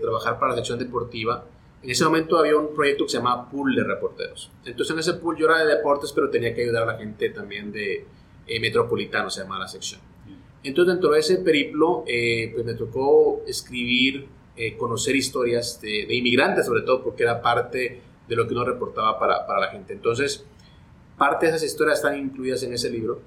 trabajar 0.00 0.38
para 0.38 0.52
la 0.52 0.56
sección 0.56 0.78
deportiva, 0.78 1.44
en 1.82 1.90
ese 1.90 2.04
momento 2.04 2.38
había 2.38 2.56
un 2.56 2.74
proyecto 2.74 3.04
que 3.04 3.10
se 3.10 3.16
llamaba 3.18 3.48
Pool 3.48 3.74
de 3.74 3.84
Reporteros. 3.84 4.50
Entonces 4.64 4.92
en 4.92 4.98
ese 4.98 5.14
pool 5.14 5.36
yo 5.36 5.46
era 5.46 5.64
de 5.64 5.76
deportes, 5.76 6.12
pero 6.12 6.28
tenía 6.28 6.54
que 6.54 6.62
ayudar 6.62 6.82
a 6.82 6.86
la 6.86 6.98
gente 6.98 7.30
también 7.30 7.70
de 7.70 8.04
eh, 8.46 8.60
metropolitano, 8.60 9.30
se 9.30 9.42
llama 9.42 9.58
la 9.58 9.68
sección. 9.68 10.00
Entonces 10.64 10.94
dentro 10.94 11.10
de 11.10 11.20
ese 11.20 11.38
periplo, 11.38 12.04
eh, 12.06 12.50
pues 12.52 12.64
me 12.64 12.74
tocó 12.74 13.42
escribir, 13.46 14.26
eh, 14.56 14.76
conocer 14.76 15.14
historias 15.14 15.80
de, 15.80 16.12
inmigrantes 16.12 16.66
sobre 16.66 16.82
todo, 16.82 17.04
porque 17.04 17.22
era 17.22 17.40
parte 17.40 18.00
de 18.26 18.36
lo 18.36 18.46
que 18.48 18.54
uno 18.54 18.64
reportaba 18.64 19.18
para, 19.18 19.46
para, 19.46 19.60
la 19.60 19.68
gente. 19.68 19.92
Entonces, 19.92 20.44
parte 21.16 21.46
de 21.46 21.52
esas 21.52 21.62
historias 21.62 21.98
están 21.98 22.18
incluidas 22.18 22.62
en 22.64 22.72
ese 22.72 22.90
libro. 22.90 23.20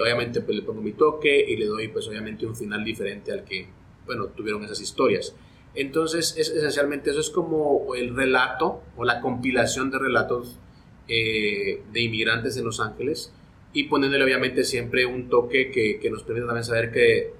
obviamente 0.00 0.40
pues 0.40 0.56
le 0.56 0.62
pongo 0.62 0.80
mi 0.80 0.92
toque 0.92 1.44
y 1.48 1.56
le 1.56 1.66
doy 1.66 1.88
pues 1.88 2.06
obviamente 2.06 2.46
un 2.46 2.54
final 2.54 2.84
diferente 2.84 3.32
al 3.32 3.42
que, 3.42 3.66
bueno, 4.06 4.26
tuvieron 4.28 4.62
esas 4.64 4.80
historias. 4.80 5.34
Entonces, 5.76 6.34
es, 6.36 6.48
esencialmente 6.50 7.10
eso 7.10 7.20
es 7.20 7.30
como 7.30 7.94
el 7.94 8.16
relato 8.16 8.82
o 8.96 9.04
la 9.04 9.20
compilación 9.20 9.90
de 9.90 9.98
relatos 9.98 10.58
de 11.06 12.00
inmigrantes 12.00 12.56
en 12.56 12.64
Los 12.64 12.80
Ángeles 12.80 13.32
y 13.72 13.84
poniéndole 13.84 14.24
obviamente 14.24 14.64
siempre 14.64 15.06
un 15.06 15.28
toque 15.28 15.70
que, 15.70 16.00
que 16.00 16.10
nos 16.10 16.24
permite 16.24 16.46
también 16.46 16.64
saber 16.64 16.90
que 16.90 17.32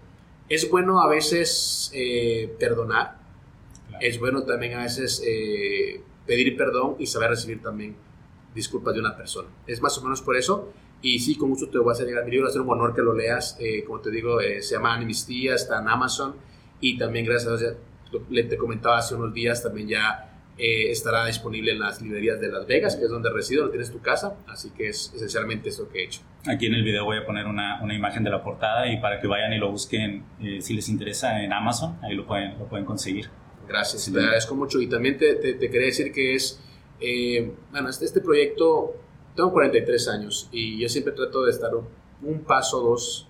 es 0.48 0.70
bueno 0.70 1.00
a 1.02 1.08
veces 1.08 1.90
perdonar, 2.60 3.18
es 4.00 4.20
bueno 4.20 4.44
también 4.44 4.74
a 4.74 4.84
veces 4.84 5.20
pedir 6.26 6.56
perdón 6.56 6.96
y 6.98 7.06
saber 7.06 7.30
recibir 7.30 7.60
también 7.60 7.96
disculpas 8.54 8.94
de 8.94 9.00
una 9.00 9.16
persona. 9.16 9.48
Es 9.66 9.80
más 9.80 9.96
o 9.98 10.02
menos 10.02 10.22
por 10.22 10.36
eso. 10.36 10.72
Y 11.02 11.20
sí, 11.20 11.36
con 11.36 11.50
mucho 11.50 11.68
te 11.68 11.78
voy 11.78 11.90
a 11.90 11.92
hacer 11.92 12.06
llegar 12.06 12.24
mi 12.24 12.32
libro, 12.32 12.46
va 12.46 12.50
a 12.50 12.52
ser 12.52 12.62
un 12.62 12.70
honor 12.70 12.94
que 12.94 13.02
lo 13.02 13.14
leas. 13.14 13.56
Eh, 13.60 13.84
como 13.84 14.00
te 14.00 14.10
digo, 14.10 14.40
eh, 14.40 14.62
se 14.62 14.74
llama 14.74 14.94
Amnistía, 14.94 15.54
está 15.54 15.80
en 15.80 15.88
Amazon. 15.88 16.34
Y 16.80 16.98
también, 16.98 17.26
gracias 17.26 17.52
a 17.52 17.56
Dios, 17.56 17.74
le 18.30 18.44
te 18.44 18.56
comentaba 18.56 18.98
hace 18.98 19.14
unos 19.14 19.32
días, 19.32 19.62
también 19.62 19.88
ya 19.88 20.32
eh, 20.58 20.90
estará 20.90 21.26
disponible 21.26 21.72
en 21.72 21.80
las 21.80 22.00
librerías 22.00 22.40
de 22.40 22.48
Las 22.48 22.66
Vegas, 22.66 22.96
que 22.96 23.04
es 23.04 23.10
donde 23.10 23.30
resido, 23.30 23.64
no 23.64 23.70
tienes 23.70 23.90
tu 23.90 24.00
casa. 24.00 24.36
Así 24.46 24.70
que 24.70 24.88
es 24.88 25.12
esencialmente 25.14 25.68
eso 25.68 25.88
que 25.88 26.00
he 26.00 26.04
hecho. 26.04 26.20
Aquí 26.46 26.66
en 26.66 26.74
el 26.74 26.84
video 26.84 27.04
voy 27.04 27.18
a 27.18 27.26
poner 27.26 27.46
una, 27.46 27.82
una 27.82 27.94
imagen 27.94 28.24
de 28.24 28.30
la 28.30 28.42
portada 28.42 28.90
y 28.90 29.00
para 29.00 29.20
que 29.20 29.26
vayan 29.26 29.52
y 29.52 29.58
lo 29.58 29.70
busquen, 29.70 30.24
si 30.60 30.74
les 30.74 30.88
interesa, 30.88 31.42
en 31.42 31.52
Amazon, 31.52 31.98
ahí 32.02 32.14
lo 32.14 32.26
pueden, 32.26 32.58
lo 32.58 32.66
pueden 32.66 32.86
conseguir. 32.86 33.28
Gracias, 33.68 34.10
te 34.10 34.18
agradezco 34.18 34.54
mucho. 34.54 34.80
Y 34.80 34.86
también 34.86 35.18
te, 35.18 35.34
te, 35.34 35.54
te 35.54 35.70
quería 35.70 35.86
decir 35.86 36.12
que 36.12 36.34
es 36.34 36.60
eh, 37.00 37.52
bueno, 37.70 37.88
este, 37.88 38.04
este, 38.04 38.20
proyecto, 38.20 38.94
tengo 39.34 39.52
43 39.52 40.08
años 40.08 40.48
y 40.50 40.80
yo 40.80 40.88
siempre 40.88 41.12
trato 41.12 41.44
de 41.44 41.50
estar 41.50 41.70
un, 41.74 42.44
paso 42.44 42.82
o 42.82 42.90
dos 42.90 43.28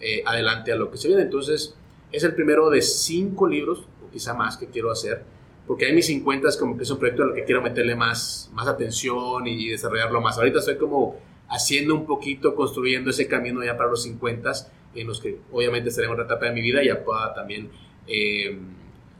eh, 0.00 0.22
adelante 0.24 0.72
a 0.72 0.76
lo 0.76 0.90
que 0.90 0.96
se 0.96 1.08
viene. 1.08 1.22
Entonces, 1.24 1.74
es 2.12 2.24
el 2.24 2.34
primero 2.34 2.70
de 2.70 2.82
cinco 2.82 3.46
libros, 3.46 3.86
o 4.06 4.10
quizá 4.10 4.34
más, 4.34 4.56
que 4.56 4.66
quiero 4.66 4.90
hacer, 4.90 5.22
porque 5.66 5.86
hay 5.86 5.92
mis 5.92 6.06
50 6.06 6.48
es 6.48 6.56
como 6.56 6.76
que 6.76 6.84
es 6.84 6.90
un 6.90 6.98
proyecto 6.98 7.24
al 7.24 7.34
que 7.34 7.44
quiero 7.44 7.60
meterle 7.60 7.94
más, 7.94 8.50
más 8.54 8.66
atención 8.66 9.46
y 9.46 9.68
desarrollarlo 9.68 10.20
más. 10.20 10.38
Ahorita 10.38 10.60
estoy 10.60 10.78
como 10.78 11.16
haciendo 11.48 11.94
un 11.94 12.06
poquito, 12.06 12.54
construyendo 12.54 13.10
ese 13.10 13.28
camino 13.28 13.62
ya 13.62 13.76
para 13.76 13.90
los 13.90 14.02
50 14.02 14.52
en 14.94 15.06
los 15.06 15.20
que 15.20 15.38
obviamente 15.52 15.90
estaré 15.90 16.06
en 16.06 16.14
otra 16.14 16.24
etapa 16.24 16.46
de 16.46 16.52
mi 16.52 16.62
vida 16.62 16.82
y 16.82 16.86
ya 16.86 17.04
pueda 17.04 17.34
también 17.34 17.70
eh, 18.06 18.58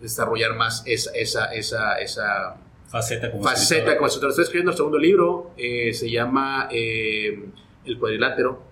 desarrollar 0.01 0.57
más 0.57 0.83
esa, 0.87 1.11
esa, 1.13 1.53
esa, 1.53 1.99
esa 1.99 2.57
Faceta 2.89 3.31
como 3.31 3.45
Faceta 3.45 3.97
como 3.97 4.07
escritor. 4.07 4.31
Estoy 4.31 4.45
escribiendo 4.45 4.71
el 4.71 4.77
segundo 4.77 4.99
libro, 4.99 5.53
eh, 5.59 5.93
se 5.93 6.11
llama 6.11 6.69
eh, 6.73 7.45
El 7.85 7.99
cuadrilátero, 7.99 8.63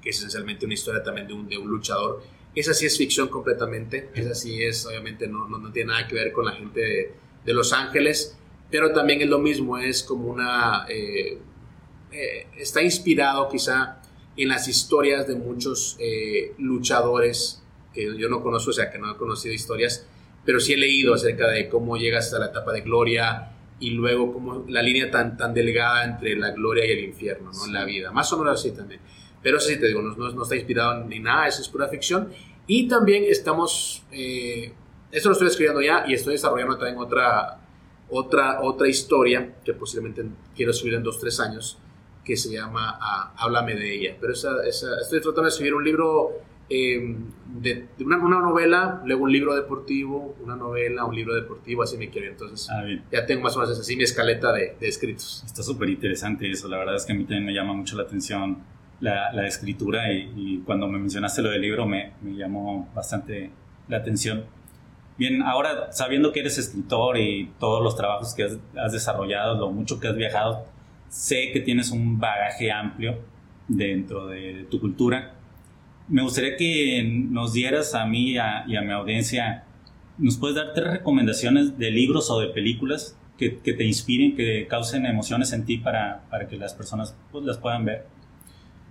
que 0.00 0.10
es 0.10 0.18
esencialmente 0.18 0.64
una 0.64 0.74
historia 0.74 1.02
también 1.02 1.26
de 1.26 1.34
un, 1.34 1.48
de 1.48 1.58
un 1.58 1.68
luchador. 1.68 2.22
Esa 2.54 2.74
sí 2.74 2.86
es 2.86 2.98
ficción 2.98 3.28
completamente, 3.28 4.10
esa 4.14 4.34
sí 4.34 4.62
es, 4.62 4.84
obviamente 4.86 5.26
no, 5.26 5.48
no, 5.48 5.58
no 5.58 5.72
tiene 5.72 5.92
nada 5.92 6.06
que 6.06 6.14
ver 6.14 6.32
con 6.32 6.44
la 6.44 6.52
gente 6.52 7.14
de, 7.44 7.54
Los 7.54 7.72
Ángeles, 7.72 8.36
pero 8.70 8.92
también 8.92 9.22
es 9.22 9.28
lo 9.28 9.38
mismo, 9.38 9.78
es 9.78 10.02
como 10.02 10.28
una... 10.28 10.86
Eh, 10.88 11.38
está 12.58 12.82
inspirado 12.82 13.48
quizá 13.48 14.02
en 14.36 14.48
las 14.48 14.68
historias 14.68 15.26
de 15.26 15.34
muchos 15.34 15.96
luchadores 16.58 17.62
que 17.92 18.16
yo 18.18 18.28
no 18.28 18.42
conozco, 18.42 18.70
o 18.70 18.72
sea, 18.72 18.90
que 18.90 18.98
no 18.98 19.10
he 19.12 19.16
conocido 19.16 19.54
historias, 19.54 20.06
pero 20.44 20.60
sí 20.60 20.72
he 20.72 20.76
leído 20.76 21.14
acerca 21.14 21.48
de 21.48 21.68
cómo 21.68 21.96
llegas 21.96 22.32
a 22.34 22.38
la 22.38 22.46
etapa 22.46 22.72
de 22.72 22.80
gloria 22.80 23.52
y 23.78 23.90
luego 23.90 24.32
cómo 24.32 24.64
la 24.68 24.82
línea 24.82 25.10
tan, 25.10 25.36
tan 25.36 25.54
delgada 25.54 26.04
entre 26.04 26.36
la 26.36 26.50
gloria 26.50 26.86
y 26.86 26.92
el 26.92 27.04
infierno, 27.04 27.50
¿no? 27.52 27.66
En 27.66 27.72
la 27.72 27.84
vida. 27.84 28.12
Más 28.12 28.32
o 28.32 28.38
menos 28.38 28.60
así 28.60 28.72
también. 28.72 29.00
Pero 29.42 29.58
eso 29.58 29.68
sí 29.68 29.78
te 29.78 29.88
digo, 29.88 30.02
no, 30.02 30.14
no, 30.14 30.42
está 30.42 30.56
inspirado 30.56 31.04
ni 31.04 31.18
nada, 31.18 31.48
eso 31.48 31.62
es 31.62 31.68
pura 31.68 31.88
ficción. 31.88 32.28
Y 32.66 32.88
también 32.88 33.24
estamos, 33.28 34.04
eh, 34.12 34.72
esto 35.10 35.28
lo 35.28 35.32
estoy 35.32 35.48
escribiendo 35.48 35.82
ya 35.82 36.04
y 36.06 36.14
estoy 36.14 36.34
desarrollando 36.34 36.76
también 36.76 36.98
otra, 36.98 37.58
otra, 38.08 38.60
otra 38.62 38.88
historia 38.88 39.56
que 39.64 39.74
posiblemente 39.74 40.24
quiero 40.54 40.72
subir 40.72 40.94
en 40.94 41.02
dos, 41.02 41.18
tres 41.18 41.40
años, 41.40 41.78
que 42.24 42.36
se 42.36 42.52
llama 42.52 42.98
ah, 43.00 43.34
Háblame 43.36 43.74
de 43.74 43.94
ella. 43.94 44.16
Pero 44.20 44.32
esa, 44.32 44.64
esa, 44.64 45.00
estoy 45.00 45.20
tratando 45.20 45.42
de 45.42 45.48
escribir 45.48 45.74
un 45.74 45.84
libro 45.84 46.42
Em, 46.74 47.26
de, 47.60 47.86
una, 48.00 48.16
novela, 48.16 49.02
luego 49.04 49.24
un 49.24 49.32
libro 49.32 49.54
deportivo, 49.54 50.34
una 50.42 50.56
novela, 50.56 51.04
un 51.04 51.14
libro 51.14 51.34
deportivo, 51.34 51.82
así 51.82 51.98
me 51.98 52.08
quiero. 52.08 52.28
Entonces, 52.28 52.66
ah, 52.70 52.82
ya 53.10 53.26
tengo 53.26 53.42
más 53.42 53.54
o 53.56 53.60
menos 53.60 53.78
así 53.78 53.94
mi 53.94 54.04
escaleta 54.04 54.52
de, 54.54 54.76
escritos. 54.80 55.42
Está 55.44 55.62
súper 55.62 55.90
interesante 55.90 56.50
eso. 56.50 56.68
La 56.68 56.78
verdad 56.78 56.96
es 56.96 57.04
que 57.04 57.12
a 57.12 57.14
mí 57.14 57.24
también 57.24 57.44
me 57.44 57.52
llama 57.52 57.74
mucho 57.74 57.94
la 57.94 58.04
atención 58.04 58.62
la, 59.02 59.30
la 59.32 59.46
escritura 59.46 60.10
y, 60.10 60.62
cuando 60.64 60.88
me 60.88 60.98
mencionaste 60.98 61.42
lo 61.42 61.50
del 61.50 61.60
libro 61.60 61.84
me, 61.86 62.12
me 62.22 62.34
llamó 62.34 62.88
bastante 62.94 63.50
la 63.88 63.98
atención. 63.98 64.44
Bien, 65.18 65.42
ahora 65.42 65.92
sabiendo 65.92 66.32
que 66.32 66.40
eres 66.40 66.56
escritor 66.56 67.18
y 67.18 67.50
todos 67.60 67.84
los 67.84 67.94
trabajos 67.94 68.34
que 68.34 68.44
has, 68.44 68.58
has 68.76 68.92
desarrollado, 68.92 69.58
lo 69.58 69.70
mucho 69.70 70.00
que 70.00 70.08
has 70.08 70.16
viajado, 70.16 70.64
sé 71.10 71.50
que 71.52 71.60
tienes 71.60 71.90
un 71.90 72.18
bagaje 72.18 72.72
amplio 72.72 73.18
dentro 73.68 74.26
de 74.28 74.66
tu 74.70 74.80
cultura 74.80 75.34
me 76.08 76.22
gustaría 76.22 76.56
que 76.56 77.02
nos 77.30 77.52
dieras 77.52 77.94
a 77.94 78.04
mí 78.06 78.32
y 78.32 78.36
a, 78.36 78.64
mi 78.66 78.92
audiencia, 78.92 79.64
¿nos 80.18 80.36
puedes 80.36 80.56
dar 80.56 80.72
tres 80.74 80.90
recomendaciones 80.90 81.78
de 81.78 81.90
libros 81.90 82.30
o 82.30 82.40
de 82.40 82.48
películas 82.48 83.16
que, 83.38 83.48
te 83.50 83.84
inspiren, 83.84 84.36
que 84.36 84.66
causen 84.68 85.06
emociones 85.06 85.52
en 85.52 85.64
ti 85.64 85.78
para, 85.78 86.24
para 86.30 86.46
que 86.46 86.56
las 86.56 86.74
personas 86.74 87.16
pues, 87.30 87.44
las 87.44 87.58
puedan 87.58 87.84
ver? 87.84 88.06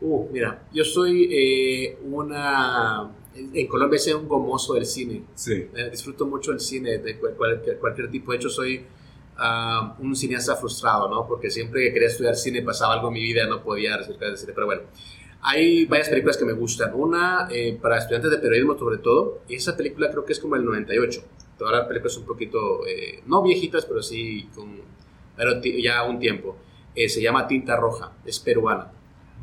Uh, 0.01 0.27
mira, 0.31 0.63
yo 0.73 0.83
soy 0.83 1.29
eh, 1.31 1.97
una... 2.03 3.11
En 3.33 3.67
Colombia 3.67 3.97
soy 3.97 4.13
un 4.13 4.27
gomoso 4.27 4.73
del 4.73 4.85
cine. 4.85 5.23
Sí. 5.35 5.67
Eh, 5.73 5.89
disfruto 5.89 6.25
mucho 6.25 6.51
el 6.51 6.59
cine 6.59 6.97
de 6.97 7.17
cualquier, 7.17 7.77
cualquier 7.77 8.11
tipo. 8.11 8.31
De 8.31 8.37
hecho, 8.37 8.49
soy 8.49 8.85
ah, 9.37 9.95
un 9.99 10.15
cineasta 10.15 10.57
frustrado, 10.57 11.09
¿no? 11.09 11.25
Porque 11.25 11.49
siempre 11.49 11.81
que 11.85 11.93
quería 11.93 12.09
estudiar 12.09 12.35
cine 12.35 12.61
pasaba 12.61 12.93
algo 12.93 13.07
en 13.07 13.13
mi 13.13 13.23
vida, 13.23 13.47
no 13.47 13.63
podía 13.63 13.95
acerca 13.95 14.25
del 14.25 14.37
cine. 14.37 14.51
Pero 14.53 14.65
bueno, 14.65 14.81
hay 15.41 15.85
varias 15.85 16.09
películas 16.09 16.37
que 16.37 16.45
me 16.45 16.53
gustan. 16.53 16.91
Una 16.93 17.47
eh, 17.51 17.77
para 17.81 17.97
estudiantes 17.97 18.31
de 18.31 18.37
periodismo 18.37 18.77
sobre 18.77 18.97
todo. 18.97 19.41
Y 19.47 19.55
esa 19.55 19.75
película 19.75 20.09
creo 20.11 20.25
que 20.25 20.33
es 20.33 20.39
como 20.39 20.55
el 20.55 20.65
98. 20.65 21.23
Todas 21.57 21.73
las 21.73 21.87
películas 21.87 22.17
un 22.17 22.25
poquito, 22.25 22.85
eh, 22.87 23.21
no 23.25 23.41
viejitas, 23.41 23.85
pero 23.85 24.01
sí 24.01 24.49
con 24.55 24.79
pero 25.35 25.59
ya 25.61 26.03
un 26.03 26.19
tiempo. 26.19 26.55
Eh, 26.93 27.09
se 27.09 27.21
llama 27.21 27.47
Tinta 27.47 27.75
Roja, 27.75 28.11
es 28.25 28.39
peruana. 28.39 28.91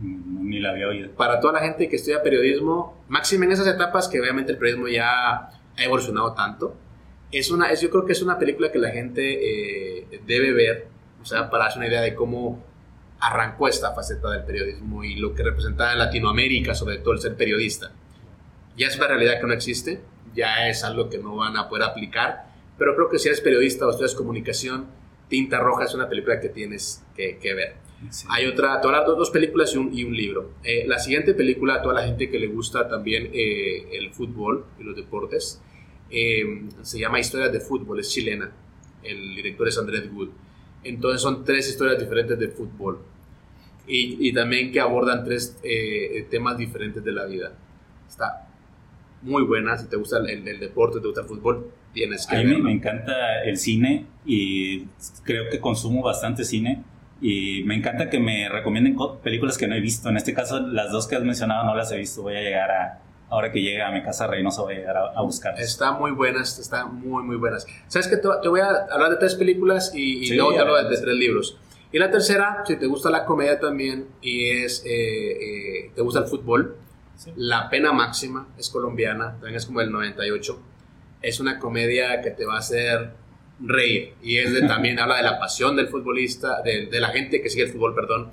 Ni 0.01 0.61
la 0.61 0.71
había 0.71 0.89
oído. 0.89 1.11
Para 1.13 1.41
toda 1.41 1.55
la 1.55 1.61
gente 1.61 1.89
que 1.89 1.97
estudia 1.97 2.23
periodismo, 2.23 3.03
máximo 3.09 3.45
en 3.45 3.53
esas 3.53 3.67
etapas 3.67 4.09
que 4.09 4.21
obviamente 4.21 4.53
el 4.53 4.59
periodismo 4.59 4.89
ya 4.89 5.49
ha 5.49 5.85
evolucionado 5.85 6.35
tanto, 6.35 6.77
es 7.31 7.51
una, 7.51 7.71
es, 7.71 7.81
yo 7.81 7.91
creo 7.91 8.07
que 8.07 8.13
es 8.13 8.23
una 8.23 8.39
película 8.39 8.73
que 8.73 8.79
la 8.79 8.91
gente 8.91 10.07
debe 10.27 10.53
ver, 10.53 10.89
o 11.21 11.25
sea, 11.25 11.51
para 11.51 11.65
darse 11.65 11.79
una 11.79 11.89
idea 11.89 12.01
de 12.01 12.15
cómo 12.15 12.65
arrancó 13.21 13.69
esta 13.69 13.93
faceta 13.93 14.31
del 14.31 14.45
periodismo 14.45 15.05
y 15.05 15.17
lo 15.17 15.35
que 15.35 15.43
representaba 15.43 15.93
en 15.93 15.99
Latinoamérica, 15.99 16.75
sobre 16.75 16.99
todo 16.99 17.15
el 17.15 17.21
ser 17.21 17.37
periodista. 17.37 17.91
Ya 18.77 18.87
es 18.87 18.97
una 18.97 19.09
realidad 19.09 19.41
que 19.41 19.47
no 19.47 19.53
existe, 19.53 20.01
ya 20.35 20.69
es 20.69 20.85
algo 20.85 21.11
que 21.11 21.19
no 21.19 21.37
van 21.37 21.57
a 21.57 21.69
poder 21.69 21.85
aplicar, 21.85 22.47
pero 22.79 22.95
creo 22.95 23.09
que 23.09 23.19
si 23.19 23.29
eres 23.29 23.41
periodista 23.41 23.87
o 23.87 23.91
estudias 23.91 24.15
comunicación, 24.15 24.87
Tinta 25.29 25.59
Roja 25.59 25.85
es 25.85 25.95
una 25.95 26.09
película 26.09 26.41
que 26.41 26.49
tienes 26.49 27.05
que, 27.15 27.55
ver. 27.55 27.77
Hay 28.29 28.47
otra, 28.47 28.81
todas 28.81 28.99
las 28.99 29.07
dos, 29.07 29.31
películas 29.31 29.75
y 29.75 29.79
un, 29.79 29.97
y 29.97 30.05
un 30.05 30.17
libro. 30.17 30.53
Eh, 30.63 30.85
la 30.87 30.99
siguiente 30.99 31.35
película, 31.35 31.75
a 31.75 31.83
toda 31.83 31.95
la 31.95 32.07
gente 32.07 32.31
que 32.31 32.39
le 32.39 32.47
gusta 32.47 32.89
también 32.89 33.31
eh, 33.33 33.89
el 33.93 34.13
fútbol 34.13 34.65
y 34.79 34.85
los 34.85 34.95
deportes, 34.95 35.61
eh, 36.11 36.69
se 36.83 36.99
llama 36.99 37.19
Historias 37.19 37.53
de 37.53 37.61
Fútbol, 37.61 38.01
es 38.01 38.11
chilena. 38.11 38.51
El 39.03 39.35
director 39.35 39.69
es 39.69 39.79
Andrés 39.79 40.09
Wood. 40.13 40.31
Entonces 40.85 41.21
son 41.21 41.45
tres 41.45 41.69
historias 41.69 41.99
diferentes 41.99 42.39
de 42.39 42.49
fútbol 42.49 43.01
y, 43.87 44.29
y 44.29 44.33
también 44.33 44.71
que 44.71 44.81
abordan 44.81 45.25
tres 45.25 45.59
eh, 45.63 46.27
temas 46.31 46.57
diferentes 46.57 47.03
de 47.03 47.13
la 47.13 47.25
vida. 47.25 47.53
Está 48.09 48.49
muy 49.23 49.43
buena, 49.43 49.77
si 49.77 49.89
te 49.89 49.97
gusta 49.97 50.19
el, 50.19 50.47
el, 50.47 50.61
deporte, 50.61 51.01
te 51.01 51.07
gusta 51.07 51.23
el 51.23 51.27
fútbol, 51.27 51.73
tienes 51.93 52.27
que 52.27 52.37
A 52.37 52.45
mí 52.45 52.57
me 52.63 52.71
encanta 52.71 53.43
el 53.43 53.57
cine 53.57 54.07
y 54.25 54.85
creo 55.25 55.51
que 55.51 55.59
consumo 55.59 56.03
bastante 56.03 56.45
cine 56.45 56.85
y 57.21 57.63
me 57.65 57.75
encanta 57.75 58.11
que 58.11 58.21
me 58.21 58.49
recomienden 58.49 58.97
películas 59.23 59.59
que 59.59 59.67
no 59.67 59.75
he 59.75 59.81
visto. 59.81 60.09
En 60.09 60.17
este 60.17 60.35
caso, 60.35 60.61
las 60.61 60.93
dos 60.93 61.07
que 61.07 61.17
has 61.17 61.23
mencionado 61.23 61.65
no 61.65 61.75
las 61.75 61.91
he 61.91 61.97
visto. 61.97 62.23
Voy 62.23 62.37
a 62.37 62.41
llegar 62.41 62.71
a, 62.71 63.01
ahora 63.31 63.51
que 63.51 63.61
llegue 63.61 63.83
a 63.83 63.91
mi 63.91 64.03
casa 64.03 64.27
Reynosa 64.27 64.63
voy 64.63 64.75
a 64.75 64.79
llegar 64.79 64.97
a, 64.97 65.23
buscar. 65.23 65.59
Está 65.61 65.93
muy 65.93 66.13
buenas, 66.13 66.59
está 66.59 66.87
muy, 66.87 67.23
muy 67.25 67.37
buenas. 67.37 67.67
¿Sabes 67.89 68.09
que 68.09 68.17
te, 68.17 68.49
voy 68.49 68.61
a 68.61 68.87
hablar 68.91 69.11
de 69.11 69.17
tres 69.17 69.35
películas 69.35 69.93
y, 69.95 70.33
luego 70.35 70.53
te 70.53 70.61
hablo 70.61 70.77
de, 70.77 70.97
tres 70.97 71.15
libros. 71.15 71.59
Y 71.91 71.99
la 71.99 72.11
tercera, 72.11 72.63
si 72.67 72.77
te 72.77 72.87
gusta 72.87 73.11
la 73.11 73.25
comedia 73.25 73.59
también 73.59 74.09
y 74.21 74.51
es, 74.51 74.85
eh, 74.85 74.91
eh, 74.91 75.91
te 75.95 76.03
gusta 76.03 76.21
el 76.21 76.27
fútbol, 76.27 76.77
La 77.35 77.69
Pena 77.69 77.93
Máxima 77.93 78.47
es 78.57 78.69
colombiana, 78.69 79.33
también 79.33 79.57
es 79.57 79.67
como 79.67 79.81
el 79.81 79.91
98. 79.91 80.61
Es 81.23 81.41
una 81.41 81.59
comedia 81.59 82.21
que 82.21 82.31
te 82.31 82.45
va 82.45 82.57
a 82.57 82.59
hacer 82.59 83.11
reír 83.61 84.15
y 84.23 84.39
es 84.39 84.53
de, 84.53 84.63
también 84.63 84.99
habla 84.99 85.17
de 85.17 85.23
la 85.23 85.39
pasión 85.39 85.77
del 85.77 85.89
futbolista, 85.89 86.63
de, 86.63 86.87
de 86.87 87.01
la 87.01 87.09
gente 87.09 87.43
que 87.43 87.51
sigue 87.51 87.65
el 87.65 87.71
fútbol, 87.71 87.95
perdón 87.95 88.31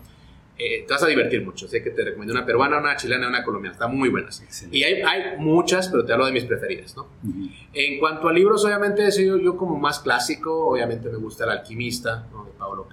eh, 0.58 0.86
te 0.88 0.94
vas 0.94 1.04
a 1.04 1.08
divertir 1.08 1.44
mucho. 1.44 1.68
Sé 1.68 1.84
que 1.84 1.90
te 1.90 2.04
recomiendo 2.04 2.34
una 2.34 2.46
peruana, 2.46 2.78
una 2.78 2.96
chilena, 2.96 3.28
una 3.28 3.44
colombiana. 3.44 3.74
Están 3.74 3.96
muy 3.96 4.08
buenas. 4.08 4.42
Y 4.72 4.84
hay, 4.84 5.02
hay, 5.02 5.38
muchas, 5.38 5.90
pero 5.90 6.06
te 6.06 6.14
hablo 6.14 6.26
de 6.26 6.32
mis 6.32 6.46
preferidas, 6.46 6.96
¿no? 6.96 7.08
En 7.74 8.00
cuanto 8.00 8.30
a 8.30 8.34
libros, 8.34 8.64
obviamente, 8.64 9.12
soy 9.12 9.26
yo, 9.26 9.58
como 9.58 9.78
más 9.78 10.00
clásico. 10.00 10.68
Obviamente 10.68 11.10
me 11.10 11.18
gusta 11.18 11.44
El 11.44 11.52
Alquimista, 11.52 12.28
¿no? 12.32 12.46
De 12.46 12.52
Pablo 12.52 12.88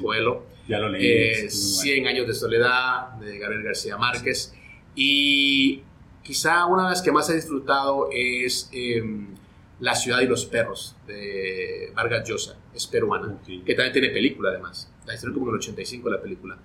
Coelho. 0.00 0.44
Ya 0.68 0.78
lo 0.78 0.88
leí. 0.88 1.04
Eh, 1.04 1.50
Cien 1.50 2.06
años 2.06 2.28
de 2.28 2.34
soledad, 2.34 3.14
de 3.14 3.38
Gabriel 3.38 3.64
García 3.64 3.96
Márquez. 3.96 4.54
Y 4.94 5.82
quizá 6.22 6.66
una 6.66 6.84
de 6.84 6.90
las 6.90 7.02
que 7.02 7.10
más 7.10 7.28
he 7.30 7.34
disfrutado 7.34 8.08
es 8.12 8.70
em, 8.72 9.34
La 9.80 9.94
ciudad 9.94 10.20
y 10.20 10.26
los 10.26 10.46
perros, 10.46 10.96
de 11.06 11.92
Vargas 11.94 12.28
Llosa. 12.28 12.56
Es 12.74 12.86
peruana, 12.86 13.38
que 13.44 13.74
también 13.74 13.92
tiene 13.92 14.10
película, 14.10 14.50
además. 14.50 14.92
La 15.06 15.14
historia 15.14 15.34
como 15.34 15.46
en 15.46 15.54
el 15.54 15.58
85 15.58 16.10
la 16.10 16.20
película. 16.20 16.58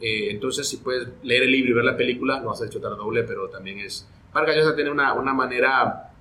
Eh, 0.00 0.30
entonces, 0.30 0.68
si 0.68 0.76
puedes 0.78 1.08
leer 1.22 1.44
el 1.44 1.50
libro 1.50 1.70
y 1.70 1.74
ver 1.74 1.84
la 1.84 1.96
película, 1.96 2.40
lo 2.40 2.48
vas 2.48 2.60
a 2.60 2.64
disfrutar 2.64 2.96
doble, 2.96 3.24
pero 3.24 3.48
también 3.48 3.80
es... 3.80 4.06
Vargas 4.32 4.56
Llosa 4.56 4.74
tiene 4.74 4.90
una, 4.90 5.14
una 5.14 5.32
manera 5.32 6.12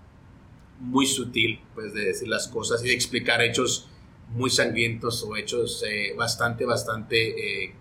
muy 0.79 1.05
sutil 1.05 1.59
pues, 1.73 1.93
de 1.93 2.05
decir 2.05 2.27
las 2.27 2.47
cosas 2.47 2.83
y 2.83 2.87
de 2.87 2.93
explicar 2.93 3.41
hechos 3.41 3.87
muy 4.29 4.49
sangrientos 4.49 5.23
o 5.23 5.35
hechos 5.35 5.83
eh, 5.87 6.13
bastante, 6.15 6.65
bastante 6.65 7.63
eh, 7.65 7.75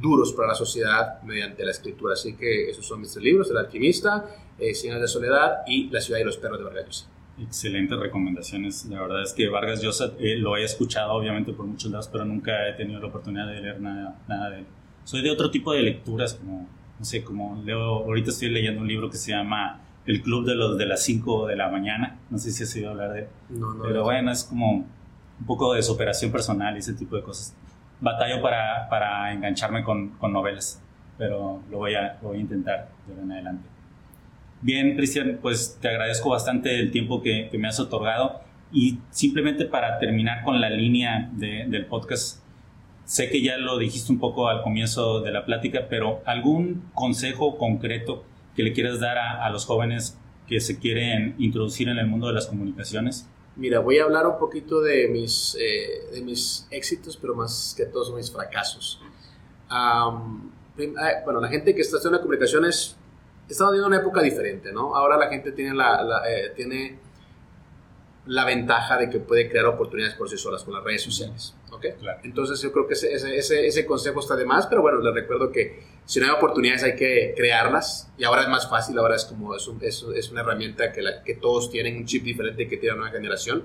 duros 0.00 0.32
para 0.32 0.48
la 0.48 0.54
sociedad 0.54 1.22
mediante 1.22 1.64
la 1.64 1.72
escritura. 1.72 2.14
Así 2.14 2.34
que 2.34 2.70
esos 2.70 2.86
son 2.86 3.00
mis 3.00 3.12
tres 3.12 3.24
libros, 3.24 3.50
El 3.50 3.58
alquimista, 3.58 4.26
eh, 4.58 4.72
de 4.72 5.08
soledad 5.08 5.62
y 5.66 5.90
La 5.90 6.00
ciudad 6.00 6.20
y 6.20 6.24
los 6.24 6.36
perros 6.36 6.58
de 6.58 6.64
Vargas 6.64 6.86
Llosa. 6.86 7.06
Excelentes 7.42 7.98
recomendaciones. 7.98 8.86
La 8.86 9.02
verdad 9.02 9.22
es 9.22 9.32
que 9.32 9.48
Vargas 9.48 9.82
Llosa 9.82 10.12
lo 10.18 10.56
he 10.56 10.64
escuchado 10.64 11.12
obviamente 11.12 11.52
por 11.52 11.66
muchos 11.66 11.90
lados, 11.90 12.08
pero 12.10 12.24
nunca 12.24 12.68
he 12.68 12.72
tenido 12.74 13.00
la 13.00 13.08
oportunidad 13.08 13.46
de 13.48 13.60
leer 13.60 13.80
nada, 13.80 14.16
nada 14.28 14.50
de 14.50 14.58
él 14.60 14.66
soy 15.04 15.22
de 15.22 15.30
otro 15.30 15.50
tipo 15.50 15.72
de 15.72 15.82
lecturas, 15.82 16.34
como, 16.34 16.68
no 16.98 17.04
sé, 17.04 17.24
como 17.24 17.62
leo, 17.64 18.04
ahorita 18.04 18.30
estoy 18.30 18.50
leyendo 18.50 18.80
un 18.80 18.88
libro 18.88 19.10
que 19.10 19.16
se 19.16 19.32
llama 19.32 19.80
El 20.06 20.22
Club 20.22 20.46
de 20.46 20.54
los 20.54 20.78
de 20.78 20.86
las 20.86 21.02
5 21.02 21.46
de 21.46 21.56
la 21.56 21.68
mañana, 21.68 22.18
no 22.30 22.38
sé 22.38 22.50
si 22.50 22.62
has 22.62 22.74
oído 22.74 22.90
hablar 22.90 23.12
de 23.12 23.20
él, 23.20 23.26
no, 23.50 23.74
no, 23.74 23.82
pero 23.82 24.04
bueno, 24.04 24.30
es 24.30 24.44
como 24.44 24.72
un 24.72 25.46
poco 25.46 25.74
de 25.74 25.82
superación 25.82 26.30
personal 26.30 26.76
y 26.76 26.78
ese 26.78 26.94
tipo 26.94 27.16
de 27.16 27.22
cosas. 27.22 27.54
Batallo 28.00 28.42
para, 28.42 28.88
para 28.88 29.32
engancharme 29.32 29.84
con, 29.84 30.10
con, 30.10 30.32
novelas, 30.32 30.82
pero 31.18 31.62
lo 31.70 31.78
voy 31.78 31.94
a, 31.94 32.18
voy 32.20 32.38
a 32.38 32.40
intentar 32.40 32.88
de 33.06 33.12
ahora 33.12 33.22
en 33.24 33.32
adelante. 33.32 33.68
Bien, 34.62 34.96
Cristian, 34.96 35.38
pues 35.42 35.78
te 35.80 35.88
agradezco 35.88 36.30
bastante 36.30 36.78
el 36.78 36.90
tiempo 36.90 37.20
que, 37.20 37.48
que, 37.50 37.58
me 37.58 37.68
has 37.68 37.78
otorgado 37.80 38.40
y 38.72 38.98
simplemente 39.10 39.66
para 39.66 39.98
terminar 39.98 40.44
con 40.44 40.60
la 40.60 40.70
línea 40.70 41.28
de, 41.32 41.66
del 41.68 41.86
podcast, 41.86 42.42
Sé 43.04 43.28
que 43.28 43.42
ya 43.42 43.58
lo 43.58 43.78
dijiste 43.78 44.12
un 44.12 44.18
poco 44.18 44.48
al 44.48 44.62
comienzo 44.62 45.20
de 45.20 45.32
la 45.32 45.44
plática, 45.44 45.86
pero 45.90 46.22
¿algún 46.24 46.90
consejo 46.94 47.58
concreto 47.58 48.24
que 48.54 48.62
le 48.62 48.72
quieras 48.72 49.00
dar 49.00 49.18
a, 49.18 49.50
los 49.50 49.66
jóvenes 49.66 50.16
que 50.46 50.60
se 50.60 50.78
quieren 50.78 51.34
introducir 51.38 51.88
en 51.88 51.98
el 51.98 52.06
mundo 52.06 52.28
de 52.28 52.34
las 52.34 52.46
comunicaciones? 52.46 53.28
Mira, 53.56 53.80
voy 53.80 53.98
a 53.98 54.04
hablar 54.04 54.26
un 54.26 54.38
poquito 54.38 54.80
de 54.80 55.08
mis, 55.08 55.56
eh, 55.60 56.14
de 56.14 56.22
mis 56.22 56.66
éxitos, 56.70 57.16
pero 57.16 57.34
más 57.34 57.74
que 57.76 57.86
todos 57.86 58.14
mis 58.14 58.30
fracasos. 58.30 59.00
bueno, 59.68 61.40
la 61.40 61.48
gente 61.48 61.74
que 61.74 61.80
está 61.82 61.96
haciendo 61.98 62.20
comunicaciones 62.20 62.96
está 63.52 63.66
viviendo 63.66 63.88
una 63.88 63.98
época 63.98 64.22
diferente, 64.22 64.72
¿no? 64.72 64.94
Ahora 64.94 65.16
la 65.16 65.28
gente 65.28 65.52
tiene 65.52 65.74
la, 65.74 66.22
eh, 66.28 66.52
tiene 66.54 66.98
la 68.26 68.44
ventaja 68.44 68.96
de 68.98 69.10
que 69.10 69.18
puede 69.18 69.48
crear 69.48 69.66
oportunidades 69.66 70.14
por 70.16 70.28
sí 70.28 70.36
solas 70.36 70.62
con 70.62 70.74
las 70.74 70.84
redes 70.84 71.02
sociales. 71.02 71.54
¿ok? 71.70 71.86
Entonces 72.22 72.60
yo 72.60 72.70
creo 72.70 72.86
que 72.86 72.94
ese, 72.94 73.12
ese, 73.12 73.66
ese, 73.66 73.86
consejo 73.86 74.20
está 74.20 74.36
de 74.36 74.44
más, 74.44 74.66
pero 74.66 74.82
bueno, 74.82 75.00
les 75.00 75.12
recuerdo 75.12 75.50
que 75.50 75.82
si 76.04 76.20
no 76.20 76.26
hay 76.26 76.32
oportunidades 76.32 76.84
hay 76.84 76.94
que 76.94 77.34
crearlas 77.36 78.10
y 78.16 78.24
ahora 78.24 78.42
es 78.42 78.48
más 78.48 78.68
fácil, 78.68 78.96
ahora 78.98 79.16
es 79.16 79.24
como 79.24 79.54
es, 79.54 79.68
es, 79.80 80.30
una 80.30 80.42
herramienta 80.42 80.92
que, 80.92 81.02
la, 81.02 81.22
que 81.24 81.34
todos 81.34 81.70
tienen 81.70 81.96
un 81.96 82.06
chip 82.06 82.22
diferente 82.22 82.68
que 82.68 82.76
tiene 82.76 82.94
la 82.94 83.00
nueva 83.00 83.12
generación. 83.12 83.64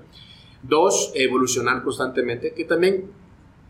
Dos, 0.62 1.12
evolucionar 1.14 1.84
constantemente, 1.84 2.52
que 2.52 2.64
también 2.64 3.12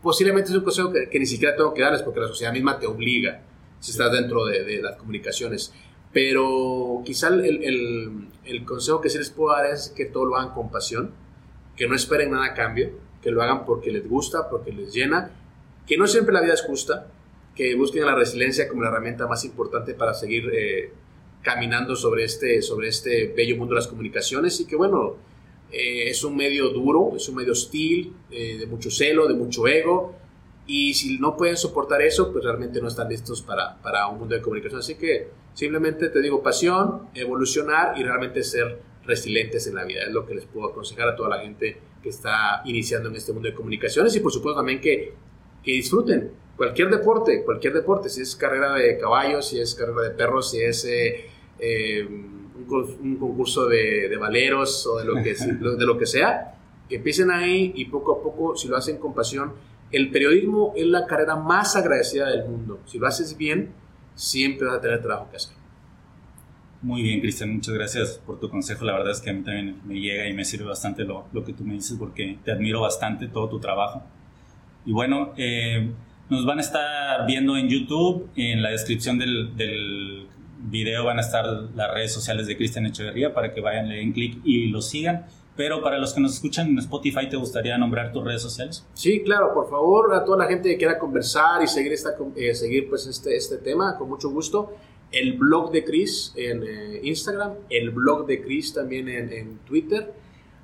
posiblemente 0.01 0.49
es 0.49 0.55
un 0.55 0.63
consejo 0.63 0.91
que, 0.91 1.19
ni 1.19 1.25
siquiera 1.27 1.55
tengo 1.55 1.71
que 1.73 1.83
darles 1.83 2.01
porque 2.01 2.19
la 2.19 2.27
sociedad 2.27 2.51
misma 2.51 2.79
te 2.79 2.87
obliga 2.87 3.41
si 3.79 3.91
estás 3.91 4.11
dentro 4.11 4.45
de, 4.45 4.63
de 4.63 4.81
las 4.81 4.95
comunicaciones. 4.97 5.71
Pero 6.11 7.01
quizá 7.05 7.27
el, 7.27 8.27
el, 8.43 8.65
consejo 8.65 8.99
que 8.99 9.09
sí 9.09 9.17
les 9.17 9.29
puedo 9.29 9.55
dar 9.55 9.67
es 9.67 9.93
que 9.95 10.05
todo 10.05 10.25
lo 10.25 10.37
hagan 10.37 10.53
con 10.53 10.71
pasión, 10.71 11.11
que 11.75 11.87
no 11.87 11.95
esperen 11.95 12.31
nada 12.31 12.45
a 12.45 12.53
cambio, 12.53 12.91
que 13.21 13.31
lo 13.31 13.41
hagan 13.43 13.65
porque 13.65 13.91
les 13.91 14.07
gusta, 14.07 14.49
porque 14.49 14.71
les 14.71 14.93
llena, 14.93 15.31
que 15.85 15.97
no 15.97 16.07
siempre 16.07 16.33
la 16.33 16.41
vida 16.41 16.53
es 16.53 16.63
justa, 16.63 17.07
que 17.55 17.75
busquen 17.75 18.05
la 18.05 18.15
resiliencia 18.15 18.67
como 18.67 18.81
la 18.81 18.89
herramienta 18.89 19.27
más 19.27 19.45
importante 19.45 19.93
para 19.93 20.13
seguir 20.13 20.49
eh, 20.53 20.91
caminando 21.41 21.95
sobre 21.95 22.23
este, 22.23 22.61
sobre 22.61 22.87
este 22.87 23.33
bello 23.35 23.57
mundo 23.57 23.75
de 23.75 23.81
las 23.81 23.87
comunicaciones 23.87 24.59
y 24.59 24.65
que 24.65 24.75
bueno, 24.75 25.17
eh, 25.71 26.09
es 26.09 26.23
un 26.23 26.35
medio 26.35 26.69
duro, 26.69 27.13
es 27.15 27.29
un 27.29 27.35
medio 27.35 27.51
hostil, 27.51 28.13
eh, 28.31 28.57
de 28.59 28.65
mucho 28.65 28.89
celo, 28.89 29.27
de 29.27 29.35
mucho 29.35 29.67
ego, 29.67 30.15
y 30.65 30.93
si 30.93 31.17
no 31.19 31.35
pueden 31.35 31.57
soportar 31.57 32.01
eso, 32.01 32.31
pues 32.31 32.43
realmente 32.43 32.81
no 32.81 32.87
están 32.87 33.09
listos 33.09 33.41
para, 33.41 33.81
para 33.81 34.07
un 34.07 34.19
mundo 34.19 34.35
de 34.35 34.41
comunicación. 34.41 34.79
Así 34.79 34.95
que 34.95 35.29
simplemente 35.53 36.09
te 36.09 36.21
digo 36.21 36.41
pasión, 36.41 37.09
evolucionar 37.13 37.97
y 37.97 38.03
realmente 38.03 38.43
ser 38.43 38.79
resilientes 39.05 39.67
en 39.67 39.75
la 39.75 39.85
vida. 39.85 40.03
Es 40.03 40.11
lo 40.11 40.25
que 40.25 40.35
les 40.35 40.45
puedo 40.45 40.69
aconsejar 40.69 41.09
a 41.09 41.15
toda 41.15 41.29
la 41.29 41.39
gente 41.39 41.79
que 42.01 42.09
está 42.09 42.61
iniciando 42.65 43.09
en 43.09 43.15
este 43.15 43.33
mundo 43.33 43.49
de 43.49 43.55
comunicaciones 43.55 44.15
y 44.15 44.19
por 44.19 44.31
supuesto 44.31 44.59
también 44.59 44.79
que, 44.79 45.13
que 45.63 45.71
disfruten 45.71 46.31
cualquier 46.59 46.89
deporte, 46.89 47.43
cualquier 47.45 47.73
deporte, 47.73 48.09
si 48.09 48.21
es 48.21 48.35
carrera 48.35 48.73
de 48.73 48.97
caballos, 48.97 49.47
si 49.47 49.61
es 49.61 49.73
carrera 49.75 50.01
de 50.01 50.09
perros, 50.11 50.51
si 50.51 50.61
es 50.61 50.83
eh, 50.83 51.25
eh, 51.57 52.05
un, 52.05 52.97
un, 53.01 53.15
concurso 53.15 53.65
de, 53.67 54.09
de, 54.09 54.17
valeros 54.17 54.85
o 54.85 54.99
de 54.99 55.05
lo, 55.05 55.15
que, 55.23 55.35
de 55.77 55.85
lo 55.85 55.97
que 55.97 56.05
sea, 56.05 56.55
que 56.89 56.97
empiecen 56.97 57.31
ahí 57.31 57.71
y 57.75 57.85
poco 57.85 58.11
a 58.13 58.21
poco, 58.21 58.57
si 58.57 58.67
lo 58.67 58.75
hacen 58.75 58.97
con 58.97 59.13
pasión, 59.13 59.53
el 59.91 60.11
periodismo 60.11 60.73
es 60.75 60.85
la 60.85 61.07
carrera 61.07 61.37
más 61.37 61.77
agradecida 61.77 62.29
del 62.29 62.49
mundo. 62.49 62.79
Si 62.85 62.99
lo 62.99 63.07
haces 63.07 63.37
bien, 63.37 63.71
siempre 64.19 64.67
vas 64.67 64.77
a 64.77 64.81
tener 64.81 65.01
trabajo 65.01 65.29
que 65.31 65.37
hacer. 65.37 65.55
Muy 66.81 67.01
bien, 67.01 67.21
Cristian, 67.21 67.53
muchas 67.53 67.73
gracias 67.73 68.21
por 68.25 68.39
tu 68.39 68.49
consejo. 68.49 68.83
La 68.85 68.93
verdad 68.93 69.11
es 69.11 69.21
que 69.21 69.29
a 69.29 69.33
mí 69.33 69.43
también 69.43 69.81
me 69.85 69.99
llega 69.99 70.27
y 70.27 70.33
me 70.33 70.43
sirve 70.43 70.65
bastante 70.65 71.03
lo, 71.03 71.25
lo 71.31 71.43
que 71.43 71.53
tú 71.53 71.63
me 71.63 71.73
dices 71.73 71.95
porque 71.97 72.37
te 72.43 72.51
admiro 72.51 72.81
bastante 72.81 73.27
todo 73.27 73.49
tu 73.49 73.59
trabajo. 73.59 74.03
Y 74.85 74.91
bueno, 74.91 75.33
eh, 75.37 75.89
nos 76.29 76.45
van 76.45 76.57
a 76.57 76.61
estar 76.61 77.25
viendo 77.27 77.57
en 77.57 77.69
YouTube. 77.69 78.29
En 78.35 78.61
la 78.61 78.69
descripción 78.71 79.17
del, 79.17 79.55
del 79.55 80.27
video 80.61 81.05
van 81.05 81.17
a 81.17 81.21
estar 81.21 81.45
las 81.75 81.93
redes 81.93 82.13
sociales 82.13 82.47
de 82.47 82.57
Cristian 82.57 82.85
Echeverría 82.85 83.33
para 83.33 83.53
que 83.53 83.61
vayan, 83.61 83.87
le 83.87 83.95
den 83.95 84.11
clic 84.11 84.39
y 84.43 84.67
lo 84.67 84.81
sigan. 84.81 85.25
Pero 85.59 85.81
para 85.81 85.97
los 85.97 86.13
que 86.13 86.21
nos 86.21 86.35
escuchan 86.35 86.69
en 86.69 86.79
Spotify, 86.79 87.27
¿te 87.29 87.35
gustaría 87.35 87.77
nombrar 87.77 88.13
tus 88.13 88.23
redes 88.23 88.41
sociales? 88.41 88.85
Sí, 88.93 89.21
claro, 89.23 89.53
por 89.53 89.69
favor, 89.69 90.13
a 90.15 90.23
toda 90.23 90.37
la 90.37 90.45
gente 90.45 90.69
que 90.69 90.77
quiera 90.77 90.97
conversar 90.97 91.61
y 91.61 91.67
seguir, 91.67 91.91
esta, 91.91 92.11
eh, 92.37 92.55
seguir 92.55 92.87
pues 92.87 93.05
este, 93.07 93.35
este 93.35 93.57
tema, 93.57 93.97
con 93.97 94.07
mucho 94.07 94.29
gusto. 94.29 94.71
El 95.11 95.33
blog 95.33 95.69
de 95.73 95.83
Chris 95.83 96.31
en 96.37 96.63
eh, 96.63 97.01
Instagram, 97.03 97.55
el 97.69 97.89
blog 97.89 98.25
de 98.25 98.41
Chris 98.41 98.73
también 98.73 99.09
en, 99.09 99.59
Twitter. 99.65 100.13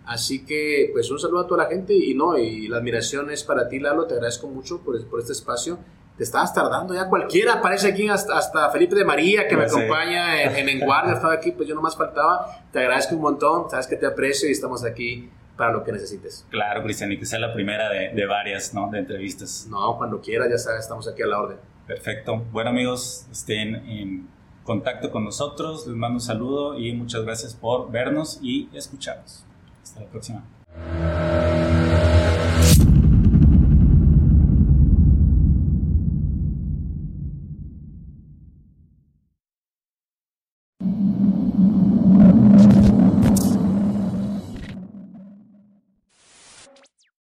Así 0.05 0.45
que, 0.45 0.91
pues 0.93 1.11
un 1.11 1.19
saludo 1.19 1.41
a 1.41 1.47
toda 1.47 1.65
la 1.65 1.69
gente 1.69 1.93
y 1.93 2.13
no, 2.13 2.37
y 2.37 2.69
la 2.69 2.77
admiración 2.77 3.29
es 3.31 3.43
para 3.43 3.67
ti, 3.67 3.79
Lalo, 3.79 4.05
te 4.05 4.13
agradezco 4.13 4.47
mucho 4.47 4.79
por, 4.79 5.05
por 5.07 5.19
este 5.19 5.33
espacio 5.33 5.77
te 6.17 6.23
estabas 6.23 6.53
tardando 6.53 6.93
ya 6.93 7.09
cualquiera 7.09 7.55
aparece 7.55 7.89
aquí 7.89 8.07
hasta, 8.07 8.37
hasta 8.37 8.69
Felipe 8.71 8.95
de 8.95 9.03
María 9.03 9.47
que 9.47 9.57
me 9.57 9.65
acompaña 9.65 10.41
en, 10.41 10.55
en 10.55 10.69
Enguardia 10.69 11.13
estaba 11.13 11.33
aquí 11.33 11.51
pues 11.51 11.67
yo 11.67 11.75
nomás 11.75 11.97
faltaba. 11.97 12.65
Te 12.71 12.79
agradezco 12.79 13.15
un 13.15 13.21
montón 13.21 13.69
sabes 13.69 13.87
que 13.87 13.95
te 13.95 14.05
aprecio 14.05 14.47
y 14.47 14.51
estamos 14.51 14.83
aquí 14.85 15.29
para 15.57 15.71
lo 15.71 15.83
que 15.83 15.91
necesites. 15.91 16.45
Claro 16.49 16.83
Cristian 16.83 17.11
y 17.11 17.19
que 17.19 17.25
sea 17.25 17.39
la 17.39 17.53
primera 17.53 17.89
de, 17.89 18.09
de 18.09 18.25
varias 18.25 18.73
no 18.73 18.89
de 18.89 18.99
entrevistas. 18.99 19.67
No 19.69 19.97
cuando 19.97 20.21
quieras 20.21 20.47
ya 20.49 20.57
sabes 20.57 20.81
estamos 20.81 21.07
aquí 21.07 21.21
a 21.21 21.27
la 21.27 21.41
orden. 21.41 21.57
Perfecto. 21.85 22.43
Bueno 22.51 22.69
amigos 22.69 23.27
estén 23.31 23.75
en 23.75 24.29
contacto 24.63 25.11
con 25.11 25.23
nosotros 25.25 25.85
les 25.85 25.95
mando 25.95 26.15
un 26.15 26.21
saludo 26.21 26.79
y 26.79 26.93
muchas 26.93 27.23
gracias 27.23 27.53
por 27.53 27.91
vernos 27.91 28.39
y 28.41 28.69
escucharnos. 28.73 29.45
Hasta 29.83 29.99
la 29.99 30.07
próxima 30.07 30.43